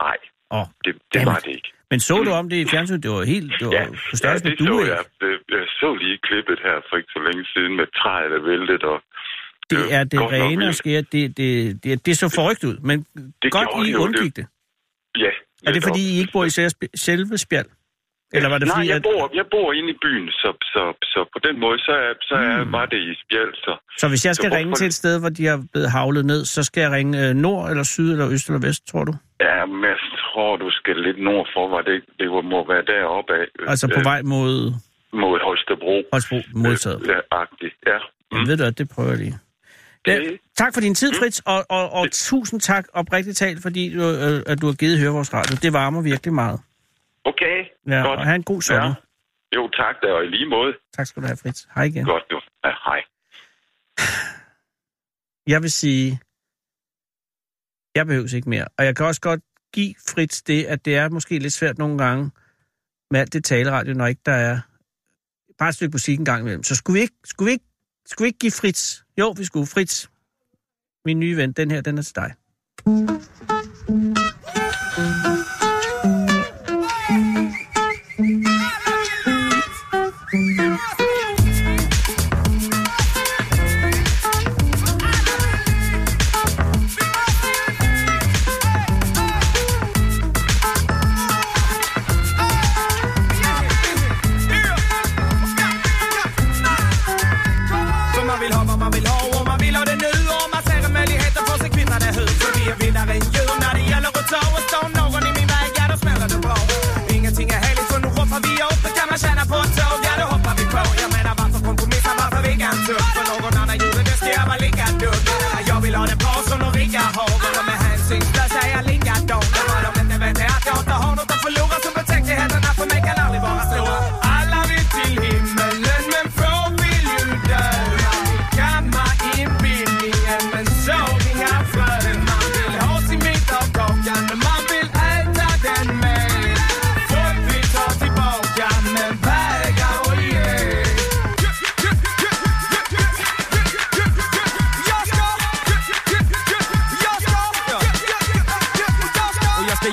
Nej, 0.05 0.17
Åh, 0.57 0.67
det, 0.85 0.93
det 1.15 1.27
var 1.27 1.39
det 1.47 1.53
ikke. 1.59 1.71
men 1.91 2.01
så 2.09 2.15
du 2.27 2.31
om 2.41 2.49
det 2.51 2.57
i 2.65 2.67
fjernsynet? 2.73 3.03
Det 3.03 3.11
var 3.11 3.25
helt, 3.35 3.51
det 3.61 3.67
var 3.67 3.73
Ja, 3.73 3.85
på 3.87 3.95
ja 4.13 4.17
størrelse 4.21 4.45
det 4.45 4.51
med 4.61 4.67
så 4.67 4.81
jeg. 4.95 5.05
Det, 5.23 5.33
jeg 5.57 5.65
så 5.83 5.89
lige 6.03 6.19
klippet 6.29 6.59
her 6.67 6.77
for 6.89 6.95
ikke 7.01 7.13
så 7.17 7.21
længe 7.29 7.45
siden 7.53 7.73
med 7.81 7.87
træet, 8.01 8.31
der 8.35 8.41
væltet. 8.51 8.83
Og, 8.93 8.99
Det 9.71 9.79
Øh, 9.79 9.93
er 9.99 10.05
det 10.05 10.19
godt 10.19 10.33
rene 10.33 10.69
og 10.69 10.75
skære. 10.75 11.03
Det, 11.15 11.37
det, 11.37 11.51
det, 11.85 12.07
det 12.07 12.19
så 12.19 12.29
forrygt 12.39 12.65
ud, 12.71 12.77
men 12.89 12.97
Det 13.43 13.53
godt 13.53 13.69
I 13.87 13.93
det 13.93 13.97
undgik 14.05 14.37
det. 14.37 14.47
ja. 15.25 15.31
Er 15.67 15.73
det 15.73 15.83
fordi. 15.89 16.03
I 16.15 16.19
ikke 16.21 16.33
bor 16.33 16.45
i 16.45 16.51
selve- 16.51 16.89
selve 17.07 17.39
Spjald? 17.39 17.67
Eller 18.35 18.49
var 18.49 18.59
det 18.59 18.69
Nej, 18.69 18.77
fordi, 18.77 18.89
jeg 18.89 18.97
at... 18.97 19.03
bor, 19.03 19.23
jeg 19.41 19.47
bor 19.55 19.69
inde 19.79 19.91
i 19.95 19.99
byen, 20.05 20.29
så, 20.29 20.49
så, 20.73 20.83
så 21.13 21.21
på 21.35 21.39
den 21.47 21.61
måde, 21.61 21.79
så, 21.79 21.93
er, 22.07 22.13
så 22.31 22.35
er, 22.35 22.63
Hmm. 22.65 22.73
var 22.73 22.87
det 22.87 22.99
i 23.11 23.13
spjæld. 23.23 23.55
Så. 23.65 23.73
Så 23.99 24.09
hvis 24.09 24.23
jeg 24.27 24.35
skal 24.35 24.51
Så 24.51 24.57
ringe 24.57 24.73
til 24.75 24.87
et 24.87 24.95
sted, 24.95 25.21
hvor 25.21 25.29
de 25.29 25.47
har 25.47 25.59
blevet 25.73 25.91
havlet 25.91 26.25
ned, 26.27 26.45
så 26.45 26.61
skal 26.63 26.81
jeg 26.81 26.91
ringe 26.99 27.29
øh, 27.29 27.35
nord, 27.35 27.71
eller 27.71 27.85
syd, 27.85 28.09
eller 28.13 28.29
øst, 28.35 28.47
eller 28.49 28.61
vest, 28.69 28.83
tror 28.91 29.05
du? 29.05 29.13
Ja, 29.41 29.67
men 29.67 29.85
jeg 29.85 29.99
tror, 30.23 30.57
du 30.57 30.71
skal 30.71 30.97
lidt 31.07 31.23
nord 31.29 31.47
for, 31.55 31.69
hvor 31.69 31.81
det, 31.81 31.97
det 32.19 32.27
må 32.53 32.59
være 32.73 32.85
deroppe 32.95 33.33
af. 33.41 33.45
Altså 33.73 33.87
på 33.89 34.01
øh, 34.01 34.05
vej 34.05 34.23
mod 34.23 34.73
Mod 35.13 35.39
Holstebro. 35.47 36.03
Holstebro 36.13 36.41
modtaget. 36.55 37.01
Ja, 37.13 37.19
agtigt, 37.43 37.75
ja. 37.87 37.99
Mm. 38.33 38.47
Ved 38.49 38.57
du 38.57 38.63
hvad, 38.63 38.73
det 38.73 38.89
prøver 38.95 39.09
jeg 39.09 39.19
lige. 39.19 39.39
Ja, 40.07 40.19
tak 40.57 40.75
for 40.75 40.81
din 40.81 40.95
tid, 40.95 41.13
Fritz, 41.21 41.39
og, 41.47 41.65
og, 41.69 41.93
og 41.93 42.07
tusind 42.13 42.61
tak 42.61 42.85
oprigtigt 42.95 43.37
talt, 43.37 43.63
fordi 43.63 43.95
du, 43.95 44.03
øh, 44.03 44.43
at 44.47 44.61
du 44.61 44.67
har 44.67 44.73
givet 44.75 44.99
høre 44.99 45.11
vores 45.13 45.35
radio. 45.35 45.57
Det 45.63 45.73
varmer 45.73 46.03
virkelig 46.03 46.35
meget. 46.35 46.61
Okay, 47.25 47.65
Ja, 47.89 48.03
godt. 48.03 48.19
og 48.21 48.25
have 48.25 48.35
en 48.37 48.43
god 48.43 48.63
sommer. 48.63 48.87
Ja. 48.89 48.95
Jo, 49.57 49.69
tak 49.69 49.95
da, 50.03 50.07
og 50.13 50.25
i 50.25 50.29
lige 50.29 50.49
måde. 50.49 50.73
Tak 50.97 51.07
skal 51.07 51.23
du 51.23 51.27
have, 51.27 51.37
Fritz. 51.37 51.65
Hej 51.75 51.85
igen. 51.85 52.05
Godt, 52.05 52.23
du. 52.31 52.41
Ja, 52.65 52.71
hej. 52.85 53.01
Jeg 55.53 55.63
vil 55.63 55.71
sige, 55.71 56.21
jeg 57.95 58.07
behøver 58.07 58.35
ikke 58.35 58.49
mere. 58.49 58.67
Og 58.79 58.85
jeg 58.85 58.97
kan 58.97 59.07
også 59.07 59.21
godt 59.21 59.41
give 59.73 59.95
Fritz 60.09 60.43
det, 60.43 60.65
at 60.65 60.85
det 60.85 60.97
er 60.97 61.09
måske 61.09 61.39
lidt 61.39 61.53
svært 61.53 61.79
nogle 61.79 61.99
gange 61.99 62.31
med 63.11 63.21
alt 63.21 63.33
det 63.33 63.45
taleradio, 63.45 63.95
når 63.95 64.07
ikke 64.07 64.23
der 64.27 64.33
er 64.33 64.61
bare 65.59 65.69
et 65.69 65.75
stykke 65.75 65.93
musik 65.95 66.19
en 66.19 66.25
gang 66.25 66.41
imellem. 66.41 66.63
Så 66.63 66.75
skulle 66.77 66.95
vi 66.95 67.01
ikke, 67.01 67.15
skulle 67.25 67.47
vi 67.49 67.53
ikke, 67.53 67.65
skulle 68.07 68.27
vi 68.27 68.29
ikke 68.29 68.39
give 68.39 68.53
Fritz? 68.53 69.03
Jo, 69.19 69.35
vi 69.37 69.45
skulle. 69.45 69.67
Fritz, 69.67 70.09
min 71.05 71.21
nye 71.21 71.37
ven, 71.37 71.53
den 71.53 71.71
her, 71.71 71.81
den 71.81 71.99
er 71.99 72.03
til 72.03 72.17
dig. 72.17 72.35
För 74.95 75.40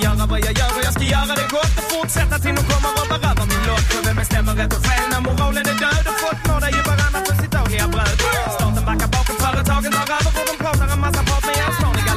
göra 0.06 0.26
vad 0.32 0.40
jag 0.48 0.54
gör 0.60 0.72
och 0.78 0.84
jag 0.88 0.94
ska 0.98 1.06
göra 1.16 1.34
det 1.40 1.48
gott 1.56 1.74
och 1.80 1.88
fortsätta 1.94 2.36
till 2.44 2.56
de 2.58 2.64
kommer 2.72 2.92
och 3.02 3.08
berövar 3.12 3.46
min 3.52 3.64
lott. 3.70 3.86
För 3.92 4.02
vem 4.08 4.16
bestämmer 4.22 4.54
rätt 4.60 4.74
och 4.78 4.84
fel 4.88 5.06
när 5.14 5.22
moralen 5.28 5.66
är 5.72 5.78
död 5.84 6.06
och 6.12 6.18
folk 6.24 6.40
nådar 6.50 6.72
ju 6.78 6.82
varandra 6.92 7.20
för 7.28 7.36
sitt 7.42 7.52
dagliga 7.58 7.88
bröd. 7.94 8.18
Staten 8.56 8.84
backar 8.90 9.10
bakom, 9.16 9.36
företagen 9.44 9.92
tar 9.98 10.08
över 10.18 10.32
och 10.40 10.46
de 10.50 10.56
pratar 10.64 10.88
en 10.96 11.00
massa 11.06 11.22
prat 11.28 11.44
med 11.48 11.56
er 11.64 11.72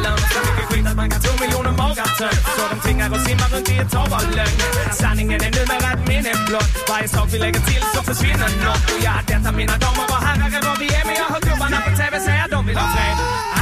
löner. 0.05 0.29
Så 0.35 0.41
mycket 0.47 0.67
skit 0.71 0.87
att 0.91 0.97
man 1.01 1.09
kan 1.13 1.21
tro 1.25 1.33
miljoner 1.43 1.75
magar 1.83 2.09
tömt. 2.19 2.45
Så 2.57 2.63
de 2.71 2.77
tvingar 2.85 3.09
och 3.17 3.23
simmar 3.27 3.49
runt 3.55 3.69
i 3.73 3.77
ett 3.83 3.95
hav 3.95 4.11
av 4.19 4.25
lögn. 4.39 4.59
Sanningen 5.03 5.41
är 5.47 5.53
numera 5.59 5.89
ett 5.95 6.05
minne 6.11 6.33
blott. 6.49 6.73
Varje 6.91 7.09
sak 7.17 7.29
vi 7.35 7.39
lägger 7.45 7.63
till 7.71 7.83
så 7.95 8.01
försvinner 8.09 8.51
nåt. 8.65 8.85
Och 8.93 9.01
ja, 9.07 9.15
detta 9.31 9.51
mina 9.61 9.77
damer 9.85 10.07
och 10.15 10.23
herrar 10.27 10.51
är 10.59 10.63
vad 10.69 10.79
vi 10.83 10.89
är. 10.99 11.05
Men 11.09 11.15
jag 11.21 11.29
hör 11.33 11.43
gubbarna 11.49 11.79
på 11.87 11.91
TV 12.01 12.15
säga 12.29 12.45
de 12.55 12.61
vill 12.69 12.79
ha 12.83 12.89
fred. 12.95 13.17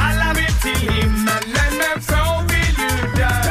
Alla 0.07 0.29
vill 0.39 0.55
till 0.65 0.81
himmelen 0.95 1.73
men 1.81 1.97
få 2.09 2.23
vill 2.51 2.77
ju 2.85 2.93
dö. 3.19 3.48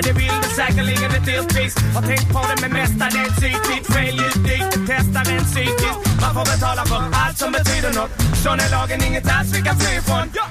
Kostar 0.00 0.14
det 0.14 0.20
vill, 0.20 0.40
det 0.42 0.54
säkerligen 0.54 1.10
ett 1.10 1.26
dyrt 1.26 1.48
pris. 1.54 1.74
Har 1.94 2.02
tänkt 2.02 2.32
på 2.32 2.40
det 2.50 2.60
med 2.62 2.70
mestadels 2.70 3.38
ytligt. 3.38 3.86
Fel 3.94 4.14
ljud 4.20 4.44
dit, 4.44 4.66
det 4.72 4.80
testar 4.86 5.32
en 5.32 5.44
psykiskt. 5.44 6.00
Man 6.20 6.32
får 6.36 6.44
betala 6.52 6.82
för 6.90 7.02
allt 7.22 7.38
som 7.38 7.52
betyder 7.52 7.92
något. 8.00 8.10
Sån 8.42 8.58
är 8.64 8.70
lagen, 8.70 9.02
inget 9.08 9.26
alls 9.36 9.48
vi 9.54 9.60
kan 9.62 9.76
fly 9.80 9.92
ifrån. 9.98 10.26
Ja, 10.38 10.44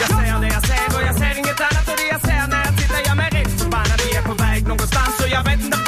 jag 0.00 0.08
ser 0.16 0.40
det 0.40 0.50
jag 0.56 0.62
ser 0.70 0.86
och 0.96 1.02
jag 1.08 1.14
ser 1.20 1.34
inget 1.40 1.60
annat 1.68 1.86
och 1.92 1.96
det 2.00 2.08
jag 2.14 2.20
ser 2.28 2.44
när 2.52 2.62
jag 2.66 2.74
tittar 2.80 3.02
jag 3.08 3.16
mig 3.16 3.30
rätt 3.36 3.52
förbannad. 3.60 3.98
Vi 4.04 4.16
är 4.20 4.24
på 4.30 4.34
väg 4.44 4.60
någonstans 4.72 5.14
och 5.22 5.28
jag 5.36 5.44
vet 5.48 5.60
inte 5.66 5.81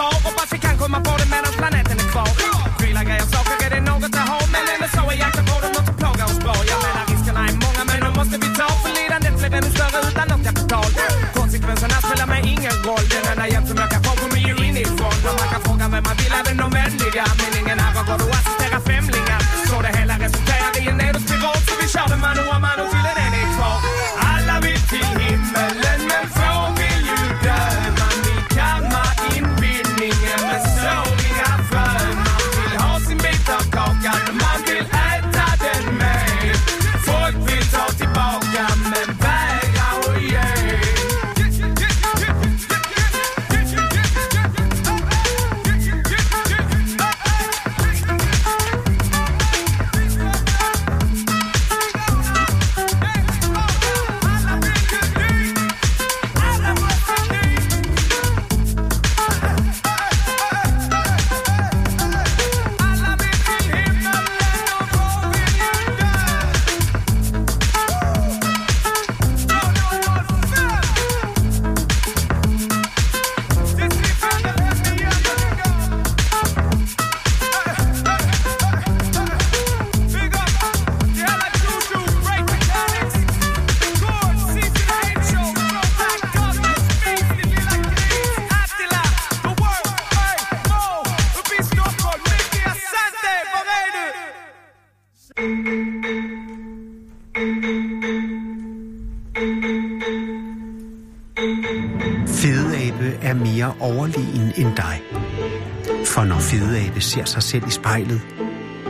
ser 107.14 107.24
sig 107.24 107.42
selv 107.42 107.66
i 107.66 107.70
spejlet, 107.70 108.20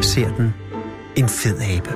ser 0.01 0.37
den 0.37 0.55
en 1.17 1.29
fed 1.29 1.61
abe. 1.61 1.91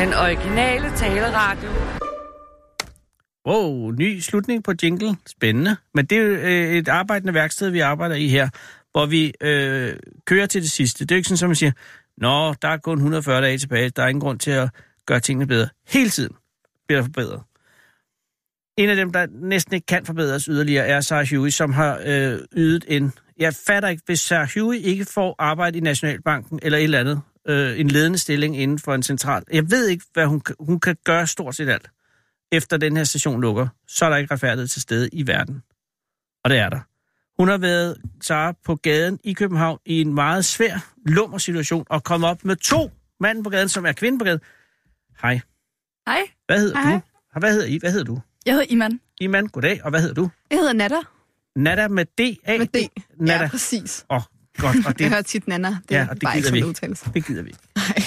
Den 0.00 0.14
originale 0.14 0.96
taleradio. 0.96 1.70
Wow, 3.46 3.90
ny 3.90 4.20
slutning 4.20 4.64
på 4.64 4.72
jingle. 4.82 5.16
Spændende. 5.26 5.76
Men 5.94 6.06
det 6.06 6.18
er 6.18 6.38
øh, 6.42 6.76
et 6.76 6.88
arbejdende 6.88 7.34
værksted, 7.34 7.70
vi 7.70 7.80
arbejder 7.80 8.14
i 8.16 8.28
her, 8.28 8.48
hvor 8.92 9.06
vi 9.06 9.32
øh, 9.40 9.96
kører 10.26 10.46
til 10.46 10.62
det 10.62 10.70
sidste. 10.70 11.04
Det 11.04 11.10
er 11.10 11.16
jo 11.16 11.18
ikke 11.18 11.28
sådan, 11.28 11.36
som 11.36 11.48
man 11.48 11.56
siger, 11.56 11.72
Nå, 12.16 12.54
der 12.62 12.68
er 12.68 12.76
kun 12.76 12.98
140 12.98 13.42
dage 13.42 13.58
tilbage, 13.58 13.90
der 13.90 14.02
er 14.02 14.08
ingen 14.08 14.20
grund 14.20 14.38
til 14.38 14.50
at 14.50 14.70
gøre 15.06 15.20
tingene 15.20 15.46
bedre. 15.46 15.68
Hele 15.88 16.10
tiden 16.10 16.32
bliver 16.86 17.00
der 17.00 17.04
forbedret. 17.04 17.42
En 18.76 18.88
af 18.88 18.96
dem, 18.96 19.12
der 19.12 19.26
næsten 19.30 19.74
ikke 19.74 19.86
kan 19.86 20.06
forbedres 20.06 20.44
yderligere, 20.44 20.86
er 20.86 21.00
Sarah 21.00 21.26
Huey, 21.30 21.50
som 21.50 21.72
har 21.72 22.00
øh, 22.06 22.38
ydet 22.56 22.84
en... 22.88 23.12
Jeg 23.38 23.54
fatter 23.66 23.88
ikke, 23.88 24.02
hvis 24.06 24.20
Sarah 24.20 24.48
Huey 24.54 24.76
ikke 24.78 25.04
får 25.04 25.34
arbejde 25.38 25.78
i 25.78 25.80
Nationalbanken 25.80 26.58
eller 26.62 26.78
et 26.78 26.84
eller 26.84 27.00
andet, 27.00 27.20
øh, 27.48 27.80
en 27.80 27.88
ledende 27.88 28.18
stilling 28.18 28.56
inden 28.60 28.78
for 28.78 28.94
en 28.94 29.02
central. 29.02 29.42
Jeg 29.52 29.70
ved 29.70 29.88
ikke, 29.88 30.04
hvad 30.12 30.26
hun, 30.26 30.40
kan- 30.40 30.56
hun 30.60 30.80
kan 30.80 30.96
gøre 31.04 31.26
stort 31.26 31.54
set 31.54 31.68
alt. 31.68 31.90
Efter 32.52 32.76
den 32.76 32.96
her 32.96 33.04
station 33.04 33.40
lukker, 33.40 33.68
så 33.88 34.04
er 34.04 34.10
der 34.10 34.16
ikke 34.16 34.34
retfærdighed 34.34 34.68
til 34.68 34.82
stede 34.82 35.08
i 35.12 35.26
verden. 35.26 35.62
Og 36.44 36.50
det 36.50 36.58
er 36.58 36.68
der. 36.68 36.80
Hun 37.38 37.48
har 37.48 37.58
været 37.58 37.96
Sarah 38.22 38.54
på 38.64 38.74
gaden 38.76 39.18
i 39.24 39.32
København 39.32 39.78
i 39.86 40.00
en 40.00 40.14
meget 40.14 40.44
svær, 40.44 40.92
lummer 41.06 41.38
situation 41.38 41.86
og 41.90 42.04
kommet 42.04 42.30
op 42.30 42.44
med 42.44 42.56
to 42.56 42.90
manden 43.20 43.44
på 43.44 43.50
gaden, 43.50 43.68
som 43.68 43.86
er 43.86 43.92
kvinde 43.92 44.18
på 44.18 44.24
gaden. 44.24 44.40
Hej. 45.22 45.40
Hej, 46.06 46.20
Hvad 46.46 46.60
hedder 46.60 46.78
Hej. 46.78 46.92
du? 47.34 47.38
Hvad 47.40 47.52
hedder 47.52 47.66
I? 47.66 47.78
Hvad 47.78 47.90
hedder 47.92 48.04
du? 48.04 48.20
jeg 48.46 48.54
hedder 48.54 48.66
Iman. 48.70 49.00
Iman, 49.20 49.46
goddag. 49.46 49.84
Og 49.84 49.90
hvad 49.90 50.00
hedder 50.00 50.14
du? 50.14 50.28
Jeg 50.50 50.58
hedder 50.58 50.72
Natter. 50.72 51.02
Nada 51.58 51.88
med 51.88 52.04
D-A? 52.04 52.58
Med 52.58 52.66
D. 52.66 52.76
Nada. 53.20 53.42
Ja, 53.42 53.48
præcis. 53.48 54.04
Åh, 54.10 54.16
oh, 54.16 54.22
godt. 54.58 54.76
Og 54.76 54.84
Jeg 54.86 54.98
det, 54.98 55.08
hører 55.08 55.22
tit 55.22 55.48
Nana. 55.48 55.68
Det 55.68 55.76
Ja, 55.90 55.96
er 55.96 56.08
og 56.08 56.14
det 56.14 56.22
bare 56.22 56.34
gider 56.36 56.46
ikke 56.54 56.58
vi 56.58 56.64
udtales. 56.64 57.00
det 57.00 57.26
gider 57.26 57.42
vi 57.42 57.48
ikke. 57.48 57.60
Nej. 57.76 58.02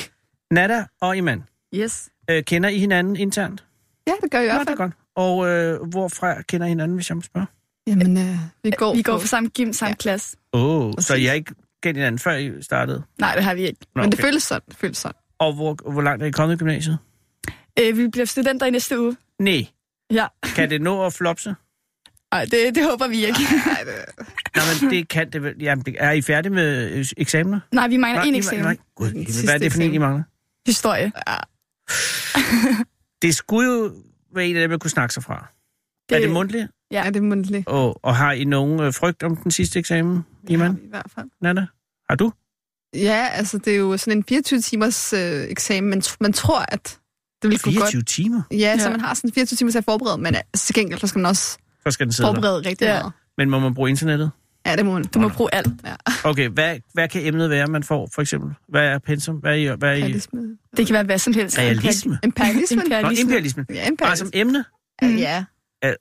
Nada 0.52 0.86
og 1.02 1.18
Iman, 1.18 1.44
Yes. 1.76 2.10
øh, 2.30 2.44
kender 2.44 2.70
I 2.70 2.78
hinanden 2.80 3.16
internt? 3.16 3.64
Ja, 4.08 4.14
det 4.24 4.32
gør 4.32 4.40
jeg 4.40 4.46
i 4.48 4.52
hvert 4.52 4.60
det 4.68 4.74
er 4.74 4.78
fald. 4.78 4.78
godt. 4.78 4.92
Og 5.16 5.48
øh, 5.48 5.84
hvorfra 5.90 6.42
kender 6.42 6.66
I 6.68 6.70
hinanden, 6.70 6.96
hvis 6.96 7.10
jeg 7.10 7.16
må 7.16 7.22
spørge? 7.22 7.46
Jamen, 7.88 8.18
øh, 8.18 8.36
vi 8.64 8.72
går, 8.72 8.96
Vi 8.96 9.02
går 9.02 9.20
på- 9.20 9.28
samme 9.28 9.50
gym, 9.50 9.74
samme 9.74 9.90
Ja. 9.90 9.96
klasse. 9.96 10.38
Åh, 10.54 10.86
oh, 10.86 10.94
så 11.00 11.14
har 11.14 11.34
ikke 11.34 11.56
kendt 11.84 11.98
hinanden, 11.98 12.20
før 12.20 12.36
I 12.36 12.62
startede? 12.62 13.04
Nej, 13.20 13.36
det 13.36 13.44
har 13.44 13.54
vi 13.54 13.62
ikke. 13.62 13.80
Nå, 13.96 14.02
Men 14.02 14.12
det 14.12 14.20
okay. 14.20 14.28
føles 14.28 14.44
sådan. 14.44 14.62
Det 14.70 14.78
føles 14.78 14.98
sådan. 14.98 15.16
Og 15.40 15.54
hvor, 15.54 15.92
hvor 15.92 16.02
langt 16.02 16.24
er 16.24 16.28
I 16.28 16.32
kommet 16.32 16.56
i 16.56 16.58
gymnasiet? 16.58 16.98
Øh, 17.80 17.98
vi 17.98 18.08
bliver 18.08 18.26
studenter 18.26 18.66
i 18.66 18.70
næste 18.70 19.00
uge. 19.02 19.18
Nej. 19.40 19.66
Ja. 20.12 20.28
Kan 20.44 20.70
det 20.70 20.82
nå 20.82 21.06
at 21.06 21.14
flopse? 21.14 21.56
Nej, 22.32 22.46
det, 22.46 22.76
det 22.76 22.86
håber 22.90 23.08
vi 23.08 23.26
ikke. 23.26 23.40
Nej, 24.56 24.64
men 24.82 24.92
det 24.92 25.08
kan 25.08 25.32
det 25.32 25.44
vel. 25.44 25.56
Jamen, 25.60 25.86
det, 25.86 25.96
er 26.00 26.12
I 26.12 26.22
færdige 26.22 26.54
med 26.54 26.90
øh, 26.92 27.06
eksamener? 27.18 27.60
Nej, 27.72 27.88
vi 27.88 27.98
mangler 27.98 28.22
en 28.22 28.36
eksamen. 28.36 28.64
nej. 28.64 28.78
Gud, 28.96 29.44
hvad 29.46 29.54
er 29.54 29.58
det 29.58 29.74
for 29.74 29.82
en, 29.82 29.94
I 29.94 29.98
mangler? 29.98 30.24
Historie. 30.68 31.12
Det 33.22 33.36
skulle 33.36 33.72
jo 33.72 33.92
være 34.36 34.46
en 34.48 34.56
af 34.56 34.62
dem, 34.62 34.72
jeg 34.72 34.80
kunne 34.80 34.92
snakke 34.92 35.14
sig 35.14 35.24
fra. 35.24 35.48
Det... 36.10 36.16
Er 36.16 36.20
det 36.22 36.30
mundtligt? 36.32 36.68
Ja, 36.92 37.04
det 37.08 37.16
er 37.16 37.22
mundtligt. 37.22 37.68
Og, 37.68 38.06
og 38.06 38.16
har 38.16 38.32
I 38.32 38.44
nogen 38.44 38.80
øh, 38.80 38.94
frygt 38.94 39.24
om 39.24 39.36
den 39.38 39.52
sidste 39.52 39.80
eksamen, 39.80 40.16
Det 40.42 40.50
Iman? 40.50 40.76
vi 40.78 40.82
i 40.86 40.90
hvert 40.90 41.06
fald. 41.16 41.26
Nana? 41.42 41.66
Har 42.10 42.16
du? 42.16 42.32
Ja, 42.96 43.28
altså 43.32 43.58
det 43.58 43.74
er 43.74 43.78
jo 43.78 43.98
sådan 43.98 44.18
en 44.18 44.24
24 44.30 44.62
timers 44.62 45.14
øh, 45.14 45.20
eksamen. 45.44 45.90
Man, 45.90 46.00
tr- 46.06 46.16
man 46.20 46.34
tror, 46.34 46.66
at 46.68 47.00
det 47.42 47.50
vil 47.50 47.60
gå 47.60 47.70
godt. 47.72 47.76
24 47.76 48.02
timer? 48.02 48.42
Ja, 48.52 48.58
ja, 48.58 48.78
så 48.78 48.84
Ja. 48.84 48.90
man 48.92 49.00
har 49.00 49.14
sådan 49.14 49.32
24 49.32 49.58
timer 49.58 49.72
til 49.72 49.78
at 49.78 49.86
forberede, 49.86 50.18
men 50.22 50.36
øh, 50.36 50.42
til 50.58 50.76
gengæld 50.76 51.00
så 51.00 51.08
skal 51.08 51.20
man 51.20 51.30
også 51.30 51.58
Så 51.84 51.92
skal 51.92 52.06
den 52.06 52.14
sidde 52.14 52.28
der. 52.28 52.34
forberede 52.36 52.58
rigtig 52.70 52.86
Ja. 52.86 52.94
meget. 53.00 53.12
Men 53.38 53.50
må 53.50 53.60
man 53.60 53.74
bruge 53.74 53.90
internettet? 53.90 54.32
Ja, 54.66 54.76
det 54.76 54.86
må 54.86 54.94
man. 54.94 55.04
Du 55.04 55.20
må 55.20 55.30
bruge 55.30 55.56
alt. 55.56 55.68
Okay, 56.24 56.50
hvad, 56.50 56.76
hvad 56.94 57.08
kan 57.10 57.26
emnet 57.26 57.50
være, 57.50 57.68
man 57.68 57.84
får, 57.84 58.10
for 58.16 58.22
eksempel? 58.22 58.52
Hvad 58.70 58.82
er 58.88 59.00
pensum? 59.00 59.36
Hvad 59.36 59.52
er 59.52 59.56
I? 59.56 59.66
Hvad 59.78 59.90
er 59.90 59.94
I? 59.94 59.98
Imperialisme. 59.98 60.58
Det 60.78 60.88
kan 60.88 60.94
være 60.94 61.04
hvad 61.04 61.18
som 61.18 61.34
helst. 61.34 61.58
Realisme? 61.60 62.20
Imperialisme? 62.24 62.76
Nå, 62.76 62.82
Imperialisme. 62.84 63.22
imperialisme. 63.24 63.66
Ja, 63.70 63.76
Bare 63.76 63.88
imperialisme. 63.88 64.26
som 64.28 64.32
emne? 64.34 64.66
Mm. 65.02 65.16
Ja, 65.18 65.44
Ja, 65.84 65.90
åh, 65.90 65.96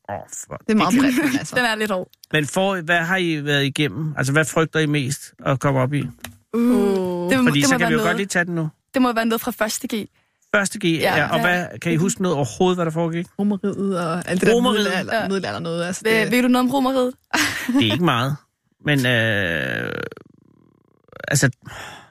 for... 0.46 0.56
det 0.56 0.70
er 0.72 0.74
meget 0.76 0.94
bredt, 1.00 1.38
altså. 1.38 1.56
Den 1.58 1.64
er 1.64 1.74
lidt 1.74 1.90
hård. 1.90 2.08
Men 2.32 2.46
for, 2.46 2.80
hvad 2.80 2.98
har 2.98 3.16
I 3.16 3.44
været 3.44 3.64
igennem? 3.64 4.14
Altså, 4.16 4.32
hvad 4.32 4.44
frygter 4.44 4.80
I 4.80 4.86
mest 4.86 5.34
at 5.46 5.60
komme 5.60 5.80
op 5.80 5.92
i? 5.94 6.02
Uh. 6.02 6.60
Uh. 6.60 7.30
Det, 7.30 7.38
må, 7.38 7.44
Fordi 7.48 7.60
det, 7.60 7.68
så 7.68 7.74
må 7.74 7.78
kan 7.78 7.88
vi 7.88 7.92
jo 7.92 7.98
være 7.98 8.06
godt 8.08 8.16
lige 8.16 8.24
noget, 8.24 8.30
tage 8.30 8.44
den 8.44 8.54
nu. 8.54 8.68
det 8.94 9.02
må 9.02 9.12
være 9.12 9.24
noget 9.24 9.40
fra 9.40 9.50
første 9.50 9.88
G. 9.96 10.08
Første 10.54 10.78
G, 10.78 10.84
ja, 10.84 11.16
Ja, 11.16 11.24
og 11.32 11.40
hvad- 11.40 11.56
hvad, 11.56 11.78
kan 11.78 11.92
I 11.92 11.96
huske 11.96 12.22
noget 12.22 12.36
overhovedet, 12.36 12.76
hvad 12.76 12.84
der 12.84 12.90
foregik? 12.90 13.26
Romeriet 13.38 13.98
og 14.00 14.28
alt 14.28 14.40
det 14.40 14.48
der 14.48 14.54
Romeriet. 14.54 14.78
middelalder, 14.78 15.14
Ja. 15.22 15.28
middelalder 15.28 15.58
noget. 15.60 15.84
Altså, 15.84 16.02
Ved, 16.04 16.20
det, 16.24 16.30
ved 16.32 16.42
du 16.42 16.48
noget 16.48 16.68
om 16.68 16.74
romeriet? 16.74 17.12
Det 17.66 17.88
er 17.88 17.92
ikke 17.92 18.04
meget. 18.04 18.36
Men, 18.84 19.06
øh, 19.06 19.92
altså, 21.28 21.50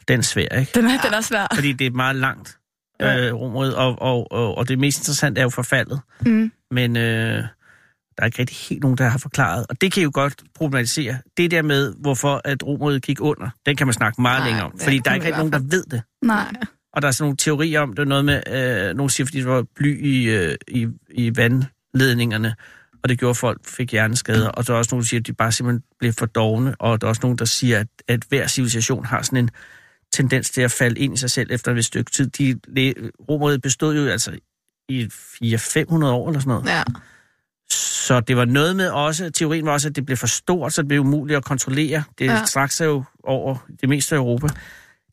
den 0.07 0.19
er 0.19 0.23
svær, 0.23 0.59
ikke? 0.59 0.71
Den 0.75 0.85
er, 0.85 1.01
den 1.01 1.13
er 1.13 1.21
svær. 1.21 1.47
Fordi 1.55 1.71
det 1.73 1.87
er 1.87 1.91
meget 1.91 2.15
langt, 2.15 2.57
Ja. 2.99 3.27
øh, 3.27 3.33
rummet, 3.33 3.75
og, 3.75 3.95
og, 4.01 4.31
og, 4.31 4.57
og 4.57 4.67
det 4.67 4.79
mest 4.79 4.99
interessante 4.99 5.39
er 5.39 5.43
jo 5.43 5.49
forfaldet. 5.49 6.01
Mm. 6.25 6.51
Men 6.71 6.97
øh, 6.97 7.03
der 7.37 7.43
er 8.17 8.25
ikke 8.25 8.39
rigtig 8.39 8.57
helt 8.57 8.81
nogen, 8.81 8.97
der 8.97 9.07
har 9.09 9.17
forklaret. 9.17 9.65
Og 9.69 9.81
det 9.81 9.91
kan 9.91 10.03
jo 10.03 10.11
godt 10.13 10.33
problematisere. 10.55 11.17
Det 11.37 11.51
der 11.51 11.61
med, 11.61 11.93
hvorfor 12.01 12.41
at 12.45 12.63
romeriet 12.67 13.01
gik 13.03 13.21
under, 13.21 13.49
den 13.65 13.75
kan 13.75 13.87
man 13.87 13.93
snakke 13.93 14.21
meget 14.21 14.39
Nej, 14.39 14.47
længere 14.47 14.65
om. 14.65 14.79
Fordi 14.79 14.99
der 14.99 15.11
er 15.11 15.15
ikke 15.15 15.23
i 15.23 15.27
rigtig 15.31 15.37
nogen, 15.51 15.53
der 15.53 15.75
ved 15.77 15.83
det. 15.91 16.01
Nej. 16.23 16.53
Og 16.99 17.03
der 17.03 17.07
er 17.07 17.11
sådan 17.11 17.25
nogle 17.25 17.37
teorier 17.37 17.81
om, 17.81 17.93
det 17.93 17.99
er 17.99 18.05
noget 18.05 18.25
med, 18.25 18.41
øh, 18.47 18.95
nogle 18.95 19.09
siger, 19.09 19.25
fordi 19.25 19.41
der 19.41 19.47
var 19.47 19.65
bly 19.75 20.05
i, 20.05 20.29
øh, 20.29 20.55
i, 20.67 20.87
i 21.09 21.37
vandledningerne, 21.37 22.55
og 23.03 23.09
det 23.09 23.19
gjorde, 23.19 23.29
at 23.29 23.37
folk 23.37 23.65
fik 23.65 23.91
hjerneskader. 23.91 24.49
Og 24.49 24.67
der 24.67 24.73
er 24.73 24.77
også 24.77 24.89
nogen, 24.91 25.01
der 25.01 25.07
siger, 25.07 25.19
at 25.19 25.27
de 25.27 25.33
bare 25.33 25.51
simpelthen 25.51 25.83
blev 25.99 26.13
for 26.13 26.25
dogne, 26.25 26.75
og 26.79 27.01
der 27.01 27.07
er 27.07 27.09
også 27.09 27.19
nogen, 27.23 27.37
der 27.37 27.45
siger, 27.45 27.79
at, 27.79 27.87
at 28.07 28.23
hver 28.29 28.47
civilisation 28.47 29.05
har 29.05 29.21
sådan 29.21 29.39
en 29.39 29.49
tendens 30.13 30.49
til 30.49 30.61
at 30.61 30.71
falde 30.71 30.99
ind 30.99 31.13
i 31.13 31.17
sig 31.17 31.31
selv 31.31 31.51
efter 31.51 31.75
et 31.75 31.85
stykke 31.85 32.11
tid. 32.11 32.29
De, 32.29 32.59
Romeriet 33.29 33.61
bestod 33.61 33.95
jo 33.95 34.07
altså 34.11 34.31
i 34.89 35.03
400-500 35.03 36.05
år 36.05 36.29
eller 36.29 36.39
sådan 36.39 36.49
noget. 36.49 36.65
Ja. 36.65 36.83
Så 37.69 38.19
det 38.19 38.37
var 38.37 38.45
noget 38.45 38.75
med 38.75 38.89
også, 38.89 39.29
teorien 39.29 39.65
var 39.65 39.71
også, 39.71 39.89
at 39.89 39.95
det 39.95 40.05
blev 40.05 40.17
for 40.17 40.27
stort, 40.27 40.73
så 40.73 40.81
det 40.81 40.87
blev 40.87 41.01
umuligt 41.01 41.37
at 41.37 41.43
kontrollere. 41.43 42.03
Det. 42.19 42.25
Ja. 42.25 42.45
strak 42.45 42.71
sig 42.71 42.85
jo 42.85 43.03
over 43.23 43.57
det 43.81 43.89
meste 43.89 44.15
af 44.15 44.19
Europa. 44.19 44.47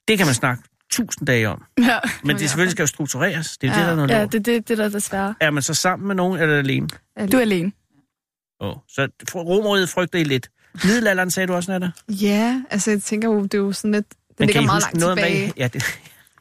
Det 0.09 0.19
kan 0.19 0.27
man 0.27 0.35
snakke 0.35 0.63
tusind 0.91 1.27
dage 1.27 1.49
om. 1.49 1.63
Ja, 1.79 1.99
Men 2.25 2.37
det 2.39 2.49
selvfølgelig 2.51 2.73
skal 2.73 2.83
jo 2.83 2.87
struktureres. 2.87 3.59
Det 3.59 3.71
er 3.71 3.73
ja. 3.73 3.79
det, 3.79 3.87
der 3.87 3.93
er 3.93 3.97
noget 3.97 4.11
ja 4.11 4.19
ja, 4.19 4.25
det 4.27 4.35
er 4.35 4.39
det, 4.41 4.69
det, 4.69 4.79
der 4.79 4.85
er 4.85 4.89
desværre. 4.89 5.35
Er 5.41 5.51
man 5.51 5.63
så 5.63 5.75
sammen 5.75 6.07
med 6.07 6.15
nogen, 6.15 6.41
eller 6.41 6.59
alene? 6.59 6.89
Du 7.33 7.37
er 7.37 7.41
alene. 7.41 7.73
Oh. 8.61 8.77
Så 8.89 9.09
Romeriet 9.35 9.89
frygter 9.89 10.19
I 10.19 10.25
lidt. 10.25 10.49
Middelalderen, 10.85 11.31
sagde 11.31 11.47
du 11.47 11.55
også, 11.55 11.71
Nata? 11.73 11.91
Ja, 12.09 12.63
altså 12.71 12.91
jeg 12.91 13.03
tænker 13.03 13.29
jo, 13.29 13.43
det 13.43 13.55
er 13.55 13.59
jo 13.59 13.73
sådan 13.73 13.93
lidt... 13.93 14.09
Det 14.09 14.17
Men 14.39 14.47
ligger 14.47 14.61
kan 14.61 14.63
I 14.63 14.67
meget 14.67 14.85
huske 14.85 14.99
langt 14.99 15.01
noget 15.01 15.19
tilbage. 15.19 15.47
Med, 15.47 15.53
ja, 15.57 15.69
det, 15.69 15.83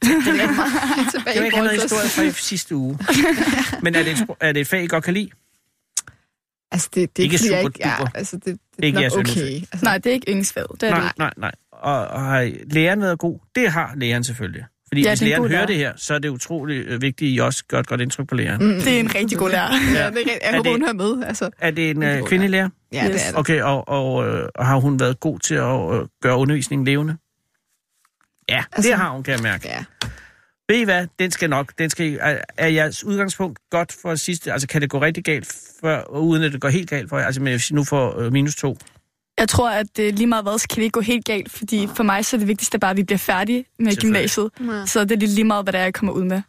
Det 0.01 0.09
ligger 0.25 0.51
meget 0.51 0.71
langt 0.97 1.11
tilbage. 1.15 1.33
det 1.33 1.39
var 1.39 1.45
ikke 1.45 1.57
noget 1.57 1.81
historie 1.81 2.09
fra 2.09 2.21
i 2.21 2.31
sidste 2.31 2.75
uge. 2.75 2.99
Men 3.83 3.95
er 3.95 4.03
det, 4.03 4.11
et, 4.11 4.27
er 4.39 4.51
det 4.51 4.59
et 4.61 4.67
fag, 4.67 4.83
I 4.83 4.87
godt 4.87 5.03
kan 5.03 5.13
lide? 5.13 5.29
Altså, 6.71 6.89
det, 6.95 7.17
det 7.17 7.23
er 7.23 7.23
Ikke 7.23 7.33
ikke, 7.33 7.45
super 7.45 7.57
ikke... 7.57 7.79
Ja, 7.79 7.95
altså, 8.15 8.35
det, 8.35 8.45
det 8.45 8.55
Ikke 8.77 8.87
ikke 8.87 8.97
er 8.97 9.01
jeres 9.01 9.15
nok 9.15 9.25
okay. 9.29 9.55
Altså, 9.55 9.79
Nej, 9.83 9.97
det 9.97 10.09
er 10.09 10.13
ikke 10.13 10.31
yndlingsfag. 10.31 10.63
Det 10.81 10.83
er 10.83 10.89
Nej, 10.89 10.99
det 10.99 11.05
ikke. 11.07 11.19
nej, 11.19 11.33
nej. 11.37 11.51
Og, 11.81 12.07
og 12.07 12.21
har 12.21 12.51
læreren 12.71 13.01
været 13.01 13.19
god? 13.19 13.39
Det 13.55 13.69
har 13.71 13.93
læreren 13.95 14.23
selvfølgelig. 14.23 14.65
Fordi 14.87 15.01
Ja, 15.01 15.09
hvis 15.11 15.21
er 15.21 15.25
læreren 15.25 15.41
hører 15.43 15.51
lærer. 15.51 15.65
det 15.65 15.75
her, 15.77 15.93
så 15.95 16.13
er 16.13 16.19
det 16.19 16.29
utroligt 16.29 16.87
øh, 16.87 17.01
vigtigt, 17.01 17.29
at 17.29 17.35
I 17.35 17.39
også 17.39 17.63
gør 17.67 17.79
et 17.79 17.87
godt 17.87 18.01
indtryk 18.01 18.27
på 18.27 18.35
læreren. 18.35 18.63
Mm. 18.67 18.73
Det 18.81 18.95
er 18.95 18.99
en 18.99 19.15
rigtig 19.15 19.37
god 19.37 19.49
lærer. 19.49 19.69
Ja, 19.93 19.99
er. 20.09 20.11
Jeg 20.15 20.39
Er 20.41 20.51
håber, 20.55 20.63
det- 20.63 20.71
hun 20.71 20.81
hører 20.81 20.93
med. 21.15 21.23
Altså, 21.27 21.49
Er 21.59 21.71
det 21.71 21.89
en 21.89 21.97
En 21.97 22.03
øh, 22.03 22.19
god 22.19 22.27
kvindelig 22.27 22.49
lærer? 22.51 22.69
ja, 22.93 23.03
Yes. 23.05 23.11
det 23.15 23.21
er 23.27 23.29
det. 23.31 23.39
Okay, 23.39 23.61
og, 23.61 23.87
og, 23.87 24.27
øh, 24.27 24.49
har 24.59 24.75
hun 24.79 24.99
været 24.99 25.19
god 25.19 25.39
til 25.39 25.55
at 25.55 25.93
øh, 26.01 26.07
gøre 26.21 26.37
undervisningen 26.37 26.85
levende? 26.85 27.17
Ja, 28.49 28.63
altså, 28.73 28.89
det 28.89 28.97
har 28.97 29.09
hun, 29.11 29.23
kan 29.23 29.33
jeg 29.33 29.41
mærke. 29.43 29.67
Ja. 29.67 29.83
Ved 30.69 30.75
I 30.77 30.83
hvad? 30.83 31.07
Den 31.19 31.31
skal 31.31 31.49
nok. 31.49 31.73
Den 31.77 31.89
skal, 31.89 32.17
er, 32.21 32.37
er 32.57 32.67
jeres 32.67 33.03
udgangspunkt 33.03 33.59
godt 33.71 33.95
for 34.01 34.15
sidste? 34.15 34.51
Altså, 34.53 34.67
kan 34.67 34.81
det 34.81 34.89
gå 34.89 35.01
rigtig 35.01 35.23
galt, 35.23 35.55
før, 35.81 36.03
uden 36.09 36.43
at 36.43 36.51
det 36.51 36.61
går 36.61 36.69
helt 36.69 36.89
galt 36.89 37.09
for 37.09 37.17
jer? 37.17 37.25
Altså, 37.25 37.41
men 37.41 37.59
nu 37.71 37.83
får 37.83 38.19
øh, 38.19 38.31
minus 38.33 38.55
to. 38.55 38.77
Jeg 39.39 39.49
tror, 39.49 39.69
at 39.69 39.97
det 39.97 40.15
lige 40.15 40.27
meget 40.27 40.45
hvad, 40.45 40.59
så 40.59 40.67
kan 40.67 40.75
det 40.75 40.83
ikke 40.83 40.93
gå 40.93 41.01
helt 41.01 41.25
galt, 41.25 41.51
fordi 41.51 41.87
for 41.95 42.03
mig 42.03 42.25
så 42.25 42.35
er 42.35 42.37
det 42.37 42.47
vigtigste 42.47 42.79
bare, 42.79 42.91
at 42.91 42.97
vi 42.97 43.03
bliver 43.03 43.17
færdige 43.17 43.65
med 43.79 44.01
gymnasiet. 44.01 44.49
Ja. 44.59 44.85
Så 44.85 45.03
det 45.03 45.11
er 45.11 45.15
lige, 45.15 45.29
lige 45.29 45.43
meget, 45.43 45.65
hvad 45.65 45.73
det 45.73 45.79
er, 45.79 45.83
jeg 45.83 45.93
kommer 45.93 46.13
ud 46.13 46.23
med. 46.23 46.41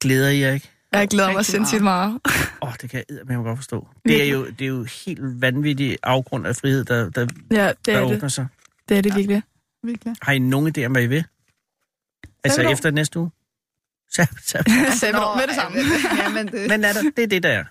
Glæder 0.00 0.28
I 0.30 0.40
jer 0.40 0.52
ikke? 0.52 0.70
Jeg 0.92 1.08
glæder 1.08 1.32
mig 1.32 1.44
sindssygt 1.44 1.82
meget. 1.82 2.20
Åh, 2.62 2.68
oh, 2.68 2.74
det 2.82 2.90
kan 2.90 3.04
jeg 3.08 3.18
med 3.26 3.36
godt 3.36 3.58
forstå. 3.58 3.88
Det 4.04 4.22
er, 4.22 4.30
jo, 4.30 4.46
det 4.46 4.60
er 4.60 4.66
jo 4.68 4.86
helt 5.06 5.20
vanvittig 5.22 5.98
afgrund 6.02 6.46
af 6.46 6.56
frihed, 6.56 6.84
der, 6.84 7.10
der, 7.10 7.26
Ja, 7.50 7.68
det 7.68 7.86
der 7.86 7.98
er 7.98 8.02
åbner 8.02 8.18
det. 8.18 8.32
sig. 8.32 8.46
Det 8.88 8.98
er 8.98 9.02
det 9.02 9.16
virkelig. 9.16 9.42
Virkelig. 9.82 10.14
Har 10.22 10.32
I 10.32 10.38
nogen 10.38 10.74
idé 10.78 10.84
om, 10.84 10.92
hvad 10.92 11.02
I 11.02 11.06
vil? 11.06 11.24
Altså 12.44 12.62
efter 12.62 12.90
næste 12.90 13.18
uge? 13.18 13.30
Så, 14.14 14.26
så. 14.44 14.58
Sabbatår 15.00 15.36
med 15.36 15.46
det 15.46 15.54
samme. 15.54 15.78
Ja, 16.22 16.28
men 16.28 16.46
det, 16.46 16.68
Men 16.68 16.84
er 16.84 16.92
der, 16.92 17.02
det 17.16 17.22
er 17.22 17.26
det, 17.26 17.42
der 17.42 17.48
er. 17.48 17.64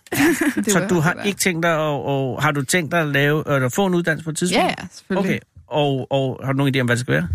det 0.56 0.72
Så 0.72 0.88
du 0.90 1.00
har 1.00 1.14
ikke 1.24 1.40
tænkt 1.40 1.64
dig 1.64 1.72
at, 1.72 1.78
og, 1.78 2.44
har 2.44 2.52
du 2.52 2.62
tænkt 2.66 2.92
dig 2.92 3.00
at 3.02 3.08
lave, 3.08 3.56
eller 3.56 3.70
få 3.70 3.86
en 3.86 3.94
uddannelse 3.94 4.24
på 4.24 4.30
et 4.30 4.38
tidspunkt? 4.38 4.64
Ja, 4.64 4.68
ja, 4.80 4.88
selvfølgelig. 4.92 5.30
Okay, 5.30 5.40
og, 5.68 6.08
og 6.12 6.40
har 6.46 6.52
du 6.52 6.58
nogen 6.58 6.76
idé 6.76 6.80
om, 6.80 6.86
hvad 6.86 6.96
det 6.96 7.02
skal 7.02 7.14
være? 7.14 7.28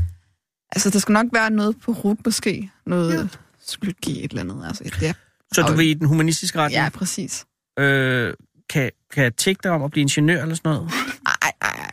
Altså, 0.72 0.90
der 0.90 0.98
skal 0.98 1.12
nok 1.12 1.26
være 1.32 1.50
noget 1.50 1.76
på 1.84 1.92
RUT 1.92 2.16
måske. 2.24 2.70
Noget 2.86 3.14
ja. 3.14 3.26
psykologi, 3.66 4.24
et 4.24 4.30
eller 4.30 4.42
andet. 4.42 4.66
Altså, 4.66 4.84
ja, 5.02 5.12
Så 5.52 5.62
du 5.62 5.66
Og- 5.72 5.78
vil 5.78 5.86
i 5.88 5.94
den 5.94 6.06
humanistiske 6.06 6.58
retning? 6.58 6.82
ja 6.82 6.88
præcis. 6.88 7.44
Øh, 7.78 8.34
kan, 8.70 8.90
kan 9.14 9.22
jeg 9.22 9.36
tjekke 9.36 9.60
dig 9.62 9.70
om 9.70 9.82
at 9.82 9.90
blive 9.90 10.02
ingeniør 10.02 10.42
eller 10.42 10.54
sådan 10.54 10.72
noget? 10.72 10.90
Ej, 11.42 11.52
ej, 11.62 11.70
ej. 11.70 11.90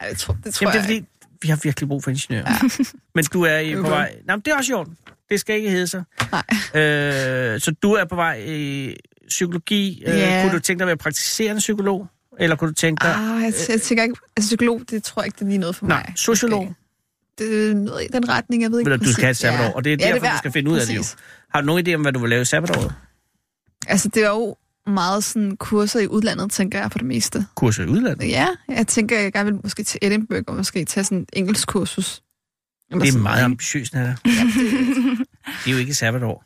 Ej, 0.00 0.08
det 0.08 0.18
tror, 0.18 0.36
det 0.44 0.54
tror 0.54 0.64
Jamen, 0.66 0.72
det 0.72 0.88
er 0.88 0.92
jeg 0.94 1.02
fordi, 1.02 1.06
vi 1.42 1.48
har 1.48 1.60
virkelig 1.62 1.88
brug 1.88 2.04
for 2.04 2.10
ingeniører. 2.10 2.50
Ja. 2.78 2.84
Men 3.14 3.24
du 3.24 3.42
er 3.42 3.58
i, 3.58 3.74
på 3.74 3.80
vej... 3.82 4.14
Nå, 4.26 4.36
men 4.36 4.40
det 4.40 4.52
er 4.52 4.56
også 4.56 4.72
i 4.72 4.74
orden. 4.74 4.96
Det 5.30 5.40
skal 5.40 5.56
ikke 5.56 5.70
hedde 5.70 5.86
sig. 5.86 6.02
Nej. 6.32 6.82
Øh, 6.82 7.60
så 7.60 7.74
du 7.82 7.92
er 7.92 8.04
på 8.04 8.14
vej 8.14 8.42
i 8.46 8.94
psykologi. 9.28 10.02
Øh, 10.06 10.14
Ja. 10.18 10.42
Kunne 10.42 10.54
du 10.54 10.60
tænke 10.60 10.78
dig 10.78 10.84
at 10.84 10.86
være 10.86 10.96
praktiserende 10.96 11.58
psykolog? 11.58 12.06
Eller 12.40 12.56
kunne 12.56 12.68
du 12.68 12.74
tænke 12.74 13.00
dig... 13.04 13.14
Ah, 13.14 13.42
jeg, 13.42 13.52
jeg 13.68 13.80
tænker 13.82 14.02
ikke... 14.04 14.16
Altså, 14.36 14.48
psykolog, 14.48 14.80
det 14.90 15.04
tror 15.04 15.22
jeg 15.22 15.26
ikke, 15.26 15.36
det 15.36 15.42
er 15.42 15.46
lige 15.48 15.58
noget 15.58 15.76
for 15.76 15.86
Nej, 15.86 16.04
mig. 16.08 16.12
sociolog. 16.18 16.74
Det 17.38 17.70
er 17.70 17.74
noget 17.74 18.04
i 18.04 18.06
den 18.12 18.28
retning, 18.28 18.62
jeg 18.62 18.70
ved 18.70 18.78
ikke 18.78 18.90
Ved 18.90 18.98
du, 18.98 19.04
du 19.04 19.12
skal 19.12 19.24
have 19.24 19.30
et 19.30 19.36
sabbatår, 19.36 19.72
og 19.76 19.84
det 19.84 19.92
er 19.92 19.96
derfor, 19.96 20.20
vil 20.20 20.30
du 20.30 20.38
skal 20.38 20.52
finde 20.52 20.70
ud 20.70 20.76
af 20.78 20.86
det 20.86 20.94
jo. 20.94 21.00
præcis. 21.00 21.16
Har 21.54 21.60
du 21.60 21.66
nogen 21.66 21.88
idé 21.88 21.94
om, 21.94 22.00
hvad 22.02 22.12
du 22.12 22.18
vil 22.18 22.30
lave 22.30 22.42
i 22.42 22.44
sabbatåret? 22.44 22.94
Altså, 23.86 24.08
det 24.08 24.24
er 24.24 24.28
jo 24.28 24.56
meget 24.86 25.24
sådan 25.24 25.56
kurser 25.56 26.00
i 26.00 26.06
udlandet, 26.06 26.52
tænker 26.52 26.78
jeg, 26.80 26.92
for 26.92 26.98
det 26.98 27.06
meste. 27.08 27.46
Kurser 27.54 27.82
i 27.84 27.86
udlandet? 27.86 28.28
Ja, 28.28 28.48
jeg 28.68 28.86
tænker, 28.86 29.20
jeg 29.20 29.32
gerne 29.32 29.52
vil 29.52 29.60
måske 29.62 29.82
til 29.84 29.98
Edinburgh, 30.02 30.44
og 30.46 30.54
måske 30.56 30.84
tage 30.84 31.04
sådan 31.04 31.18
en 31.18 31.26
engelsk 31.32 31.68
kursus. 31.68 32.22
Det 33.00 33.08
er 33.08 33.12
sådan 33.12 33.22
meget 33.22 33.44
ambitiøst, 33.44 33.94
Nata. 33.94 34.16
Det 34.24 35.66
er 35.66 35.70
jo 35.70 35.76
ikke 35.76 35.94
sabbatår. 35.94 36.44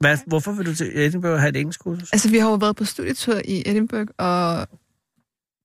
Hvad, 0.00 0.18
hvorfor 0.26 0.52
vil 0.52 0.66
du 0.66 0.74
til 0.74 0.90
Edinburgh 0.98 1.38
have 1.40 1.48
et 1.50 1.56
engelsk 1.56 1.80
kursus? 1.80 2.12
Altså, 2.12 2.30
vi 2.30 2.38
har 2.38 2.48
jo 2.48 2.54
været 2.54 2.76
på 2.76 2.84
studietur 2.84 3.40
i 3.44 3.62
Edinburgh, 3.66 4.08
og 4.18 4.68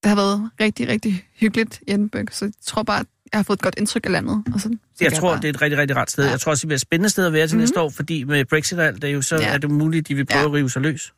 det 0.03 0.09
har 0.09 0.15
været 0.15 0.49
rigtig, 0.59 0.87
rigtig 0.87 1.25
hyggeligt 1.39 1.79
i 1.87 1.91
Edinburgh, 1.91 2.27
så 2.31 2.45
jeg 2.45 2.53
tror 2.65 2.83
bare, 2.83 2.99
at 2.99 3.05
jeg 3.33 3.37
har 3.37 3.43
fået 3.43 3.57
et 3.57 3.61
godt 3.61 3.75
indtryk 3.77 4.05
af 4.05 4.11
landet. 4.11 4.43
Og 4.53 4.61
så, 4.61 4.69
så 4.95 5.03
Jeg 5.03 5.13
tror, 5.13 5.29
bare... 5.31 5.41
det 5.41 5.45
er 5.45 5.49
et 5.49 5.61
rigtig, 5.61 5.77
rigtig 5.79 5.97
rart 5.97 6.11
sted. 6.11 6.23
Ja. 6.25 6.29
Jeg 6.31 6.39
tror 6.39 6.49
også, 6.51 6.61
det 6.61 6.67
bliver 6.67 6.77
et 6.77 6.81
spændende 6.81 7.09
sted 7.09 7.25
at 7.25 7.33
være 7.33 7.47
til 7.47 7.55
Mhm. 7.55 7.61
næste 7.61 7.79
år, 7.81 7.89
fordi 7.89 8.23
med 8.23 8.45
Brexit 8.45 8.79
og 8.79 8.85
alt, 8.85 9.01
det 9.01 9.09
er 9.09 9.13
jo 9.13 9.21
så 9.21 9.35
Ja. 9.35 9.53
er 9.53 9.57
det 9.57 9.71
muligt, 9.71 10.03
at 10.03 10.07
de 10.07 10.15
vil 10.15 10.25
prøve 10.25 10.41
Ja. 10.41 10.45
at 10.47 10.53
rive 10.53 10.69
sig 10.69 10.81
løs. 10.81 11.13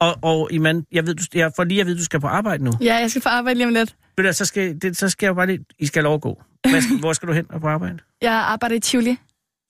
Og, 0.00 0.16
og 0.22 0.48
Iman, 0.52 0.86
jeg 0.92 1.06
ved, 1.06 1.14
du, 1.14 1.24
jeg 1.34 1.52
får 1.56 1.64
lige 1.64 1.80
at 1.80 1.86
vide, 1.86 1.94
at 1.96 1.98
du 1.98 2.04
skal 2.04 2.20
på 2.20 2.26
arbejde 2.26 2.64
nu. 2.64 2.72
Ja, 2.80 2.94
jeg 2.96 3.10
skal 3.10 3.22
få 3.22 3.28
arbejde 3.28 3.58
lige 3.58 3.66
om 3.66 3.72
lidt. 3.72 3.96
Ved 4.16 4.24
du, 4.24 4.32
så 4.32 4.44
skal, 4.44 4.78
det, 4.82 4.96
så 4.96 5.08
skal 5.08 5.26
jeg 5.26 5.30
jo 5.30 5.34
bare 5.34 5.46
lige, 5.46 5.64
I 5.78 5.86
skal 5.86 6.06
overgå. 6.06 6.42
Hvad, 6.70 6.98
hvor 7.00 7.12
skal 7.12 7.28
du 7.28 7.32
hen 7.32 7.46
og 7.50 7.60
på 7.60 7.68
arbejde? 7.68 7.98
Jeg 8.22 8.32
arbejder 8.32 8.76
i 8.76 8.80
Tivoli. 8.80 9.16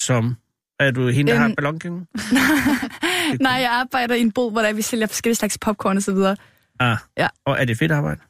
Som, 0.03 0.37
er 0.81 0.91
du 0.91 1.09
hende, 1.09 1.33
der 1.33 1.39
Øhm. 1.39 1.49
har 1.49 1.55
ballonkingen? 1.57 2.07
Nej, 3.41 3.53
jeg 3.53 3.71
arbejder 3.71 4.15
i 4.15 4.21
en 4.21 4.33
bod, 4.33 4.53
hvor 4.53 4.63
der 4.63 4.73
vi 4.73 4.83
sælger 4.83 5.07
forskellige 5.07 5.37
slags 5.37 5.59
popcorn 5.59 5.97
og 5.97 6.03
så 6.03 6.13
videre. 6.13 6.37
Ah. 6.81 6.97
Ja. 7.19 7.29
Og 7.47 7.57
er 7.61 7.65
det 7.65 7.79
fedt 7.79 7.93
arbejde? 7.93 8.21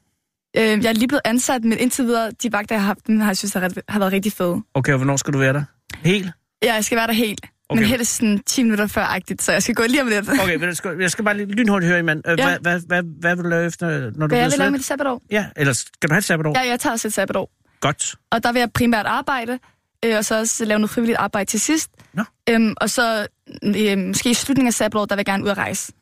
Øh, 0.57 0.63
jeg 0.63 0.85
er 0.85 0.93
lige 0.93 1.09
blevet 1.09 1.23
ansat, 1.25 1.65
men 1.65 1.79
indtil 1.79 2.05
videre, 2.05 2.31
de 2.43 2.53
vagter, 2.53 2.75
jeg 2.75 2.83
har 2.83 2.87
haft, 2.87 3.07
dem 3.07 3.21
har 3.21 3.27
jeg 3.29 3.37
synes, 3.37 3.53
har, 3.53 3.71
har 3.89 3.99
været 3.99 4.13
rigtig 4.13 4.33
fede. 4.33 4.63
Okay, 4.75 4.93
og 4.93 4.97
hvornår 4.99 5.17
skal 5.17 5.33
du 5.33 5.39
være 5.39 5.53
der? 5.53 5.63
Helt? 6.05 6.31
Ja, 6.63 6.75
jeg 6.75 6.85
skal 6.85 6.97
være 6.99 7.07
der 7.07 7.13
helt. 7.13 7.41
Okay. 7.69 7.81
Men 7.83 7.89
helst 7.89 8.17
sådan 8.17 8.39
10 8.47 8.63
minutter 8.63 8.87
før-agtigt, 8.87 9.43
så 9.43 9.53
jeg 9.53 9.63
skal 9.63 9.75
gå 9.75 9.83
lige 9.89 10.03
om 10.03 10.09
lidt. 10.09 10.29
Okay, 10.29 10.55
men 10.55 10.63
jeg 10.69 10.77
skal, 10.77 10.97
jeg 11.01 11.11
skal 11.11 11.25
bare 11.25 11.37
lige 11.37 11.47
lynhurtigt 11.53 11.91
høre, 11.91 11.99
Iman. 11.99 12.23
Øh, 12.27 12.39
Ja. 12.39 12.47
hvad, 12.47 12.59
hvad, 12.61 12.81
hvad, 12.87 13.03
hvad 13.21 13.37
vil 13.37 13.45
du 13.45 13.49
lave 13.49 13.67
efter, 13.67 13.87
når 13.87 14.11
du 14.11 14.17
Hvad 14.19 14.29
bliver 14.29 14.41
jeg 14.41 14.51
vil 14.51 14.59
lave 14.59 14.71
med 14.71 14.79
slet? 14.79 14.81
det 14.81 14.87
sabbatår? 14.87 15.23
Ja, 15.31 15.47
eller 15.57 15.73
skal 15.73 16.09
du 16.09 16.13
have 16.15 16.19
et 16.19 16.25
sabbatår? 16.25 16.53
Ja, 16.65 16.69
jeg 16.71 16.81
tager 16.81 16.93
også 16.93 17.09
et 17.09 17.13
sabbatår. 17.13 17.51
Godt. 17.81 18.15
Og 18.31 18.43
der 18.43 18.53
vil 18.53 18.59
jeg 18.61 18.73
primært 18.73 19.07
arbejde, 19.07 19.59
øh, 20.05 20.17
og 20.17 20.25
så 20.25 20.39
også 20.39 20.65
lave 20.65 20.79
noget 20.79 20.91
frivilligt 20.91 21.19
arbejde 21.19 21.51
til 21.51 21.61
sidst. 21.61 21.91
Nå. 22.15 22.23
Øhm, 22.51 22.75
og 22.81 22.91
så 22.91 23.27
øh, 23.65 23.99
måske 23.99 24.31
i 24.31 24.35
slutningen 24.35 24.67
af 24.69 24.75
sabbatåret, 24.75 25.11
der 25.11 25.17
vil 25.17 25.21
jeg 25.21 25.27
gerne 25.27 25.45
ud 25.45 25.49
at 25.49 25.59
rejse. 25.59 25.93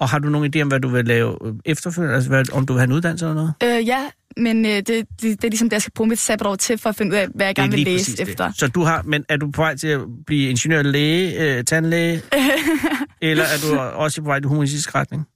Og 0.00 0.08
har 0.08 0.18
du 0.18 0.28
nogen 0.28 0.52
idé 0.56 0.60
om, 0.62 0.68
hvad 0.68 0.80
du 0.80 0.88
vil 0.88 1.04
lave 1.04 1.36
øh, 1.46 1.54
efterfølgende? 1.64 2.14
Altså, 2.14 2.30
hvad, 2.30 2.52
om 2.52 2.66
du 2.66 2.72
vil 2.72 2.80
have 2.80 2.84
en 2.86 2.92
uddannelse 2.92 3.24
eller 3.26 3.34
noget? 3.34 3.78
Øh, 3.78 3.86
ja, 3.86 4.10
men 4.36 4.66
øh, 4.66 4.70
det, 4.72 4.86
det, 4.88 5.06
det 5.22 5.44
er 5.44 5.48
ligesom 5.48 5.68
det, 5.68 5.72
jeg 5.74 5.82
skal 5.82 5.92
bruge 5.92 6.08
mit 6.08 6.18
sabbatår 6.18 6.56
til, 6.56 6.78
for 6.78 6.88
at 6.88 6.96
finde 6.96 7.12
ud 7.12 7.16
af, 7.16 7.28
hvad 7.34 7.46
jeg 7.46 7.54
gerne 7.54 7.72
vil 7.72 7.80
læse 7.84 8.16
det. 8.16 8.28
efter. 8.28 8.52
Så 8.56 8.66
du 8.68 8.82
har, 8.82 9.02
men 9.02 9.24
er 9.28 9.36
du 9.36 9.50
på 9.50 9.62
vej 9.62 9.76
til 9.76 9.88
at 9.88 10.00
blive 10.26 10.50
ingeniør, 10.50 10.82
læge, 10.82 11.56
øh, 11.58 11.64
tandlæge? 11.64 12.22
eller 13.22 13.44
er 13.44 13.58
du 13.70 13.78
også 13.78 14.22
på 14.22 14.26
vej 14.26 14.36
i 14.36 14.40
den 14.40 14.48
humanistiske 14.48 14.94
retning? 14.94 15.26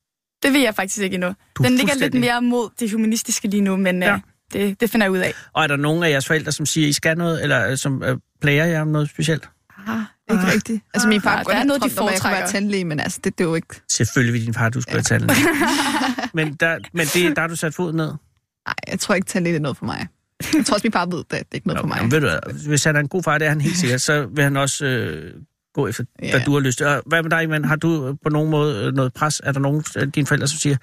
Det 0.43 0.53
ved 0.53 0.61
jeg 0.61 0.75
faktisk 0.75 1.03
ikke 1.03 1.15
endnu. 1.15 1.35
Du 1.55 1.63
Den 1.63 1.75
ligger 1.75 1.95
lidt 1.95 2.15
mere 2.15 2.43
mod 2.43 2.69
det 2.81 2.93
humanistiske 2.93 3.49
lige 3.49 3.61
nu, 3.61 3.77
men 3.77 4.03
Ja. 4.03 4.15
øh, 4.15 4.21
det, 4.53 4.81
det 4.81 4.91
finder 4.91 5.05
jeg 5.07 5.13
ud 5.13 5.19
af. 5.19 5.35
Og 5.53 5.63
er 5.63 5.67
der 5.67 5.77
nogen 5.77 6.03
af 6.03 6.11
jeres 6.11 6.27
forældre, 6.27 6.53
som 6.53 6.67
siger, 6.67 6.89
I 6.89 6.93
skal 6.93 7.17
noget, 7.19 7.43
eller 7.43 7.71
øh, 7.71 7.77
som 7.79 8.03
øh, 8.03 8.17
plager 8.41 8.65
jer 8.65 8.81
om 8.81 8.89
noget 8.89 9.11
specielt? 9.11 9.49
Ah, 9.89 9.99
ikke 10.31 10.43
Ah. 10.43 10.53
rigtigt. 10.53 10.83
Altså, 10.95 11.09
min 11.09 11.21
far 11.21 11.37
Ah, 11.39 11.45
kunne 11.45 11.55
der 11.55 11.61
er 11.61 11.65
noget, 11.65 11.83
de 11.83 11.85
om, 11.85 11.91
at 11.91 11.97
jeg 11.97 12.03
være 12.11 12.19
foretrækker. 12.21 12.47
tandlæge, 12.47 12.85
men 12.85 13.01
altså, 13.01 13.21
det, 13.25 13.39
det 13.39 13.45
er 13.45 13.49
jo 13.49 13.55
ikke... 13.55 13.81
Selvfølgelig 13.89 14.33
vil 14.35 14.47
din 14.47 14.55
far, 14.55 14.69
du 14.69 14.81
skulle 14.81 14.97
ja. 14.97 15.03
tandlæge. 15.03 15.39
men 16.35 16.55
der, 16.55 16.79
men 16.93 17.07
det, 17.07 17.37
der 17.37 17.41
har 17.43 17.49
du 17.49 17.57
sat 17.57 17.75
foden 17.75 17.97
ned. 17.97 18.07
Nej, 18.07 18.75
jeg 18.89 19.01
tror 19.01 19.15
ikke, 19.15 19.27
tandlæge 19.27 19.57
er 19.57 19.61
noget 19.61 19.77
for 19.77 19.85
mig. 19.85 20.07
Jeg 20.55 20.65
tror 20.67 20.75
også, 20.75 20.85
min 20.85 20.93
far 20.93 21.07
ved, 21.07 21.19
at 21.19 21.31
det 21.31 21.37
er 21.41 21.47
ikke 21.55 21.67
noget 21.67 21.81
for 21.81 21.87
mig. 21.87 21.97
Jamen, 21.97 22.11
ved 22.13 22.21
du, 22.21 22.27
hvad, 22.27 22.67
hvis 22.69 22.85
han 22.85 22.97
er 22.97 23.01
en 23.01 23.09
god 23.09 23.23
far, 23.23 23.39
det 23.39 23.45
er 23.47 23.49
han 23.51 23.61
helt 23.61 23.77
sikkert, 23.77 24.01
så 24.01 24.27
vil 24.27 24.45
han 24.45 24.57
også 24.57 24.85
øh, 24.85 25.33
gå 25.75 25.89
efter, 25.89 26.05
ja. 26.23 26.31
Hvad 26.31 26.41
du 26.47 26.53
har 26.53 26.61
lyst 26.61 26.79
til. 26.79 26.87
Og 26.87 27.03
hvad 27.07 27.23
med 27.23 27.31
dig, 27.31 27.43
Iman? 27.43 27.65
Har 27.65 27.77
du 27.77 28.17
på 28.23 28.29
nogen 28.29 28.51
måde 28.51 28.87
øh, 28.87 28.93
noget 28.95 29.13
pres? 29.13 29.41
Er 29.45 29.53
der 29.53 29.61
nogen 29.61 29.85
af 29.97 30.13
dine 30.13 30.27
forældre, 30.27 30.49
som 30.49 30.59
siger, 30.59 30.77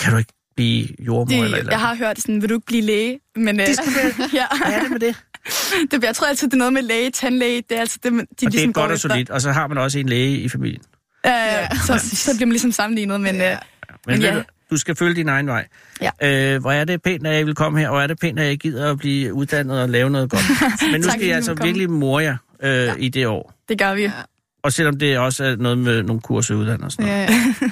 kan 0.00 0.12
du 0.12 0.18
ikke 0.18 0.32
blive 0.56 0.88
jordmor 0.98 1.36
Det, 1.36 1.44
eller, 1.44 1.58
eller 1.58 1.72
jeg 1.72 1.80
har 1.80 1.94
hørt 1.94 2.20
sådan, 2.20 2.42
vil 2.42 2.48
du 2.48 2.54
ikke 2.54 2.66
blive 2.66 2.82
læge? 2.82 3.18
Men, 3.36 3.60
øh, 3.60 3.66
Det 3.66 3.74
skal 3.76 3.86
ja, 4.32 4.44
Hvad 4.64 4.74
er 4.74 4.80
det 4.82 4.90
med 4.90 5.00
det? 5.00 5.16
det, 5.90 6.04
jeg 6.04 6.14
tror 6.16 6.26
altid, 6.26 6.48
det 6.48 6.54
er 6.54 6.58
noget 6.58 6.72
med 6.72 6.82
læge, 6.82 7.10
tandlæge. 7.10 7.62
Det 7.68 7.76
er 7.76 7.80
altid 7.80 8.00
det, 8.02 8.12
de 8.12 8.18
og 8.20 8.26
det 8.40 8.46
er 8.46 8.50
ligesom 8.50 8.72
går 8.72 8.80
godt 8.80 8.92
og 8.92 8.98
solidt, 8.98 9.30
og 9.30 9.40
så 9.42 9.52
har 9.52 9.66
man 9.66 9.78
også 9.78 9.98
en 9.98 10.08
læge 10.08 10.38
i 10.38 10.48
familien. 10.48 10.82
Ja, 11.24 11.60
ja, 11.60 11.68
så, 11.86 11.98
så 12.16 12.30
bliver 12.36 12.46
man 12.46 12.52
ligesom 12.52 12.72
sammenlignet, 12.72 13.20
men 13.20 13.36
ja. 13.36 13.44
Ja. 13.44 13.52
øh, 13.52 13.58
Men, 14.06 14.12
Men 14.14 14.22
ja. 14.22 14.34
du, 14.34 14.42
du 14.70 14.76
skal 14.76 14.96
følge 14.96 15.14
din 15.14 15.28
egen 15.28 15.46
vej. 15.46 15.66
Ja. 16.00 16.10
Øh, 16.54 16.60
hvor 16.60 16.72
er 16.72 16.84
det 16.84 17.02
pænt, 17.02 17.26
at 17.26 17.34
jeg 17.36 17.46
vil 17.46 17.54
komme 17.54 17.78
her, 17.78 17.88
og 17.88 18.02
er 18.02 18.06
det 18.06 18.18
pænt, 18.20 18.38
at 18.38 18.46
jeg 18.46 18.58
gider 18.58 18.90
at 18.90 18.98
blive 18.98 19.34
uddannet 19.34 19.82
og 19.82 19.88
lave 19.88 20.10
noget 20.10 20.30
godt. 20.30 20.42
Men 20.92 21.00
nu 21.00 21.06
Tak, 21.06 21.12
skal 21.12 21.26
jeg 21.26 21.36
altså 21.36 21.54
komme. 21.54 21.64
virkelig 21.64 21.90
more 21.90 22.22
jer, 22.22 22.36
øh, 22.62 22.70
ja. 22.70 22.94
i 22.98 23.08
det 23.08 23.26
år. 23.26 23.54
Det 23.68 23.78
gør 23.78 23.94
vi. 23.94 24.02
Ja. 24.02 24.10
Og 24.62 24.72
selvom 24.72 24.98
det 24.98 25.18
også 25.18 25.44
er 25.44 25.56
noget 25.56 25.78
med 25.78 26.02
nogle 26.02 26.20
kurser 26.22 26.54
uddannet 26.54 26.84
og 26.84 26.92
sådan 26.92 27.06
noget. 27.06 27.28
Ja, 27.28 27.54
ja. 27.62 27.68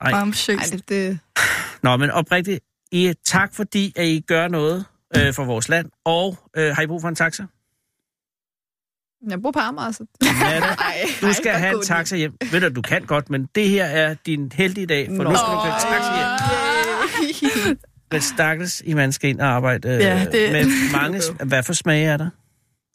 Ej. 0.00 0.10
Meget 0.10 0.14
Ej, 0.14 0.20
ambitiøst. 0.22 0.72
det, 0.72 0.88
det, 0.88 1.18
Nå, 1.82 1.96
men 1.96 2.10
oprigtigt, 2.10 2.60
I, 2.92 3.12
tak 3.24 3.54
fordi, 3.54 3.92
at 3.96 4.06
I 4.06 4.20
gør 4.20 4.48
noget 4.48 4.84
øh, 5.16 5.34
for 5.34 5.44
vores 5.44 5.68
land. 5.68 5.90
Og 6.04 6.38
øh, 6.56 6.74
har 6.76 6.82
I 6.82 6.86
brug 6.86 7.00
for 7.00 7.08
en 7.08 7.14
taxa? 7.14 7.44
jeg 9.30 9.42
bor 9.42 9.50
på 9.50 9.58
Amager, 9.58 9.90
så... 9.90 10.06
Nada, 10.22 10.56
Ej, 10.66 10.94
du 11.20 11.26
ej, 11.26 11.32
skal 11.32 11.50
hvor 11.50 11.58
have 11.58 11.74
en 11.76 11.82
taxa 11.82 12.16
hjem. 12.16 12.36
Ved 12.52 12.60
du, 12.60 12.68
du 12.68 12.82
kan 12.82 13.02
godt, 13.02 13.30
men 13.30 13.46
det 13.54 13.68
her 13.68 13.84
er 13.84 14.14
din 14.26 14.52
heldige 14.54 14.86
dag, 14.86 15.06
for 15.16 15.22
nu 15.24 15.30
skal 15.36 15.52
du 15.52 15.60
køre 15.64 15.80
taxa 15.80 16.12
hjem. 16.16 17.78
Men 18.12 18.20
stakkels, 18.20 18.82
I 18.86 18.94
man 18.94 19.12
skal 19.12 19.30
ind 19.30 19.40
og 19.40 19.46
arbejde 19.48 19.88
øh, 19.88 20.00
Ja, 20.00 20.26
det- 20.32 20.52
med 20.52 20.64
mange... 21.00 21.20
Hvad 21.44 21.62
for 21.62 21.72
smage 21.72 22.06
er 22.06 22.16
der? 22.16 22.30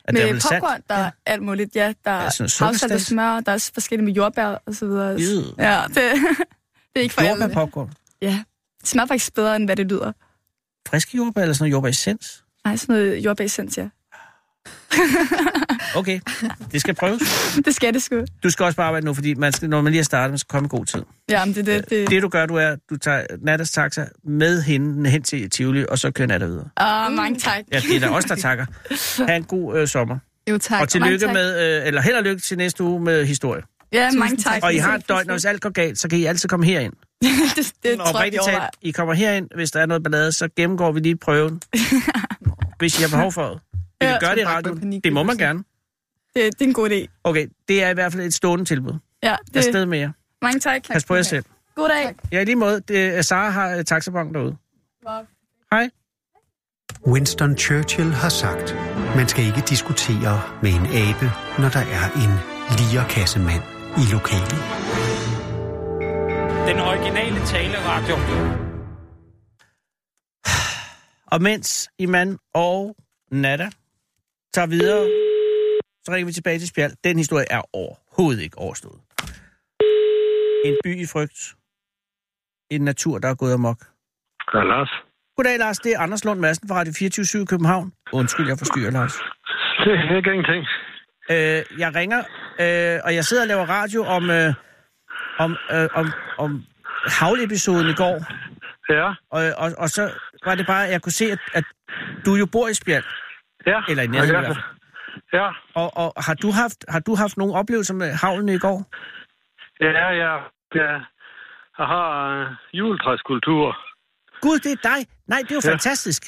Er 0.08 0.12
der 0.12 0.34
Med 0.34 0.40
salt? 0.40 0.62
popcorn, 0.64 0.82
der 0.90 0.96
er 0.96 1.12
alt 1.26 1.42
muligt. 1.44 1.76
Ja, 1.76 1.94
der 2.06 2.12
Ja, 2.12 2.18
er 2.18 2.36
noget 2.40 2.58
havsalt 2.60 2.92
og 2.94 3.02
smør, 3.02 3.40
der 3.40 3.50
er 3.52 3.54
også 3.54 3.72
forskellige 3.74 4.06
med 4.06 4.14
jordbær 4.14 4.46
og 4.66 4.76
så 4.76 4.86
videre. 4.86 5.18
Yd. 5.20 5.44
Ja, 5.58 5.82
det, 5.88 6.12
det 6.94 7.00
er 7.00 7.04
ikke 7.04 7.14
for 7.14 7.22
alle. 7.22 7.44
Jordbærpopcorn. 7.44 7.94
Ja, 8.22 8.44
det 8.82 8.90
smager 8.90 9.08
faktisk 9.08 9.34
bedre, 9.34 9.56
end 9.56 9.66
hvad 9.66 9.76
det 9.76 9.88
lyder. 9.90 10.12
Friske 10.90 11.18
jordbær 11.18 11.42
eller 11.42 11.54
sådan 11.54 11.64
noget 11.64 11.72
jordbæressens? 11.72 12.44
Nej, 12.66 12.76
sådan 12.76 12.96
noget 12.96 13.26
jordbæressens, 13.26 13.78
ja. 13.78 13.88
Okay, 15.96 16.20
det 16.72 16.82
skal 16.82 16.96
prøves. 16.96 17.22
Det 17.66 17.76
skal 17.76 17.94
det 17.94 18.04
sgu. 18.04 18.26
Du 18.44 18.50
skal 18.50 18.64
også 18.64 18.76
bare 18.78 18.88
arbejde 18.88 19.06
nu, 19.06 19.14
fordi 19.14 19.34
man 19.34 19.54
skal, 19.54 19.70
når 19.70 19.82
man 19.82 19.92
lige 19.92 20.00
har 20.00 20.04
startet, 20.04 20.32
man 20.32 20.38
skal 20.38 20.48
komme 20.48 20.66
i 20.66 20.70
god 20.70 20.86
tid. 20.86 21.04
Ja, 21.30 21.46
men 21.46 21.56
det, 21.56 21.66
det, 21.66 21.90
det. 21.90 22.10
Det 22.10 22.22
du 22.22 22.28
gør, 22.30 22.46
du 22.46 22.56
er, 22.56 22.76
du 22.90 22.98
tager 22.98 23.26
Natters 23.42 23.72
taxa 23.72 24.06
med 24.24 24.62
hende 24.62 25.10
hen 25.10 25.24
til 25.24 25.50
Tivoli, 25.50 25.86
og 25.90 26.00
så 26.00 26.12
kører 26.12 26.28
Natter 26.28 26.48
videre. 26.48 26.70
Uh, 27.10 27.16
mange 27.16 27.40
tak. 27.40 27.64
Ja, 27.72 27.80
det 27.80 27.96
er 27.96 28.00
der 28.00 28.10
også, 28.10 28.28
der 28.28 28.36
takker. 28.36 28.66
Ha' 29.28 29.36
en 29.36 29.44
god 29.44 29.78
øh, 29.78 29.88
sommer. 29.88 30.18
Jo, 30.50 30.58
tak. 30.58 30.82
Og 30.82 30.90
tillykke 30.90 31.28
med, 31.28 31.80
øh, 31.80 31.88
eller 31.88 32.02
held 32.02 32.16
og 32.16 32.24
lykke 32.24 32.42
til 32.42 32.58
næste 32.58 32.84
uge 32.84 33.02
med 33.02 33.26
historie. 33.26 33.62
Ja, 33.94 34.06
Tusind 34.06 34.20
mange 34.20 34.38
tak. 34.38 34.64
Og 34.64 34.74
I 34.74 34.78
har 34.78 34.96
et 34.96 35.10
døgn, 35.10 35.30
og 35.30 35.34
hvis 35.34 35.46
alt 35.46 35.62
går 35.62 35.70
galt, 35.70 36.00
så 36.00 36.10
kan 36.10 36.20
I 36.20 36.26
altid 36.26 36.50
komme 36.50 36.66
herind. 36.66 36.94
det, 37.56 37.74
det 37.84 38.02
Og 38.02 38.08
tror 38.12 38.24
jeg, 38.24 38.34
talt. 38.46 38.64
I 38.82 38.92
kommer 38.92 39.14
herind, 39.14 39.48
hvis 39.56 39.72
der 39.72 39.80
er 39.80 39.86
noget 39.86 40.04
ballade, 40.04 40.32
så 40.32 40.50
gennemgår 40.56 40.92
vi 40.92 41.00
lige 41.00 41.16
prøven. 41.18 41.62
hvis 42.80 43.00
I 43.00 43.02
har 43.02 43.10
behov 43.10 43.32
for 43.32 43.48
det. 43.50 43.60
Vi 43.74 44.06
kan 44.06 44.10
Ja. 44.10 44.20
gøre 44.20 44.36
det 44.36 44.42
i 44.42 44.46
radioen. 44.46 45.02
Det 45.02 45.14
må 45.14 45.24
man 45.24 45.38
gerne. 45.38 45.60
Det, 46.36 46.44
det 46.60 46.62
er 46.62 46.66
en 46.66 46.74
god 46.74 46.90
idé. 46.90 47.22
Okay, 47.24 47.48
det 47.68 47.84
er 47.84 47.90
i 47.90 47.94
hvert 47.94 48.12
fald 48.14 48.24
et 48.24 48.34
stående 48.34 48.66
tilbud. 48.66 48.94
Ja, 49.24 49.36
det, 49.48 49.56
Afsted 49.58 49.86
med 49.86 50.00
jer. 50.00 50.12
mange 50.42 50.60
tak. 50.60 50.82
Pas 50.92 51.06
på 51.06 51.16
jer 51.16 51.22
selv. 51.24 51.44
God 51.76 51.90
dag. 51.90 52.16
Ja, 52.32 52.40
i 52.42 52.46
lige 52.46 52.56
måde. 52.56 52.82
Det, 52.88 53.18
er- 53.18 53.22
Sara 53.22 53.50
har 53.50 53.76
uh, 53.78 53.82
taxabonk 53.84 54.34
derude. 54.34 54.56
Hej. 55.72 55.90
Winston 57.08 57.58
Churchill 57.58 58.12
har 58.12 58.30
sagt, 58.30 58.76
man 59.16 59.28
skal 59.28 59.46
ikke 59.46 59.62
diskutere 59.70 60.42
med 60.62 60.70
en 60.72 60.86
abe, 60.86 61.32
når 61.60 61.70
der 61.70 61.80
er 61.80 62.06
en 62.16 62.34
lierkassemand 62.80 63.62
i 63.98 64.04
lokalet. 64.14 64.60
Den 66.68 66.78
originale 66.90 67.40
taleradio. 67.52 68.16
Og 71.34 71.42
mens 71.42 71.90
Iman 72.00 72.38
og 72.54 72.96
Nada 73.32 73.70
tager 74.54 74.68
videre, 74.68 75.04
så 76.06 76.12
ringer 76.12 76.26
vi 76.26 76.32
tilbage 76.32 76.60
til 76.60 76.68
Spjald. 76.68 76.94
Den 77.04 77.18
historie 77.18 77.46
er 77.50 77.62
overhovedet 77.74 78.42
ikke 78.42 78.58
overstået. 78.58 79.00
En 80.66 80.76
by 80.84 81.02
i 81.04 81.06
frygt. 81.14 81.56
En 82.70 82.82
natur, 82.82 83.18
der 83.18 83.30
er 83.30 83.36
gået 83.36 83.54
amok. 83.54 83.78
Hej, 84.54 84.64
Lars. 84.64 84.92
Goddag, 85.38 85.60
Lars. 85.60 85.80
Det 85.80 85.92
er 85.94 86.00
Anders 86.00 86.26
Lund 86.26 86.40
Madsen 86.40 86.68
fra 86.68 86.76
Radio 86.76 86.94
24 87.00 87.42
i 87.42 87.46
København. 87.46 87.94
Undskyld, 88.14 88.48
jeg 88.48 88.58
forstyrrer, 88.58 88.92
Lars. 88.92 89.14
Det 89.84 89.94
er 89.94 90.18
ikke 90.18 90.32
ingenting. 90.34 90.66
Øh, 91.32 91.80
jeg 91.80 91.96
ringer, 91.96 92.20
øh, 92.64 93.00
og 93.06 93.16
jeg 93.16 93.24
sidder 93.26 93.44
og 93.44 93.48
laver 93.48 93.66
radio 93.66 94.04
om, 94.06 94.30
øh, 94.30 94.54
om, 95.40 95.58
øh, 95.72 95.88
om, 95.94 96.06
om 96.38 96.64
havlepisoden 97.08 97.90
i 97.90 97.94
går. 97.94 98.18
Ja, 98.90 99.08
Og, 99.32 99.42
og, 99.64 99.72
og 99.78 99.90
så 99.90 100.12
var 100.46 100.56
det 100.56 100.68
bare, 100.68 100.86
at 100.86 100.92
jeg 100.92 101.02
kunne 101.02 101.12
se, 101.22 101.26
at, 101.32 101.40
at 101.54 101.64
du 102.26 102.36
jo 102.36 102.46
bor 102.46 102.68
i 102.68 102.74
Spjald. 102.74 103.04
ja. 103.68 103.80
Eller 103.90 104.04
i 104.04 104.08
nærheden 104.08 104.36
i 104.36 104.38
ja. 104.38 104.40
hvert 104.42 104.56
fald. 104.56 104.64
Ja, 105.34 105.50
Og, 105.76 105.98
og 105.98 106.14
har, 106.26 106.34
du 106.34 106.52
haft, 106.52 106.86
har 106.90 107.00
du 107.00 107.16
haft 107.16 107.38
nogle 107.38 107.54
oplevelser 107.54 107.94
med 107.94 108.14
havlen 108.14 108.50
i 108.50 108.58
går? 108.58 108.86
ja, 109.82 110.10
ja. 110.24 110.34
ja. 110.76 110.92
Jeg 111.78 111.88
har 111.88 112.42
uh, 112.42 112.48
juletræskultur. 112.74 113.78
Gud, 114.42 114.60
det 114.60 114.72
er 114.72 114.82
dig. 114.90 115.08
Nej, 115.28 115.40
det 115.42 115.52
er 115.52 115.56
jo 115.56 115.62
Ja. 115.66 115.72
fantastisk. 115.72 116.24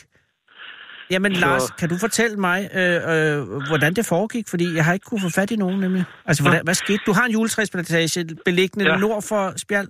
Jamen, 1.11 1.35
Så- 1.35 1.41
Lars, 1.41 1.71
kan 1.71 1.89
du 1.89 1.95
fortælle 1.99 2.37
mig, 2.37 2.69
øh, 2.75 2.95
øh, 3.13 3.67
hvordan 3.69 3.93
det 3.93 4.05
foregik? 4.09 4.45
Fordi 4.49 4.75
jeg 4.75 4.85
har 4.85 4.93
ikke 4.93 5.03
kunne 5.09 5.21
få 5.21 5.29
fat 5.39 5.51
i 5.51 5.55
nogen, 5.55 5.79
nemlig. 5.79 6.03
Altså, 6.25 6.43
hvordan, 6.43 6.61
hvad 6.63 6.73
skete? 6.73 6.99
Du 7.05 7.13
har 7.13 7.25
en 7.25 7.31
juletræsplantage 7.31 8.25
beliggende 8.45 8.85
ja. 8.85 8.91
Ja. 8.93 8.99
nord 8.99 9.23
for 9.29 9.53
Spjald. 9.57 9.87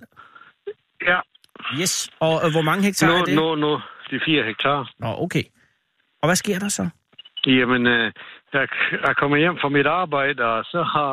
Ja, 1.06 1.20
Yes. 1.80 2.10
Og 2.20 2.34
øh, 2.44 2.50
hvor 2.54 2.62
mange 2.62 2.82
hektar 2.84 3.06
nu, 3.06 3.14
er 3.14 3.24
det? 3.24 3.34
nu, 3.34 3.54
nu, 3.54 3.80
de 4.10 4.20
fire 4.26 4.42
hektar. 4.44 4.90
Nå, 4.98 5.08
okay. 5.24 5.42
Og 6.22 6.28
hvad 6.28 6.36
sker 6.36 6.58
der 6.58 6.68
så? 6.68 6.88
Jamen, 7.46 7.86
uh, 7.86 8.06
jeg, 8.52 8.68
jeg 9.06 9.16
kommer 9.16 9.36
hjem 9.36 9.56
fra 9.60 9.68
mit 9.68 9.86
arbejde, 9.86 10.44
og 10.44 10.64
så 10.64 10.82
har... 10.82 11.10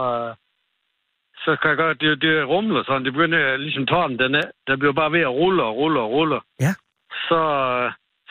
Så 1.46 1.58
kan 1.62 1.70
jeg 1.70 1.78
godt, 1.78 2.02
det, 2.02 2.22
det 2.22 2.48
rumler 2.48 2.84
sådan, 2.84 3.06
det 3.06 3.14
begynder 3.14 3.58
ligesom 3.58 3.86
tårnen, 3.86 4.20
den 4.20 4.36
er, 4.36 4.48
der 4.68 4.76
bliver 4.76 4.94
bare 4.94 5.12
ved 5.12 5.20
at 5.20 5.28
rulle 5.40 5.64
og 5.64 5.76
rulle 5.76 6.00
og 6.00 6.10
rulle. 6.12 6.40
Ja. 6.60 6.74
Så, 7.28 7.40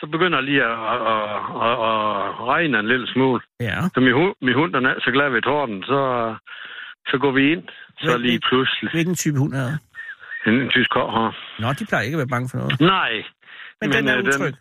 så 0.01 0.07
begynder 0.13 0.37
jeg 0.37 0.45
lige 0.45 0.63
at, 0.63 0.77
at, 0.93 0.99
at, 1.67 1.75
at 1.89 1.99
regne 2.51 2.79
en 2.79 2.87
lille 2.87 3.07
smule. 3.13 3.41
Ja. 3.59 3.77
Så 3.93 3.99
min 3.99 4.13
hund, 4.13 4.35
min 4.41 4.55
hund 4.55 4.73
den 4.73 4.85
er 4.85 4.93
så 5.05 5.11
glad 5.11 5.29
ved 5.29 5.41
torden, 5.41 5.83
så, 5.83 5.99
så 7.09 7.17
går 7.17 7.31
vi 7.31 7.51
ind. 7.51 7.63
Så 7.99 8.09
Hvem- 8.11 8.21
lige 8.21 8.39
pludselig. 8.49 8.91
Hvilken 8.91 9.15
type 9.15 9.37
hund 9.37 9.53
er 9.53 9.65
det? 9.69 9.79
En, 10.47 10.53
en 10.61 10.69
tysk 10.69 10.89
kår. 10.89 11.35
Nå, 11.61 11.67
de 11.79 11.85
plejer 11.89 12.03
ikke 12.05 12.15
at 12.15 12.23
være 12.23 12.33
bange 12.35 12.49
for 12.51 12.57
noget. 12.57 12.79
Nej. 12.79 13.11
Men, 13.81 13.89
Men 13.89 13.91
den 13.91 14.07
er 14.07 14.17
øh, 14.17 14.23
utryg. 14.23 14.45
Den, 14.53 14.55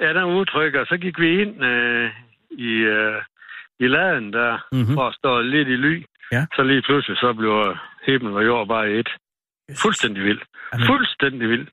ja, 0.00 0.08
den 0.08 0.16
er 0.16 0.24
utryg, 0.40 0.74
og 0.80 0.86
så 0.86 0.96
gik 0.96 1.18
vi 1.20 1.42
ind 1.42 1.64
øh, 1.64 2.10
i, 2.50 2.72
øh, 2.96 3.22
i 3.80 3.86
laden 3.86 4.32
der, 4.32 4.52
Mhm. 4.72 4.80
mm-hmm. 4.80 4.94
for 4.96 5.04
at 5.08 5.14
stå 5.14 5.40
lidt 5.40 5.68
i 5.68 5.76
ly. 5.86 6.04
Ja. 6.32 6.46
Så 6.56 6.62
lige 6.62 6.82
pludselig, 6.82 7.16
så 7.18 7.32
blev 7.32 7.76
himmel 8.06 8.32
og 8.34 8.44
jord 8.46 8.68
bare 8.68 8.90
et. 8.90 9.08
Fuldstændig 9.82 10.24
vildt. 10.24 10.44
Jamen. 10.72 10.86
Fuldstændig 10.86 11.48
vildt. 11.48 11.68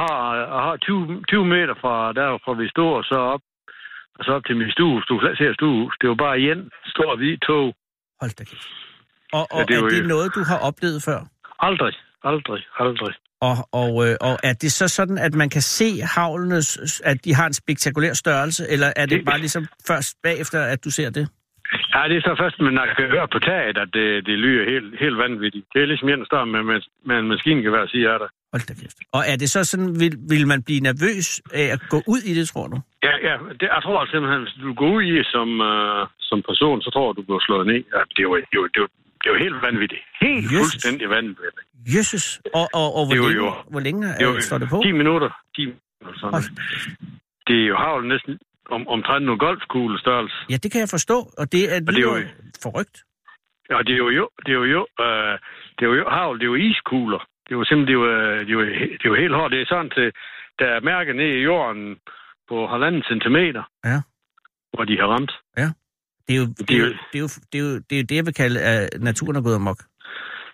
Har, 0.00 0.60
har 0.64 0.76
20, 0.76 1.22
20 1.28 1.44
meter 1.54 1.74
fra 1.82 2.12
der, 2.12 2.28
fra 2.44 2.52
vi 2.60 2.66
og 2.98 3.04
så 3.04 3.14
op, 3.34 3.40
og 4.18 4.24
så 4.24 4.30
op 4.36 4.44
til 4.46 4.56
min 4.56 4.70
stue. 4.70 5.02
Du 5.08 5.18
kan 5.18 5.26
slet 5.36 5.38
se 5.50 5.54
stuehus. 5.54 5.94
Det 6.00 6.08
var 6.08 6.14
bare 6.26 6.40
igen 6.40 6.70
stor 6.94 7.16
hvid 7.16 7.38
tog. 7.48 7.66
Hold 8.20 8.32
da 8.38 8.44
kæft. 8.44 8.68
Og, 9.32 9.44
og 9.54 9.58
Ja, 9.60 9.64
det 9.64 9.74
er 9.74 9.78
er 9.78 9.82
jo 9.82 9.88
det 9.88 9.96
ikke- 9.96 10.08
noget, 10.14 10.28
du 10.34 10.42
har 10.50 10.58
oplevet 10.68 11.00
før? 11.08 11.18
Aldrig, 11.68 11.94
aldrig, 12.24 12.62
aldrig. 12.78 13.14
Og, 13.48 13.56
og, 13.82 13.92
øh, 14.08 14.14
og 14.28 14.34
er 14.48 14.52
det 14.62 14.72
så 14.72 14.88
sådan, 14.88 15.18
at 15.18 15.34
man 15.34 15.48
kan 15.50 15.62
se 15.62 15.88
havlenes, 16.16 17.00
at 17.04 17.24
de 17.24 17.34
har 17.34 17.46
en 17.46 17.52
spektakulær 17.62 18.12
størrelse, 18.12 18.62
eller 18.74 18.88
er 18.96 19.06
det 19.06 19.18
Det- 19.18 19.26
bare 19.26 19.38
ligesom 19.38 19.64
først 19.86 20.16
bagefter, 20.22 20.60
at 20.74 20.84
du 20.84 20.90
ser 20.90 21.10
det? 21.10 21.28
Ja, 21.94 22.02
det 22.08 22.16
er 22.16 22.20
så 22.20 22.34
først, 22.42 22.58
jeg 22.58 22.94
kan 22.96 23.06
høre 23.14 23.28
på 23.28 23.38
taget, 23.38 23.78
at 23.78 23.88
det, 23.92 24.26
det 24.26 24.38
lyder 24.38 24.64
helt, 24.72 25.00
helt 25.00 25.18
vanvittigt. 25.18 25.66
Det 25.74 25.82
er 25.82 25.86
ligesom 25.86 26.08
en, 26.08 26.26
står 26.26 26.44
med, 26.44 26.62
med, 26.62 26.80
med 27.06 27.16
en 27.18 27.28
maskingevær, 27.28 27.86
siger 27.86 28.10
jeg 28.10 28.20
der. 28.20 28.28
Hold 28.52 28.62
da 28.70 28.74
kæft. 28.80 28.98
Og 29.16 29.22
er 29.32 29.36
det 29.42 29.48
så 29.54 29.60
sådan, 29.70 29.90
vil, 30.02 30.12
vil 30.32 30.44
man 30.52 30.60
blive 30.66 30.80
nervøs 30.88 31.26
af 31.60 31.66
at 31.74 31.80
gå 31.92 31.98
ud 32.12 32.20
i 32.30 32.32
det, 32.38 32.44
tror 32.52 32.66
du? 32.72 32.76
Ja, 33.08 33.14
ja 33.28 33.34
det, 33.60 33.66
jeg 33.76 33.80
tror 33.86 33.98
simpelthen, 34.12 34.40
hvis 34.44 34.54
du 34.64 34.74
går 34.80 34.90
ud 34.96 35.02
i 35.12 35.12
som, 35.34 35.48
uh, 35.72 36.00
som 36.28 36.38
person, 36.48 36.76
så 36.84 36.88
tror 36.94 37.04
jeg, 37.08 37.16
du 37.18 37.22
bliver 37.28 37.42
slået 37.48 37.66
ned. 37.70 37.80
Ja, 37.94 38.00
det, 38.14 38.20
er 38.22 38.26
jo, 38.28 38.34
det, 38.36 38.54
er 38.56 38.60
jo, 38.62 38.66
det, 38.72 38.78
er 38.80 38.82
jo, 38.84 38.88
det 39.24 39.42
helt 39.46 39.58
vanvittigt. 39.68 40.02
Helt 40.26 40.44
Jesus. 40.54 40.58
fuldstændig 40.60 41.06
vanvittigt. 41.16 41.66
Jesus. 41.96 42.24
Og, 42.58 42.66
og, 42.80 42.88
og 42.98 43.02
hvor, 43.06 43.14
Det 43.14 43.22
er 43.24 43.28
længe, 43.28 43.44
jo. 43.44 43.54
hvor 43.72 43.80
længe 43.86 44.02
Det 44.20 44.26
øh, 44.36 44.40
står 44.48 44.58
det 44.62 44.68
på? 44.74 44.78
10 44.84 44.92
minutter. 45.02 45.30
10 45.56 45.60
minutter 45.66 46.18
sådan. 46.22 46.32
Hold. 46.36 46.46
Det 47.48 47.56
er 47.62 47.66
jo 47.72 47.76
havl 47.84 48.02
næsten 48.14 48.32
om, 48.76 48.82
omtrent 48.94 49.24
nogle 49.26 49.38
golfkuglestørrelse. 49.46 50.36
Ja, 50.52 50.56
det 50.62 50.68
kan 50.72 50.80
jeg 50.84 50.88
forstå, 50.96 51.18
og 51.40 51.44
det 51.52 51.62
er, 51.74 51.76
Og 51.88 51.92
det 51.96 51.98
er 52.04 52.08
jo- 52.10 52.28
forrygt. 52.66 52.96
Ja, 53.70 53.78
det 53.86 53.92
er 53.96 54.00
jo 54.04 54.08
jo, 54.20 54.24
det 54.44 54.50
er 54.54 54.58
jo 54.62 54.64
jo, 54.76 54.82
øh, 55.04 55.34
det 55.76 55.82
er 55.84 55.90
jo 55.92 55.94
jo 56.02 56.06
havl, 56.16 56.34
det 56.38 56.44
er 56.48 56.52
jo 56.54 56.58
iskugler. 56.70 57.22
Det 57.50 57.54
er 57.56 57.58
jo 57.58 57.64
simpelthen, 57.64 58.00
det 58.02 58.10
er 58.10 58.30
øh, 58.32 58.46
det 58.46 58.52
er 58.54 58.74
he- 58.80 58.92
det 58.98 59.04
er 59.04 59.12
jo 59.14 59.14
helt 59.14 59.34
hårdt. 59.34 59.52
Det 59.52 59.60
er 59.62 59.66
sådan 59.66 59.90
til, 59.90 60.12
der 60.58 60.66
er 60.66 60.80
mærker 60.80 61.12
ned 61.12 61.30
i 61.38 61.42
jorden 61.50 61.96
på 62.48 62.66
halvanden 62.66 63.02
centimeter. 63.02 63.62
Ja. 63.84 63.98
Hvor 64.74 64.84
de 64.84 64.96
har 65.00 65.06
ramt. 65.06 65.32
Det 66.28 66.32
er 66.36 66.40
jo 66.42 66.46
det, 66.68 66.70
er 66.76 66.80
jo, 66.84 66.86
det, 67.12 67.16
er 67.18 67.20
jo, 67.20 67.28
det, 67.52 67.58
er 67.58 67.62
jo, 67.64 67.70
det, 67.88 67.92
er 67.96 68.00
jo 68.00 68.06
det 68.08 68.16
jeg 68.16 68.26
vil 68.26 68.34
kalde, 68.34 68.60
at 68.60 68.88
naturen 69.00 69.36
er 69.36 69.42
gået 69.42 69.54
amok. 69.54 69.80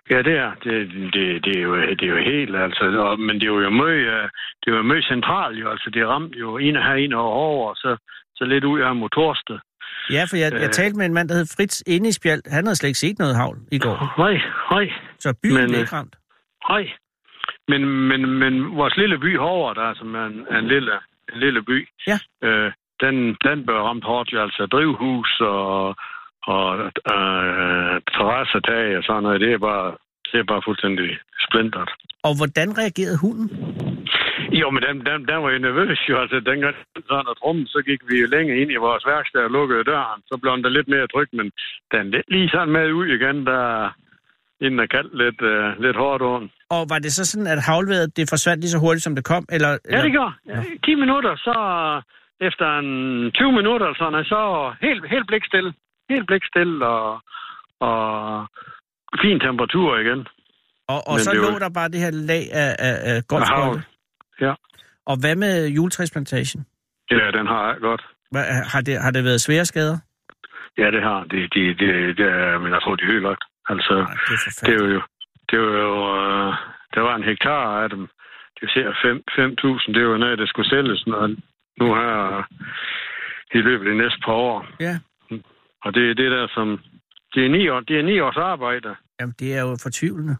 Ja, 0.09 0.17
det 0.27 0.35
er. 0.45 0.51
Det, 0.63 0.73
det, 1.15 1.43
det, 1.45 1.53
er, 1.57 1.61
jo, 1.61 1.75
det 1.99 2.03
er 2.07 2.13
jo 2.15 2.21
helt, 2.31 2.55
altså. 2.55 2.83
Og, 3.07 3.19
men 3.19 3.35
det 3.35 3.43
er 3.43 3.53
jo 3.65 3.69
meget, 3.69 4.03
øh, 4.15 4.25
det 4.61 4.67
er 4.71 4.75
jo 4.77 4.81
meget 4.81 5.05
centralt, 5.05 5.59
jo. 5.61 5.71
Altså, 5.71 5.89
det 5.93 6.07
ramte 6.07 6.37
jo 6.39 6.57
en 6.57 6.75
her, 6.75 6.93
en 6.93 7.13
over, 7.13 7.69
og 7.69 7.75
så, 7.75 7.97
så 8.35 8.43
lidt 8.45 8.63
ud 8.63 8.79
af 8.79 8.95
mod 8.95 9.09
Torsted. 9.09 9.59
Ja, 10.11 10.23
for 10.29 10.37
jeg, 10.37 10.53
jeg 10.53 10.61
Øh. 10.63 10.69
talte 10.79 10.97
med 10.97 11.05
en 11.05 11.13
mand, 11.13 11.29
der 11.29 11.35
hed 11.35 11.45
Fritz 11.57 11.81
inde 11.87 12.09
i 12.09 12.11
Spjald. 12.11 12.41
Han 12.55 12.65
havde 12.65 12.75
slet 12.75 12.89
ikke 12.89 12.99
set 12.99 13.19
noget 13.19 13.35
havl 13.35 13.57
i 13.71 13.79
går. 13.79 13.97
Nej, 14.23 14.35
nej, 14.71 14.85
Så 15.19 15.33
byen 15.43 15.53
Men, 15.53 15.73
øh, 15.73 15.79
ikke 15.79 15.93
ramt. 15.95 16.15
Nej. 16.69 16.89
Men, 17.67 17.81
men, 18.09 18.21
men 18.41 18.75
vores 18.77 18.97
lille 18.97 19.17
by 19.19 19.37
Hård, 19.37 19.75
der 19.75 19.93
som 19.93 20.15
er 20.15 20.25
en, 20.25 20.47
en, 20.57 20.67
lille, 20.67 20.93
en 21.33 21.39
lille 21.39 21.61
by, 21.63 21.87
Ja. 22.07 22.17
øh, 22.47 22.71
den, 23.01 23.15
den 23.43 23.65
bør 23.65 23.81
ramt 23.81 24.03
hårdt, 24.03 24.33
jo. 24.33 24.41
Altså 24.41 24.65
drivhus 24.65 25.31
og, 25.41 25.95
og 26.43 26.79
øh, 27.15 27.95
terrassetag 28.13 28.97
og 28.97 29.03
sådan 29.03 29.23
noget. 29.23 29.41
Det 29.41 29.53
er 29.53 29.57
bare, 29.57 29.95
det 30.31 30.39
er 30.39 30.43
bare 30.43 30.61
fuldstændig 30.65 31.09
splintret. 31.47 31.89
Og 32.23 32.33
hvordan 32.39 32.69
reagerede 32.81 33.21
hunden? 33.25 33.47
Jo, 34.61 34.69
men 34.69 34.83
den, 34.83 34.95
den, 35.05 35.27
den 35.29 35.37
var 35.43 35.51
jo 35.51 35.59
nervøs 35.59 35.99
jo. 36.09 36.21
Altså, 36.21 36.39
dengang 36.39 36.75
sådan 37.09 37.31
et 37.33 37.43
rum, 37.45 37.65
så 37.65 37.79
gik 37.85 38.01
vi 38.09 38.15
jo 38.21 38.27
længe 38.35 38.61
ind 38.61 38.71
i 38.71 38.75
vores 38.75 39.05
værksted 39.05 39.41
og 39.41 39.51
lukkede 39.51 39.83
døren. 39.83 40.21
Så 40.29 40.37
blev 40.41 40.53
den 40.53 40.61
da 40.63 40.69
lidt 40.69 40.87
mere 40.87 41.07
tryg, 41.07 41.29
men 41.33 41.51
den 41.91 42.11
lidt 42.11 42.25
lige 42.27 42.49
sådan 42.49 42.73
med 42.73 42.91
ud 42.91 43.07
igen, 43.07 43.45
der 43.45 43.91
inden 44.61 44.79
er 44.79 44.85
kaldt 44.95 45.13
lidt, 45.23 45.39
uh, 45.41 45.81
lidt 45.85 45.97
hårdt 45.97 46.23
on. 46.23 46.43
Og 46.69 46.81
var 46.91 46.99
det 46.99 47.11
så 47.13 47.25
sådan, 47.25 47.47
at 47.47 47.59
havlværet 47.69 48.17
det 48.17 48.29
forsvandt 48.29 48.61
lige 48.61 48.71
så 48.75 48.79
hurtigt, 48.79 49.03
som 49.03 49.15
det 49.15 49.25
kom? 49.25 49.45
Eller, 49.55 49.69
Ja, 49.69 49.77
eller? 49.85 50.01
det 50.03 50.11
gjorde. 50.11 50.33
Ja, 50.51 50.59
10 50.85 50.95
minutter, 50.95 51.33
så 51.47 51.55
efter 52.47 52.67
en 52.79 52.91
20 53.31 53.51
minutter 53.51 53.87
sådan, 53.97 54.23
så 54.23 54.39
helt, 54.81 55.09
helt 55.09 55.27
blikstille. 55.27 55.73
Helt 56.09 56.27
blikstille 56.27 56.85
og, 56.87 57.21
og 57.79 57.97
fin 59.23 59.39
temperatur 59.39 59.97
igen. 59.97 60.19
Og, 60.93 60.99
og 61.09 61.13
Men 61.15 61.19
så 61.19 61.33
lå 61.33 61.51
var- 61.51 61.59
der 61.59 61.69
bare 61.69 61.89
det 61.89 61.99
her 61.99 62.11
lag 62.11 62.43
af, 62.53 62.75
af, 62.79 62.95
af 63.11 63.17
golfbolde. 63.27 63.81
Ja. 64.41 64.53
Og 65.05 65.15
hvad 65.21 65.35
med 65.35 65.67
juletræsplantagen? 65.67 66.65
Ja, 67.11 67.31
den 67.37 67.47
har 67.47 67.67
jeg 67.67 67.77
godt. 67.81 68.03
Hvad, 68.31 68.43
har, 68.73 68.81
det, 68.81 69.01
har 69.01 69.11
det 69.11 69.23
været 69.23 69.41
svære 69.41 69.65
skader? 69.65 69.97
Ja, 70.77 70.91
det 70.91 71.01
har. 71.03 71.19
Det, 71.31 71.53
det, 71.53 71.79
det, 71.79 72.17
det 72.17 72.27
men 72.61 72.69
jeg 72.73 72.81
tror, 72.81 72.95
de 72.95 73.03
er 73.03 73.11
ødelagt. 73.13 73.43
Altså, 73.69 73.93
Nej, 73.95 74.13
det 74.67 74.73
er 74.81 74.83
er 74.87 74.93
jo, 74.93 75.01
det 75.49 75.59
var 75.59 75.77
jo, 75.87 75.95
øh, 76.21 76.53
der 76.95 77.01
var 77.01 77.15
en 77.15 77.23
hektar 77.23 77.81
af 77.83 77.89
dem. 77.89 78.07
Det 78.61 78.69
ser 78.73 78.87
5.000, 79.87 79.93
det 79.93 80.07
var 80.07 80.17
noget, 80.17 80.39
der 80.39 80.45
skulle 80.47 80.69
sælges 80.69 81.07
når, 81.07 81.27
nu 81.79 81.85
her 81.95 82.43
i 83.57 83.57
løbet 83.57 83.85
af 83.85 83.91
de 83.91 83.97
næste 83.97 84.19
par 84.25 84.31
år. 84.33 84.67
Ja. 84.79 84.95
Og 85.85 85.93
det 85.93 86.09
er 86.09 86.13
det 86.13 86.31
der, 86.31 86.47
som... 86.53 86.79
Det 87.33 87.45
er 87.45 87.49
ni, 87.49 87.69
år, 87.69 87.79
det 87.79 87.99
er 87.99 88.03
ni 88.03 88.19
års 88.19 88.37
arbejde. 88.37 88.95
Jamen, 89.19 89.35
det 89.39 89.55
er 89.57 89.61
jo 89.61 89.77
fortvivlende. 89.83 90.35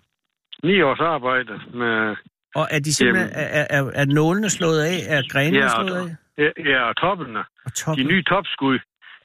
Ni 0.64 0.82
års 0.82 1.00
arbejde 1.00 1.54
med... 1.74 2.16
Og 2.56 2.68
er 2.72 2.80
de 2.80 2.94
simpelthen, 2.94 3.30
er, 3.34 3.66
er, 3.70 3.84
er 4.02 4.06
nålene 4.06 4.50
slået 4.50 4.82
af? 4.82 4.98
Er 5.16 5.22
grenene 5.32 5.60
Ja, 5.64 5.70
slået 5.70 5.98
af? 6.00 6.16
Ja, 6.44 6.50
ja, 6.72 6.82
og 6.90 6.96
toppene. 6.98 7.40
Og 7.40 7.46
De 7.66 7.72
toppen? 7.84 8.08
nye 8.08 8.24
topskud. 8.24 8.80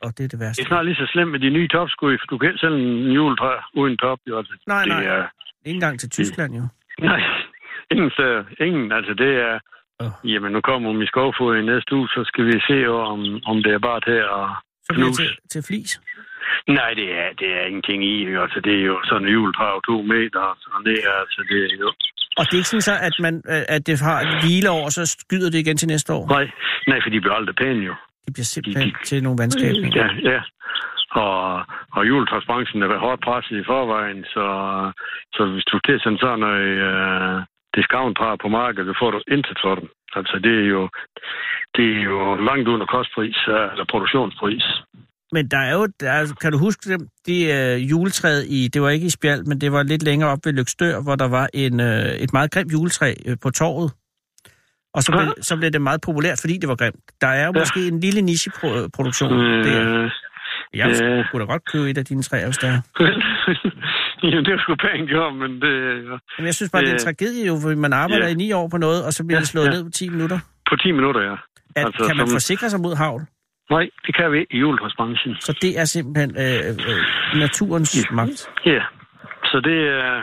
Og 0.04 0.10
det 0.16 0.22
er 0.24 0.28
det 0.28 0.30
Det 0.32 0.40
værste. 0.40 0.62
er 0.62 0.66
snart 0.66 0.84
lige 0.88 0.94
så 1.02 1.06
slemt 1.12 1.30
med 1.34 1.40
de 1.40 1.50
nye 1.50 1.68
topskud, 1.68 2.18
for 2.20 2.26
du 2.32 2.38
kan 2.38 2.48
ikke 2.48 2.60
sælge 2.64 2.78
en 2.78 3.12
juletræ 3.18 3.52
uden 3.80 3.96
top. 4.04 4.18
Jo. 4.28 4.38
Altså, 4.38 4.52
Nej, 4.66 4.84
nej. 4.86 5.00
Det 5.00 5.08
er, 5.08 5.22
Ikke 5.66 5.74
engang 5.80 6.00
til 6.00 6.10
Tyskland, 6.10 6.50
jo. 6.60 6.64
nej, 7.10 7.20
ingen 7.92 8.10
steder. 8.16 8.44
Ingen. 8.66 8.92
Altså, 8.92 9.14
det 9.22 9.32
er... 9.48 9.54
Åh. 10.02 10.12
Jamen, 10.32 10.52
nu 10.52 10.60
kommer 10.60 10.92
min 10.92 11.06
skovfod 11.12 11.50
i 11.56 11.62
næste 11.72 11.90
uge, 11.96 12.08
så 12.08 12.20
skal 12.30 12.44
vi 12.50 12.56
se, 12.68 12.78
om, 13.12 13.20
om 13.50 13.56
det 13.64 13.72
er 13.72 13.82
bare 13.90 14.00
til 14.08 14.18
at 14.38 14.44
Så 14.86 14.90
bliver 14.94 15.08
det 15.08 15.16
til, 15.16 15.30
til 15.52 15.62
flis. 15.68 15.92
Nej, 16.78 16.90
det 17.00 17.08
er, 17.20 17.28
det 17.40 17.48
er 17.58 17.62
ingenting 17.70 18.00
i. 18.12 18.14
Altså, 18.44 18.60
det 18.66 18.74
er 18.80 18.84
jo 18.92 18.96
sådan 19.08 19.26
en 19.26 19.32
juletræ 19.36 19.68
to 19.88 19.96
meter. 20.12 20.44
Og 20.74 20.80
det 20.88 20.96
er, 21.08 21.14
altså, 21.24 21.40
det 21.50 21.58
er 21.72 21.76
jo... 21.84 21.88
Og 22.38 22.44
det 22.46 22.54
er 22.54 22.60
ikke 22.62 22.72
sådan 22.74 22.88
så, 22.90 22.94
at, 23.08 23.14
man, 23.26 23.34
at 23.76 23.86
det 23.86 24.00
har 24.08 24.18
et 24.26 24.32
hvileår, 24.42 24.82
og 24.88 24.92
så 24.98 25.02
skyder 25.06 25.50
det 25.50 25.58
igen 25.58 25.76
til 25.76 25.88
næste 25.88 26.10
år. 26.12 26.24
Nej, 26.36 26.46
nej, 26.90 26.98
for 27.02 27.10
de 27.10 27.20
bliver 27.20 27.34
aldrig 27.34 27.56
pæne 27.62 27.82
jo. 27.90 27.94
Det 28.24 28.32
bliver 28.34 28.50
simpelthen 28.54 28.92
til 29.04 29.22
nogle 29.22 29.38
vandskabninger. 29.42 30.04
Ja, 30.04 30.08
ja. 30.32 30.40
Og, 31.24 31.64
og 31.96 32.02
juletræsbranchen 32.08 32.82
er 32.82 32.88
været 32.88 33.00
hårdt 33.06 33.22
presset 33.24 33.56
i 33.60 33.68
forvejen, 33.72 34.24
så, 34.34 34.46
så 35.34 35.40
hvis 35.52 35.64
du 35.70 35.78
til 35.86 36.00
sådan 36.00 36.18
sådan 36.18 36.38
noget 36.46 36.72
uh, 36.90 37.36
discount 37.76 38.18
på 38.42 38.48
markedet, 38.48 38.86
så 38.90 38.94
får 39.00 39.10
du 39.10 39.18
intet 39.34 39.58
for 39.64 39.74
dem. 39.78 39.88
Altså, 40.18 40.36
det 40.44 40.54
er 40.62 40.68
jo, 40.76 40.82
det 41.76 41.86
er 41.96 42.02
jo 42.10 42.18
langt 42.48 42.68
under 42.68 42.86
kostpris, 42.86 43.38
øh, 43.48 43.66
eller 43.72 43.86
produktionspris. 43.92 44.66
Men 45.34 45.48
der 45.48 45.58
er 45.68 45.74
jo, 45.78 45.86
der 46.00 46.10
er, 46.10 46.24
kan 46.40 46.52
du 46.52 46.58
huske 46.58 46.90
dem, 46.92 47.00
de 47.26 47.36
øh, 47.56 47.90
juletræet 47.90 48.44
i, 48.48 48.68
det 48.68 48.82
var 48.82 48.90
ikke 48.90 49.06
i 49.06 49.16
Spjald, 49.16 49.44
men 49.44 49.60
det 49.60 49.72
var 49.72 49.82
lidt 49.82 50.02
længere 50.02 50.30
op 50.30 50.38
ved 50.44 50.52
Lykstør, 50.52 51.02
hvor 51.02 51.16
der 51.16 51.28
var 51.28 51.48
en, 51.54 51.80
øh, 51.80 52.06
et 52.24 52.32
meget 52.32 52.50
grimt 52.50 52.72
juletræ 52.72 53.14
øh, 53.26 53.36
på 53.42 53.50
torvet. 53.50 53.92
Og 54.94 55.02
så 55.02 55.12
blev, 55.12 55.34
så 55.40 55.56
blev 55.56 55.70
det 55.70 55.82
meget 55.82 56.00
populært, 56.00 56.38
fordi 56.40 56.58
det 56.58 56.68
var 56.68 56.76
grimt. 56.76 56.96
Der 57.20 57.26
er 57.26 57.46
jo 57.46 57.52
Ja. 57.54 57.58
måske 57.60 57.80
en 57.88 58.00
lille 58.00 58.20
nicheproduktion 58.22 59.32
øh, 59.40 59.64
der. 59.64 60.04
Øh, 60.04 60.10
Jeg 60.74 60.88
ja. 61.00 61.24
kunne 61.30 61.40
da 61.40 61.46
godt 61.52 61.64
købe 61.72 61.90
et 61.90 61.98
af 61.98 62.04
dine 62.04 62.22
træer, 62.22 62.46
hvis 62.46 62.58
der 62.58 62.68
er. 62.68 62.80
ja, 64.32 64.36
det 64.46 64.48
er 64.54 64.58
sgu 64.62 64.74
pænt 64.74 65.08
gjort, 65.08 65.34
men 65.34 65.50
det 65.62 65.72
er 66.10 66.18
Men 66.38 66.46
jeg 66.46 66.54
synes 66.54 66.70
bare, 66.72 66.82
det 66.82 66.88
er 66.88 66.92
en 66.92 66.94
Øh, 66.94 67.06
tragedie 67.06 67.46
jo, 67.46 67.54
for 67.62 67.74
man 67.76 67.92
arbejder 67.92 68.26
ja. 68.26 68.32
i 68.32 68.34
ni 68.34 68.52
år 68.52 68.68
på 68.68 68.76
noget, 68.76 69.04
og 69.06 69.12
så 69.12 69.24
bliver 69.26 69.36
Ja, 69.38 69.40
det 69.40 69.48
slået 69.48 69.66
ja. 69.66 69.70
ned 69.70 69.84
på 69.84 69.90
10 69.90 70.08
minutter. 70.08 70.38
på 70.70 70.76
10 70.76 70.92
minutter, 70.92 71.20
ja. 71.20 71.32
At, 71.76 71.84
Altså, 71.86 72.04
kan 72.08 72.16
man 72.16 72.26
som- 72.26 72.34
forsikre 72.34 72.70
sig 72.70 72.80
mod 72.80 72.94
havl? 72.96 73.22
Nej, 73.70 73.88
det 74.06 74.16
kan 74.16 74.32
vi 74.32 74.38
ikke 74.38 74.54
i 74.54 74.58
juletræsbranchen. 74.58 75.36
Så 75.40 75.52
det 75.62 75.78
er 75.80 75.84
simpelthen 75.84 76.30
øh, 76.44 76.70
øh, 76.88 77.40
naturens 77.40 78.06
magt. 78.12 78.48
Ja, 78.66 78.82
så 79.44 79.60
det 79.68 79.78
er 79.88 80.16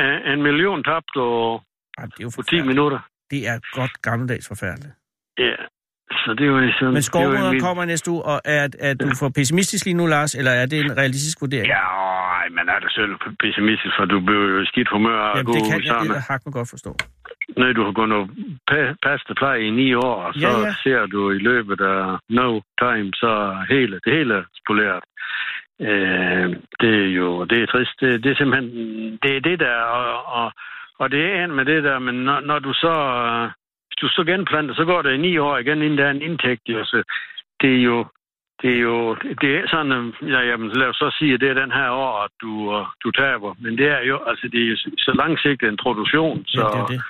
øh, 0.00 0.32
en 0.32 0.42
million 0.42 0.84
tabt 0.84 1.16
og 1.16 1.62
Ej, 1.98 2.04
det 2.04 2.12
er 2.20 2.22
jo 2.22 2.28
på 2.28 2.30
10 2.30 2.36
forfærdeligt. 2.36 2.66
minutter. 2.66 2.98
Det 3.30 3.40
er 3.48 3.56
godt 3.78 4.02
gammeldags 4.02 4.48
forfærdeligt. 4.48 4.94
Ja, 5.38 5.56
så 6.22 6.34
det 6.38 6.44
er 6.46 6.50
jo 6.54 6.58
ligesom... 6.60 6.86
Men 6.88 6.96
er 6.96 7.00
skovmøderen 7.10 7.52
min- 7.54 7.60
kommer 7.66 7.84
næste 7.84 8.10
uge, 8.10 8.22
og 8.22 8.40
er, 8.44 8.68
er 8.88 8.94
du 8.94 9.06
for 9.20 9.28
pessimistisk 9.28 9.84
lige 9.84 9.96
nu, 10.00 10.06
Lars, 10.06 10.34
eller 10.34 10.50
er 10.50 10.66
det 10.66 10.78
en 10.80 10.96
realistisk 10.96 11.40
vurdering? 11.40 11.66
Ja, 11.66 11.84
ej, 12.40 12.48
men 12.56 12.64
er 12.74 12.78
det 12.84 12.90
selv 12.98 13.12
pessimistisk, 13.44 13.94
for 13.98 14.04
du 14.04 14.20
bliver 14.26 14.46
jo 14.58 14.64
skidt 14.64 14.88
humør 14.92 15.18
og 15.18 15.36
Jamen, 15.36 15.46
god 15.46 15.54
det 15.54 15.62
kan 15.70 15.80
jeg 15.80 15.86
sammen. 15.86 16.14
det 16.14 16.22
hak 16.30 16.40
mig 16.46 16.52
godt 16.52 16.70
forstå. 16.70 16.96
Når 17.56 17.72
du 17.72 17.82
har 17.84 17.92
gået 17.92 18.08
noget 18.08 18.28
pa- 18.70 18.94
pasta 19.06 19.32
pleje 19.40 19.60
i 19.68 19.70
ni 19.70 19.94
år, 19.94 20.16
og 20.26 20.34
så 20.34 20.40
Ja, 20.48 20.58
ja, 20.66 20.74
ser 20.84 21.06
du 21.06 21.30
i 21.30 21.38
løbet 21.38 21.80
af 21.80 22.18
no 22.28 22.48
time, 22.82 23.08
så 23.22 23.30
hele, 23.68 23.94
det 24.04 24.12
hele 24.18 24.34
er 24.34 24.44
spoleret. 24.62 25.02
Øh, 25.88 26.46
det 26.80 26.92
er 27.04 27.08
jo 27.20 27.44
det 27.50 27.58
er 27.62 27.66
trist. 27.66 27.96
Det, 28.00 28.24
det 28.24 28.30
er 28.32 28.36
simpelthen 28.36 28.68
det 29.22 29.32
er 29.36 29.40
det 29.48 29.58
der, 29.60 29.76
og, 29.98 30.06
og, 30.40 30.52
og 30.98 31.10
det 31.10 31.24
er 31.24 31.44
en 31.44 31.54
med 31.56 31.64
det 31.64 31.84
der, 31.84 31.98
men 31.98 32.14
når, 32.14 32.40
når 32.40 32.58
du 32.58 32.72
så 32.72 32.94
øh, 33.26 33.50
hvis 33.88 33.96
du 34.00 34.08
så 34.08 34.24
genplanter, 34.24 34.74
så 34.74 34.84
går 34.84 35.02
det 35.02 35.14
i 35.14 35.16
ni 35.16 35.38
år 35.38 35.58
igen, 35.58 35.82
inden 35.82 35.98
der 35.98 36.06
er 36.06 36.10
en 36.10 36.22
indtægt. 36.22 36.62
Jo. 36.68 36.84
Så 36.84 37.02
det 37.60 37.76
er 37.76 37.82
jo 37.82 38.06
det 38.62 38.70
er 38.76 38.80
jo 38.80 39.14
det 39.14 39.56
er 39.56 39.68
sådan, 39.68 39.92
øh, 39.92 40.30
ja, 40.30 40.40
jamen, 40.40 40.68
lad 40.70 40.86
os 40.86 40.96
så 40.96 41.16
sige, 41.18 41.34
at 41.34 41.40
det 41.40 41.48
er 41.50 41.54
den 41.54 41.72
her 41.72 41.90
år, 41.90 42.24
at 42.24 42.30
du, 42.40 42.52
øh, 42.76 42.86
du 43.04 43.10
taber. 43.10 43.54
Men 43.58 43.78
det 43.78 43.88
er 43.88 44.00
jo, 44.00 44.16
altså, 44.26 44.48
det 44.52 44.62
er 44.62 44.68
jo 44.68 44.76
så 44.76 45.12
langsigtet 45.22 45.68
en 45.68 45.76
produktion, 45.82 46.44
så 46.46 46.60
Ja, 46.60 46.66
det 46.66 46.80
er 46.80 46.86
det. 46.86 47.00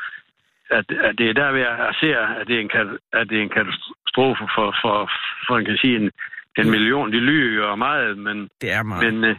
at, 0.71 1.05
at 1.09 1.19
det 1.19 1.29
er 1.29 1.33
der, 1.33 1.51
jeg 1.57 1.95
ser, 2.01 2.19
at 2.19 2.47
det 2.47 2.57
er 2.57 2.61
en, 2.61 2.71
at 3.13 3.29
det 3.31 3.39
er 3.39 3.43
en 3.43 3.49
katastrofe 3.59 4.45
for, 4.55 4.75
for, 4.83 5.11
for 5.47 5.55
man 5.55 5.65
kan 5.65 5.77
sige, 5.77 5.97
en, 5.97 6.11
en 6.59 6.71
million. 6.71 7.13
De 7.13 7.21
lyver 7.21 7.69
jo 7.69 7.75
meget, 7.75 8.19
men, 8.19 8.49
Det 8.61 8.73
er 8.73 8.83
meget. 8.83 9.15
men, 9.15 9.25
øh, 9.31 9.37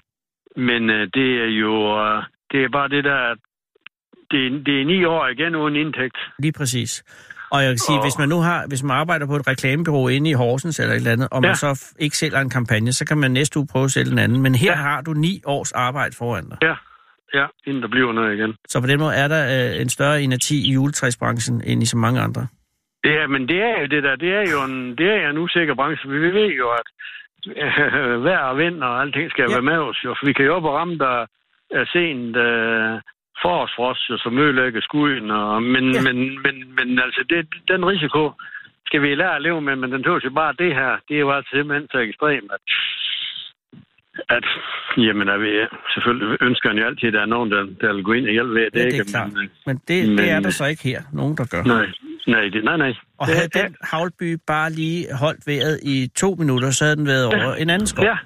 men 0.56 0.90
øh, 0.90 1.08
det 1.14 1.42
er 1.44 1.52
jo 1.64 1.74
øh, 2.06 2.24
det 2.52 2.64
er 2.64 2.70
bare 2.70 2.88
det 2.90 3.04
der, 3.04 3.16
at 3.16 3.38
det, 4.32 4.46
er- 4.48 4.64
det 4.66 4.82
er 4.82 4.86
ni 4.86 5.06
år 5.06 5.28
igen 5.28 5.56
uden 5.56 5.76
indtægt. 5.76 6.18
Lige 6.40 6.52
præcis. 6.52 7.04
Og 7.52 7.62
jeg 7.64 7.70
kan 7.70 7.78
sige, 7.78 7.98
Og- 7.98 8.04
hvis 8.06 8.18
man 8.20 8.30
nu 8.30 8.40
har, 8.40 8.66
hvis 8.68 8.84
man 8.84 8.98
arbejder 8.98 9.26
på 9.28 9.36
et 9.36 9.48
reklamebureau 9.48 10.08
inde 10.08 10.30
i 10.30 10.34
Horsens 10.34 10.80
eller 10.80 10.94
et 10.94 10.98
eller 10.98 11.12
andet, 11.12 11.28
og 11.32 11.42
man 11.42 11.50
Ja. 11.50 11.54
så 11.56 11.94
ikke 12.00 12.18
sælger 12.18 12.40
en 12.40 12.50
kampagne, 12.50 12.94
så 12.94 13.06
kan 13.06 13.18
man 13.18 13.32
næste 13.32 13.60
uge 13.60 13.68
prøve 13.72 13.86
at 13.86 13.92
sælge 13.92 14.12
en 14.12 14.20
anden. 14.20 14.42
Men 14.42 14.56
her 14.56 14.72
Ja. 14.72 14.76
har 14.78 15.02
du 15.02 15.14
ni 15.14 15.42
års 15.46 15.72
arbejde 15.72 16.16
foran 16.18 16.46
dig. 16.50 16.58
Ja, 16.62 16.76
ja, 17.40 17.46
inden 17.68 17.82
der 17.84 17.88
bliver 17.90 18.14
noget 18.14 18.38
igen. 18.38 18.56
Så 18.68 18.82
på 18.82 18.88
den 18.88 19.00
måde 19.00 19.16
er 19.16 19.28
der 19.28 19.44
øh, 19.76 19.82
en 19.82 19.90
større 19.90 20.22
energi 20.22 20.70
i 20.70 20.74
juletræsbranchen 20.74 21.62
end 21.66 21.84
i 21.84 21.86
så 21.86 21.98
mange 21.98 22.22
andre. 22.22 22.48
Ja, 23.06 23.28
men 23.28 23.48
det 23.48 23.60
er 23.62 23.82
jo 23.82 23.86
det 23.88 24.04
der, 24.04 24.16
det 24.16 24.32
er 24.34 24.46
jo 24.54 24.60
en, 24.74 24.98
det 24.98 25.08
er 25.24 25.30
en 25.30 25.38
usikker 25.38 25.76
branche. 25.76 26.10
Vi 26.10 26.18
ved 26.40 26.50
jo, 26.62 26.68
at 26.80 26.88
øh, 27.48 28.24
vejr 28.28 28.40
og 28.52 28.58
vind 28.58 28.84
og 28.84 29.02
alting 29.02 29.30
skal 29.32 29.42
Ja. 29.44 29.50
ja. 29.50 29.56
være 29.56 29.62
med 29.72 29.78
os. 29.90 29.98
Jo. 30.06 30.16
For 30.20 30.26
vi 30.26 30.34
kan 30.34 30.46
jo 30.46 30.56
op 30.56 30.64
og 30.64 30.74
ramme 30.74 30.98
der 30.98 31.26
er 31.80 31.86
sent 31.94 32.36
øh, 32.48 33.02
forårsfrost, 33.44 34.24
som 34.24 34.38
ødelægger 34.44 34.82
skuden. 34.82 35.32
Og, 35.32 35.64
men, 35.64 35.84
Ja. 35.94 35.98
ja. 35.98 36.02
men, 36.08 36.18
men, 36.46 36.56
men 36.78 37.00
altså, 37.06 37.22
det, 37.30 37.40
den 37.72 37.86
risiko 37.86 38.32
skal 38.86 39.02
vi 39.02 39.16
lære 39.16 39.36
at 39.36 39.42
leve 39.42 39.62
med, 39.62 39.76
men 39.76 39.92
den 39.92 40.04
tås 40.04 40.24
jo 40.26 40.30
bare 40.30 40.54
det 40.60 40.72
her. 40.76 40.92
Det 41.08 41.16
er 41.16 41.20
jo 41.20 41.32
altså 41.32 41.50
simpelthen 41.56 41.88
så 41.92 41.98
ekstremt, 41.98 42.52
at, 42.56 42.62
at 44.38 44.46
jamen, 44.98 45.30
at 45.30 45.42
vi, 45.42 45.52
selvfølgelig 45.94 46.38
ønsker 46.42 46.70
han 46.70 46.78
jo 46.78 46.86
altid, 46.86 47.08
at 47.08 47.14
der 47.14 47.22
er 47.22 47.26
nogen, 47.36 47.52
der, 47.52 47.62
der 47.82 47.94
vil 47.94 48.04
gå 48.04 48.14
ind 48.14 48.26
og 48.26 48.32
hjælpe 48.32 48.54
ved 48.54 48.66
det. 48.72 48.80
Ja, 48.80 48.86
det 48.86 48.96
er 48.96 49.00
ikke? 49.00 49.12
klart. 49.12 49.34
Men, 49.34 49.50
Men 49.68 49.76
det, 49.88 50.10
Men- 50.10 50.18
det 50.18 50.30
er 50.32 50.40
der 50.40 50.50
så 50.50 50.66
ikke 50.66 50.84
her. 50.84 51.02
Nogen, 51.14 51.38
der 51.38 51.46
gør. 51.54 51.64
nej, 51.64 51.88
nej, 52.28 52.42
det, 52.54 52.64
nej, 52.64 52.78
nej. 52.78 52.94
Og 53.20 53.26
havde 53.28 53.48
det- 53.48 53.54
den 53.64 53.76
havlby 53.92 54.38
bare 54.48 54.70
lige 54.72 55.06
holdt 55.24 55.44
vejret 55.48 55.80
i 55.84 56.08
to 56.16 56.30
minutter, 56.42 56.70
så 56.72 56.84
havde 56.86 56.96
den 56.96 57.08
været 57.08 57.26
over 57.26 57.56
en 57.56 57.70
anden 57.70 57.88
skov. 57.88 58.06
Ja, 58.06 58.18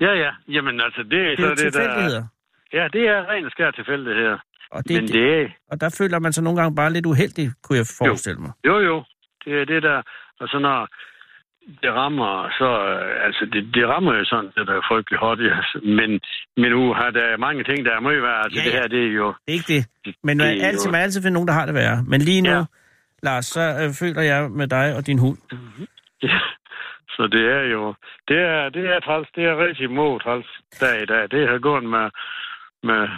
ja, 0.00 0.12
ja. 0.24 0.30
Jamen 0.48 0.80
altså, 0.80 1.02
det, 1.02 1.10
Det 1.38 1.44
er 1.44 1.56
så 1.56 1.64
det 1.64 1.74
der... 1.74 2.22
Ja, 2.72 2.88
det 2.92 3.02
er 3.08 3.18
ren 3.30 3.44
og 3.44 3.50
skær 3.50 3.70
tilfældigheder. 3.70 4.38
Og, 4.70 4.82
Det, 4.88 4.96
Men 5.02 5.06
det, 5.08 5.40
er... 5.42 5.48
og 5.70 5.80
der 5.80 5.94
føler 5.98 6.18
man 6.18 6.32
sig 6.32 6.44
nogle 6.44 6.60
gange 6.60 6.76
bare 6.76 6.92
lidt 6.92 7.06
uheldig, 7.06 7.46
kunne 7.62 7.78
jeg 7.78 7.86
forestille 7.98 8.40
mig. 8.40 8.52
Jo, 8.66 8.78
jo. 8.78 9.04
Det 9.44 9.60
er 9.60 9.64
det 9.64 9.82
der... 9.82 10.02
Og 10.40 10.48
så 10.48 10.58
når 10.58 10.88
det 11.82 11.92
rammer, 12.00 12.48
så... 12.58 12.68
øh, 12.90 13.26
Altså, 13.26 13.44
det, 13.52 13.74
det 13.74 13.88
rammer 13.88 14.14
jo 14.14 14.24
sådan, 14.24 14.50
det 14.56 14.66
der 14.66 14.74
er 14.74 14.84
frygtelig 14.90 15.18
hårdt. 15.18 15.40
Ja. 15.40 15.56
Men, 15.98 16.10
men 16.56 16.70
nu 16.70 16.92
har 16.94 17.10
der 17.10 17.36
mange 17.36 17.64
ting, 17.64 17.84
der 17.86 17.92
er 17.96 18.00
meget 18.00 18.22
værd. 18.22 18.40
Altså, 18.44 18.60
Ja, 18.60 18.64
det 18.64 18.72
her, 18.72 18.86
det 18.88 19.02
er 19.08 19.12
jo... 19.12 19.26
Det 19.46 19.52
er 19.52 19.58
ikke 19.60 19.72
det. 19.74 19.82
Men 20.22 20.38
det 20.38 20.46
man, 20.46 20.58
er 20.60 20.66
altid, 20.66 20.86
jo- 20.86 20.92
man 20.92 21.00
altid 21.00 21.22
finde 21.22 21.34
nogen, 21.34 21.48
der 21.48 21.54
har 21.54 21.66
det 21.66 21.74
værre. 21.74 22.04
Men 22.06 22.20
lige 22.20 22.42
nu, 22.42 22.50
ja. 22.50 22.56
Ja. 22.56 22.64
Lars, 23.22 23.46
så 23.46 23.60
øh, 23.82 23.90
føler 24.00 24.22
jeg 24.22 24.50
med 24.50 24.66
dig 24.68 24.96
og 24.96 25.06
din 25.06 25.18
hund. 25.18 25.38
Ja. 26.22 26.38
Så 27.16 27.26
det 27.26 27.44
er 27.58 27.62
jo, 27.74 27.94
det 28.28 28.38
er, 28.38 28.68
det 28.68 28.84
er 28.94 29.00
træls, 29.00 29.28
det 29.36 29.44
er 29.44 29.66
rigtig 29.66 29.90
mod 29.90 30.20
træls 30.20 30.46
dag 30.80 31.02
i 31.02 31.06
dag. 31.06 31.22
Det 31.30 31.48
har 31.48 31.58
gået 31.58 31.84
med, 31.84 32.06
med 32.82 33.08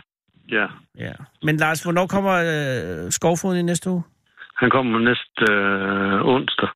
ja. 0.51 0.66
Ja. 0.98 1.12
Men 1.42 1.57
Lars, 1.57 1.82
hvornår 1.82 2.07
kommer 2.07 2.32
øh, 2.32 3.11
skovfoden 3.11 3.59
i 3.59 3.62
næste 3.62 3.90
uge? 3.90 4.03
Han 4.57 4.70
kommer 4.70 4.98
næste 4.98 5.53
øh, 5.53 6.26
onsdag. 6.34 6.68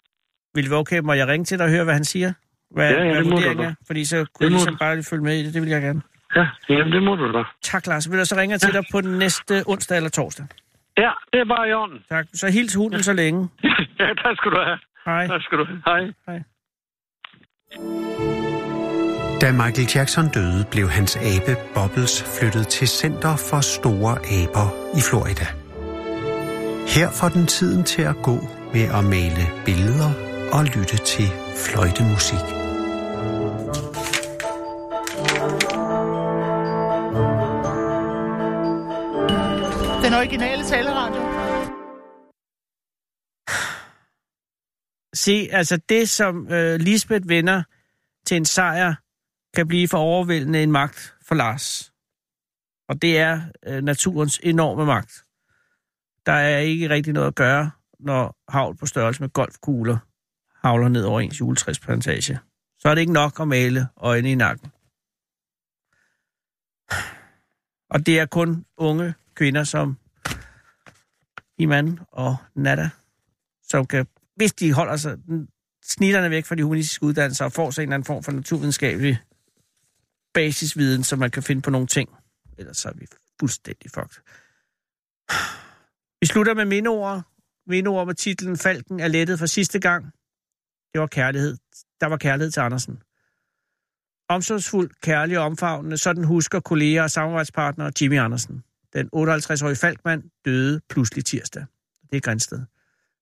Vil 0.55 0.65
det 0.65 0.71
være 0.71 0.81
okay, 0.81 0.99
må 0.99 1.13
jeg 1.13 1.29
ringe 1.29 1.45
til 1.45 1.59
dig 1.59 1.65
og 1.67 1.71
høre, 1.73 1.85
hvad 1.85 1.95
han 1.95 2.05
siger? 2.05 2.33
Hvad, 2.71 2.91
Ja, 2.91 3.03
ja, 3.05 3.13
hvad 3.13 3.23
det 3.23 3.31
må 3.31 3.37
du 3.37 3.63
da. 3.63 3.75
Fordi 3.87 4.05
så 4.05 4.17
kunne 4.17 4.45
jeg 4.45 4.51
ligesom 4.51 4.73
du. 4.75 4.79
bare 4.79 4.95
lige 4.95 5.07
følge 5.11 5.23
med 5.23 5.37
i 5.39 5.45
det. 5.45 5.55
Det 5.55 5.63
vil 5.63 5.71
jeg 5.71 5.83
gerne. 5.83 6.03
Ja, 6.37 6.49
jamen, 6.69 6.93
det 6.93 7.03
må 7.03 7.17
du 7.17 7.33
da. 7.33 7.43
Tak, 7.63 7.87
Lars. 7.87 8.11
Vil 8.11 8.17
jeg 8.17 8.27
så 8.27 8.37
ringe 8.37 8.59
til 8.59 8.73
dig 8.73 8.85
på 8.93 9.01
den 9.01 9.19
næste 9.19 9.63
onsdag 9.67 9.97
eller 9.97 10.11
torsdag? 10.11 10.47
Ja, 10.99 11.11
det 11.33 11.41
er 11.41 11.45
bare 11.45 11.69
i 11.69 11.73
orden. 11.73 11.99
Tak. 12.09 12.27
Så 12.35 12.51
hils 12.51 12.75
hunden 12.75 13.03
så 13.03 13.13
længe. 13.13 13.49
ja, 14.01 14.07
tak 14.23 14.37
skal 14.37 14.51
du 14.51 14.57
have. 14.65 14.79
Hej. 15.07 15.27
Tak 15.27 15.43
skal 15.43 15.59
du 15.59 15.65
have. 15.65 15.83
Hej. 15.87 16.13
Hej. 16.27 16.43
Da 19.45 19.53
Michael 19.53 19.89
Jackson 19.95 20.29
døde, 20.29 20.67
blev 20.71 20.89
hans 20.91 21.17
abe 21.17 21.57
Bobbles 21.75 22.23
flyttet 22.23 22.69
til 22.69 22.89
Center 22.89 23.37
for 23.37 23.61
Store 23.61 24.17
Aber 24.17 24.97
i 24.99 25.01
Florida. 25.01 25.47
Her 26.89 27.11
får 27.11 27.29
den 27.29 27.47
tiden 27.47 27.85
til 27.85 28.03
at 28.03 28.17
gå 28.23 28.37
med 28.73 28.83
at 28.83 29.05
male 29.05 29.45
billeder 29.65 30.11
og 30.53 30.65
lytte 30.65 30.97
til 30.97 31.29
fløjtemusik. 31.57 32.45
Den 40.05 40.15
originale 40.21 40.65
taleradio. 40.65 41.23
Se, 45.15 45.49
altså 45.53 45.77
det, 45.89 46.11
som 46.11 46.53
øh, 46.53 46.81
Lisbeth 46.81 47.29
vender 47.29 47.63
til 48.27 48.37
en 48.37 48.45
sejr, 48.45 48.95
kan 49.55 49.69
blive 49.69 49.89
for 49.89 49.99
overvældende 49.99 50.63
en 50.63 50.73
magt 50.73 51.15
for 51.23 51.35
Lars. 51.35 51.93
Og 52.89 53.03
det 53.03 53.19
er 53.19 53.41
øh, 53.67 53.83
naturens 53.83 54.41
enorme 54.43 54.87
magt. 54.87 55.25
Der 56.27 56.33
er 56.33 56.59
ikke 56.59 56.89
rigtig 56.89 57.13
noget 57.13 57.27
at 57.27 57.35
gøre, 57.35 57.71
når 58.01 58.37
havl 58.49 58.77
på 58.77 58.87
størrelse 58.87 59.23
med 59.23 59.29
golfkugler 59.29 59.99
havler 60.67 60.89
ned 60.89 61.05
over 61.05 61.21
ens 61.21 61.41
juletræsplantage. 61.41 62.39
Så 62.79 62.89
er 62.89 62.95
det 62.95 63.01
ikke 63.01 63.13
nok 63.13 63.41
at 63.41 63.49
male 63.49 63.89
øjne 63.97 64.33
i 64.33 64.35
nakken. 64.35 64.73
Og 67.91 68.07
det 68.07 68.19
er 68.19 68.27
kun 68.27 68.65
unge 68.77 69.15
kvinder 69.35 69.65
som 69.65 69.99
Iman 71.59 71.99
og 72.09 72.37
Nada, 72.55 72.91
som 73.63 73.87
kan, 73.87 74.07
hvis 74.37 74.53
de 74.53 74.73
holder 74.73 74.97
sig 74.97 75.19
snitterne 75.85 76.31
væk 76.31 76.45
fra 76.45 76.55
de 76.55 76.63
humanistiske 76.63 77.05
uddannelser 77.05 77.45
og 77.45 77.53
får 77.53 77.71
sig 77.71 77.83
en 77.83 77.89
eller 77.89 77.95
anden 77.95 78.07
form 78.07 78.23
for 78.23 78.33
naturvidenskabelig 78.33 79.19
basisviden, 80.35 81.05
så 81.05 81.17
man 81.17 81.31
kan 81.31 81.43
finde 81.43 81.63
på 81.63 81.71
nogle 81.71 81.87
ting. 81.87 82.09
Ellers 82.59 82.77
så 82.77 82.89
er 82.89 82.93
vi 82.93 83.07
fuldstændig 83.41 83.91
fucked. 83.91 84.23
Vi 86.21 86.27
slutter 86.27 86.55
med 86.55 86.65
mindeord. 86.65 87.23
Mindeord 87.67 88.07
med 88.07 88.15
titlen 88.15 88.57
Falken 88.57 89.01
er 89.01 89.09
lettet 89.09 89.39
for 89.39 89.47
sidste 89.47 89.81
gang. 89.81 90.05
Det 90.93 91.01
var 91.01 91.07
kærlighed. 91.07 91.57
Der 92.01 92.07
var 92.07 92.17
kærlighed 92.17 92.51
til 92.51 92.61
Andersen. 92.61 93.03
Omsorgsfuld, 94.29 94.91
kærlig 95.03 95.39
og 95.39 95.45
omfavnende, 95.45 95.99
sådan 95.99 96.25
husker 96.25 96.61
kolleger 96.61 97.03
og 97.03 97.11
samarbejdspartnere 97.11 97.93
Jimmy 98.01 98.19
Andersen. 98.19 98.65
Den 98.93 99.11
58-årige 99.17 99.77
Falkmand 99.77 100.23
døde 100.45 100.81
pludselig 100.89 101.25
tirsdag. 101.25 101.65
Det 102.11 102.17
er 102.17 102.21
Grænsted. 102.21 102.63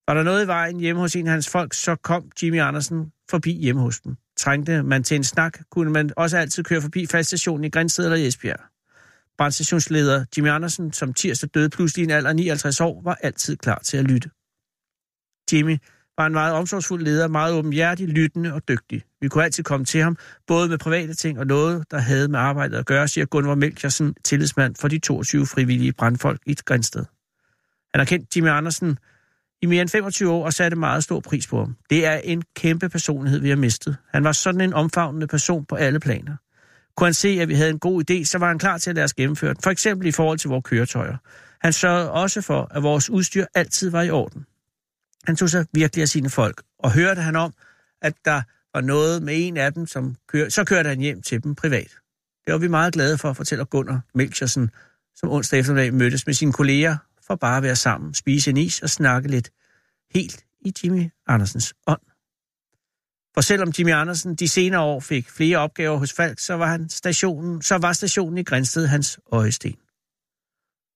Var 0.08 0.14
der 0.14 0.22
noget 0.22 0.44
i 0.44 0.46
vejen 0.46 0.80
hjemme 0.80 1.00
hos 1.00 1.16
en 1.16 1.26
af 1.26 1.32
hans 1.32 1.48
folk, 1.48 1.74
så 1.74 1.96
kom 1.96 2.30
Jimmy 2.42 2.60
Andersen 2.60 3.12
forbi 3.30 3.52
hjemme 3.52 3.82
hos 3.82 4.00
dem. 4.00 4.16
Trængte 4.43 4.82
man 4.82 5.03
til 5.03 5.14
en 5.14 5.24
snak, 5.24 5.59
kunne 5.70 5.90
man 5.90 6.11
også 6.16 6.36
altid 6.36 6.64
køre 6.64 6.82
forbi 6.82 7.07
faldstationen 7.07 7.64
i 7.64 7.70
Grænsted 7.70 8.05
eller 8.05 8.16
i 8.16 8.26
Esbjerg. 8.26 8.61
Brandstationsleder 9.38 10.24
Jimmy 10.36 10.49
Andersen, 10.49 10.93
som 10.93 11.14
tirsdag 11.14 11.51
døde 11.55 11.70
pludselig 11.70 12.03
i 12.03 12.05
en 12.05 12.11
alder 12.11 12.30
af 12.30 12.36
59 12.36 12.80
år, 12.80 13.03
var 13.05 13.18
altid 13.22 13.57
klar 13.57 13.78
til 13.84 13.97
at 13.97 14.05
lytte. 14.05 14.30
Jimmy 15.53 15.78
var 16.18 16.26
en 16.26 16.32
meget 16.32 16.55
omsorgsfuld 16.55 17.03
leder, 17.03 17.28
meget 17.28 17.55
åbenhjertig, 17.55 18.09
lyttende 18.09 18.55
og 18.55 18.68
dygtig. 18.68 19.03
Vi 19.20 19.28
kunne 19.28 19.45
altid 19.45 19.64
komme 19.64 19.86
til 19.86 20.03
ham, 20.03 20.16
både 20.47 20.68
med 20.68 20.78
private 20.78 21.14
ting 21.14 21.38
og 21.38 21.47
noget, 21.47 21.84
der 21.90 21.99
havde 21.99 22.28
med 22.28 22.38
arbejdet 22.38 22.76
at 22.76 22.86
gøre, 22.86 23.09
siger 23.09 23.24
Gunvor 23.24 23.55
Melchersen, 23.55 24.14
tillidsmand 24.24 24.74
for 24.80 24.88
de 24.88 24.99
22 24.99 25.47
frivillige 25.47 25.93
brandfolk 25.93 26.40
i 26.47 26.55
Grænsted. 26.64 27.05
Han 27.95 27.99
har 27.99 28.05
kendt 28.05 28.36
Jimmy 28.36 28.49
Andersen 28.49 28.99
i 29.62 29.66
mere 29.66 29.82
end 29.82 29.88
25 29.88 30.30
år 30.30 30.44
og 30.44 30.52
satte 30.52 30.76
meget 30.76 31.04
stor 31.04 31.20
pris 31.20 31.46
på 31.46 31.58
ham. 31.58 31.76
Det 31.90 32.06
er 32.06 32.14
en 32.14 32.42
kæmpe 32.56 32.88
personlighed, 32.88 33.40
vi 33.40 33.48
har 33.48 33.56
mistet. 33.56 33.96
Han 34.12 34.24
var 34.24 34.32
sådan 34.32 34.60
en 34.60 34.74
omfavnende 34.74 35.26
person 35.26 35.64
på 35.64 35.74
alle 35.74 36.00
planer. 36.00 36.36
Kunne 36.96 37.06
han 37.06 37.14
se, 37.14 37.28
at 37.28 37.48
vi 37.48 37.54
havde 37.54 37.70
en 37.70 37.78
god 37.78 38.10
idé, 38.10 38.24
så 38.24 38.38
var 38.38 38.48
han 38.48 38.58
klar 38.58 38.78
til 38.78 38.90
at 38.90 38.96
lade 38.96 39.04
os 39.04 39.14
gennemføre 39.14 39.54
den. 39.54 39.62
For 39.62 39.70
eksempel 39.70 40.08
i 40.08 40.12
forhold 40.12 40.38
til 40.38 40.48
vores 40.48 40.62
køretøjer. 40.64 41.16
Han 41.60 41.72
sørgede 41.72 42.10
også 42.10 42.40
for, 42.40 42.68
at 42.70 42.82
vores 42.82 43.10
udstyr 43.10 43.46
altid 43.54 43.90
var 43.90 44.02
i 44.02 44.10
orden. 44.10 44.46
Han 45.26 45.36
tog 45.36 45.50
sig 45.50 45.66
virkelig 45.72 46.02
af 46.02 46.08
sine 46.08 46.30
folk, 46.30 46.62
og 46.78 46.92
hørte 46.92 47.20
han 47.20 47.36
om, 47.36 47.52
at 48.02 48.14
der 48.24 48.42
var 48.74 48.80
noget 48.80 49.22
med 49.22 49.34
en 49.36 49.56
af 49.56 49.72
dem, 49.72 49.86
som 49.86 50.16
kør... 50.28 50.48
så 50.48 50.64
kørte 50.64 50.88
han 50.88 51.00
hjem 51.00 51.22
til 51.22 51.42
dem 51.42 51.54
privat. 51.54 51.90
Det 52.46 52.52
var 52.52 52.58
vi 52.58 52.68
meget 52.68 52.92
glade 52.92 53.18
for, 53.18 53.32
fortæller 53.32 53.64
Gunnar 53.64 54.00
Melchersen, 54.14 54.70
som 55.16 55.30
onsdag 55.30 55.58
eftermiddag 55.58 55.94
mødtes 55.94 56.26
med 56.26 56.34
sine 56.34 56.52
kolleger 56.52 56.96
for 57.27 57.37
bare 57.37 57.57
at 57.57 57.62
være 57.62 57.77
sammen, 57.77 58.14
spise 58.14 58.51
en 58.51 58.57
is 58.57 58.83
og 58.83 58.91
snakke 58.91 59.29
lidt 59.29 59.51
helt 60.14 60.45
i 60.61 60.75
Jimmy 60.85 61.11
Andersens 61.27 61.75
ånd. 61.87 62.01
For 63.35 63.41
selvom 63.41 63.73
Jimmy 63.79 63.93
Andersen 63.93 64.35
de 64.35 64.49
senere 64.49 64.81
år 64.81 65.01
fik 65.01 65.31
flere 65.31 65.59
opgaver 65.59 65.99
hos 65.99 66.12
Falk, 66.12 66.39
så 66.39 66.55
var, 66.55 66.66
han 66.66 66.89
stationen, 66.89 67.62
så 67.62 67.79
var 67.79 67.93
stationen 67.93 68.39
i 68.39 68.43
Grænsted 68.43 68.87
hans 68.87 69.18
øjesten. 69.33 69.75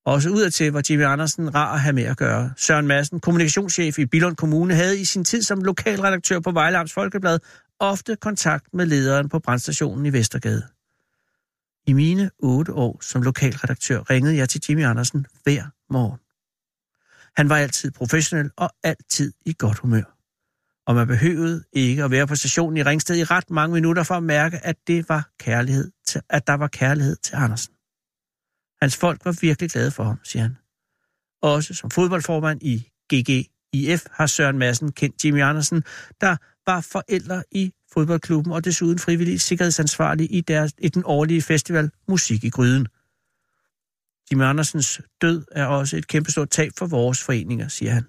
Også 0.06 0.30
udadtil 0.30 0.72
var 0.72 0.82
Jimmy 0.90 1.04
Andersen 1.04 1.54
rar 1.54 1.74
at 1.74 1.80
have 1.80 1.92
med 1.92 2.04
at 2.04 2.16
gøre. 2.16 2.52
Søren 2.56 2.86
Madsen, 2.86 3.20
kommunikationschef 3.20 3.98
i 3.98 4.06
Billund 4.06 4.36
Kommune, 4.36 4.74
havde 4.74 5.00
i 5.00 5.04
sin 5.04 5.24
tid 5.24 5.42
som 5.42 5.60
lokalredaktør 5.60 6.40
på 6.40 6.50
Vejle 6.50 6.78
Amts 6.78 6.92
Folkeblad 6.92 7.38
ofte 7.80 8.16
kontakt 8.16 8.74
med 8.74 8.86
lederen 8.86 9.28
på 9.28 9.38
brandstationen 9.38 10.06
i 10.06 10.12
Vestergade. 10.12 10.75
I 11.86 11.92
mine 11.92 12.30
otte 12.38 12.72
år 12.72 12.98
som 13.00 13.22
lokalredaktør 13.22 14.10
ringede 14.10 14.36
jeg 14.36 14.48
til 14.48 14.62
Jimmy 14.68 14.84
Andersen 14.84 15.26
hver 15.42 15.64
morgen. 15.92 16.20
Han 17.36 17.48
var 17.48 17.56
altid 17.56 17.90
professionel 17.90 18.50
og 18.56 18.70
altid 18.82 19.32
i 19.46 19.54
godt 19.58 19.78
humør. 19.78 20.16
Og 20.86 20.94
man 20.94 21.06
behøvede 21.06 21.64
ikke 21.72 22.04
at 22.04 22.10
være 22.10 22.26
på 22.26 22.36
stationen 22.36 22.76
i 22.76 22.82
Ringsted 22.82 23.16
i 23.16 23.24
ret 23.24 23.50
mange 23.50 23.74
minutter 23.74 24.02
for 24.02 24.14
at 24.14 24.22
mærke, 24.22 24.58
at, 24.66 24.76
det 24.86 25.08
var 25.08 25.30
kærlighed 25.38 25.90
til, 26.06 26.20
at 26.30 26.46
der 26.46 26.54
var 26.54 26.68
kærlighed 26.68 27.16
til 27.16 27.34
Andersen. 27.34 27.74
Hans 28.82 28.96
folk 28.96 29.24
var 29.24 29.38
virkelig 29.40 29.70
glade 29.70 29.90
for 29.90 30.04
ham, 30.04 30.20
siger 30.24 30.42
han. 30.42 30.56
Også 31.42 31.74
som 31.74 31.90
fodboldformand 31.90 32.62
i 32.62 32.88
GGIF 33.14 34.06
har 34.10 34.26
Søren 34.26 34.58
Madsen 34.58 34.92
kendt 34.92 35.24
Jimmy 35.24 35.42
Andersen, 35.42 35.84
der 36.20 36.36
var 36.66 36.80
forældre 36.80 37.42
i 37.52 37.72
fodboldklubben 37.92 38.52
og 38.52 38.64
desuden 38.64 38.98
frivillig 38.98 39.40
sikkerhedsansvarlig 39.40 40.34
i, 40.34 40.40
deres, 40.40 40.72
i 40.78 40.88
den 40.88 41.02
årlige 41.06 41.42
festival 41.42 41.90
Musik 42.08 42.44
i 42.44 42.48
Gryden. 42.48 42.86
Jimmy 44.30 44.42
Andersens 44.42 45.00
død 45.22 45.44
er 45.52 45.66
også 45.66 45.96
et 45.96 46.06
kæmpestort 46.06 46.50
tab 46.50 46.70
for 46.78 46.86
vores 46.86 47.22
foreninger, 47.22 47.68
siger 47.68 47.92
han. 47.92 48.04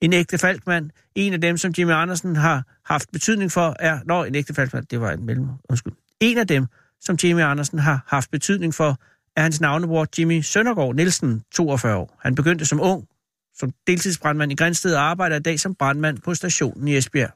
En 0.00 0.12
ægte 0.12 0.38
falkmand, 0.38 0.90
en 1.14 1.32
af 1.32 1.40
dem, 1.40 1.56
som 1.56 1.72
Jimmy 1.78 1.92
Andersen 1.92 2.36
har 2.36 2.62
haft 2.84 3.12
betydning 3.12 3.52
for, 3.52 3.76
er... 3.78 4.00
Nå, 4.04 4.24
en 4.24 4.34
ægte 4.34 4.54
falkmand, 4.54 4.86
det 4.86 5.00
var 5.00 5.12
en 5.12 5.26
mellem... 5.26 5.46
Undskyld. 5.68 5.92
En 6.20 6.38
af 6.38 6.46
dem, 6.46 6.66
som 7.00 7.16
Jimmy 7.24 7.40
Andersen 7.40 7.78
har 7.78 8.04
haft 8.06 8.30
betydning 8.30 8.74
for, 8.74 9.00
er 9.36 9.42
hans 9.42 9.60
navnebror 9.60 10.06
Jimmy 10.18 10.40
Søndergaard 10.40 10.94
Nielsen, 10.94 11.42
42 11.54 11.96
år. 11.96 12.18
Han 12.22 12.34
begyndte 12.34 12.64
som 12.64 12.80
ung, 12.80 13.08
som 13.54 13.72
deltidsbrandmand 13.86 14.52
i 14.52 14.54
Grænsted 14.54 14.94
og 14.94 15.02
arbejder 15.02 15.36
i 15.36 15.40
dag 15.40 15.60
som 15.60 15.74
brandmand 15.74 16.18
på 16.18 16.34
stationen 16.34 16.88
i 16.88 16.96
Esbjerg. 16.96 17.30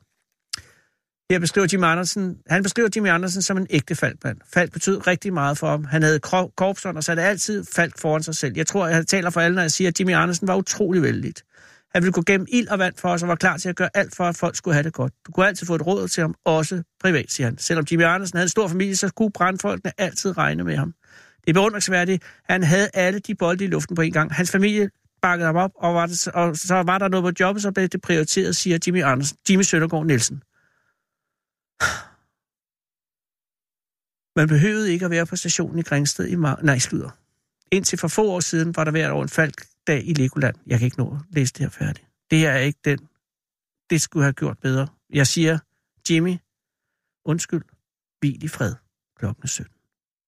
Her 1.31 1.39
beskriver 1.39 1.67
Jimmy 1.73 1.85
Andersen, 1.85 2.37
han 2.47 2.63
beskriver 2.63 2.89
Jimmy 2.97 3.09
Andersen 3.09 3.43
som 3.43 3.57
en 3.57 3.67
ægte 3.71 3.95
faldmand. 3.95 4.39
Fald 4.55 4.71
betød 4.71 5.07
rigtig 5.07 5.33
meget 5.33 5.59
for 5.59 5.71
ham. 5.71 5.85
Han 5.85 6.03
havde 6.03 6.21
korpsånd 6.57 6.97
og 6.97 7.05
satte 7.05 7.23
altid 7.23 7.65
fald 7.75 7.93
foran 7.99 8.23
sig 8.23 8.35
selv. 8.35 8.53
Jeg 8.57 8.67
tror, 8.67 8.87
jeg 8.87 9.07
taler 9.07 9.31
for 9.31 9.41
alle, 9.41 9.55
når 9.55 9.63
jeg 9.63 9.71
siger, 9.71 9.89
at 9.89 10.01
Jimmy 10.01 10.15
Andersen 10.15 10.49
var 10.49 10.57
utrolig 10.57 11.03
vældig. 11.03 11.33
Han 11.95 12.03
ville 12.03 12.13
gå 12.13 12.23
gennem 12.27 12.47
ild 12.51 12.69
og 12.69 12.79
vand 12.79 12.95
for 12.99 13.09
os 13.09 13.23
og 13.23 13.29
var 13.29 13.35
klar 13.35 13.57
til 13.57 13.69
at 13.69 13.77
gøre 13.77 13.89
alt 13.95 14.17
for, 14.17 14.25
at 14.25 14.37
folk 14.37 14.57
skulle 14.57 14.75
have 14.75 14.83
det 14.83 14.93
godt. 14.93 15.13
Du 15.27 15.33
kunne 15.33 15.47
altid 15.47 15.67
få 15.67 15.75
et 15.75 15.87
råd 15.87 16.09
til 16.09 16.21
ham, 16.21 16.35
også 16.45 16.83
privat, 17.01 17.27
siger 17.29 17.47
han. 17.47 17.59
Selvom 17.59 17.87
Jimmy 17.93 18.03
Andersen 18.03 18.37
havde 18.37 18.45
en 18.45 18.49
stor 18.49 18.69
familie, 18.69 18.97
så 18.97 19.09
skulle 19.09 19.33
brandfolkene 19.33 19.93
altid 19.99 20.39
regne 20.39 20.65
med 20.65 20.77
ham. 20.77 20.95
Det 21.41 21.49
er 21.51 21.53
beundringsværdigt. 21.53 22.23
Han 22.49 22.63
havde 22.63 22.89
alle 22.95 23.19
de 23.19 23.35
bolde 23.35 23.65
i 23.65 23.67
luften 23.67 23.97
på 23.97 24.03
en 24.03 24.13
gang. 24.13 24.35
Hans 24.35 24.51
familie 24.51 24.91
bakkede 25.23 25.47
ham 25.47 25.57
op, 25.57 25.71
og, 25.77 25.95
var 25.95 26.07
det, 26.07 26.29
og 26.29 26.57
så 26.57 26.75
var 26.75 26.99
der 26.99 27.09
noget 27.09 27.25
på 27.25 27.31
jobbet, 27.41 27.63
så 27.63 27.73
blev 27.73 27.89
det 27.89 28.01
prioriteret, 28.01 28.57
siger 28.57 28.79
Jimmy 28.87 29.03
Andersen. 29.03 29.39
Jimmy 29.51 29.63
Søndergaard 29.63 30.07
Nielsen. 30.07 30.43
Man 34.37 34.49
behøvede 34.49 34.93
ikke 34.93 35.05
at 35.05 35.11
være 35.11 35.27
på 35.27 35.37
stationen 35.37 35.79
i 35.79 35.83
Grænsted 35.83 36.27
i 36.29 36.35
mar- 36.35 36.63
Nej, 36.63 36.79
slutter. 36.79 37.11
Indtil 37.73 37.99
for 37.99 38.09
få 38.09 38.31
år 38.31 38.41
siden 38.41 38.77
var 38.77 38.85
der 38.85 38.91
hvert 38.91 39.11
år 39.13 39.23
en 39.23 39.29
falkdag 39.29 40.07
i 40.09 40.13
Legoland. 40.13 40.57
Jeg 40.67 40.79
kan 40.79 40.85
ikke 40.87 40.99
nå 40.99 41.15
at 41.15 41.21
læse 41.31 41.53
det 41.53 41.61
her 41.61 41.71
færdigt. 41.71 42.07
Det 42.31 42.39
her 42.39 42.51
er 42.51 42.59
ikke 42.59 42.81
den. 42.85 42.99
Det 43.91 44.01
skulle 44.03 44.25
have 44.25 44.33
gjort 44.33 44.59
bedre. 44.59 44.89
Jeg 45.11 45.27
siger, 45.27 45.59
Jimmy, 46.11 46.37
undskyld, 47.25 47.63
hvil 48.21 48.45
i 48.45 48.49
fred 48.49 48.75
klokken 49.19 49.49
17. 49.49 49.74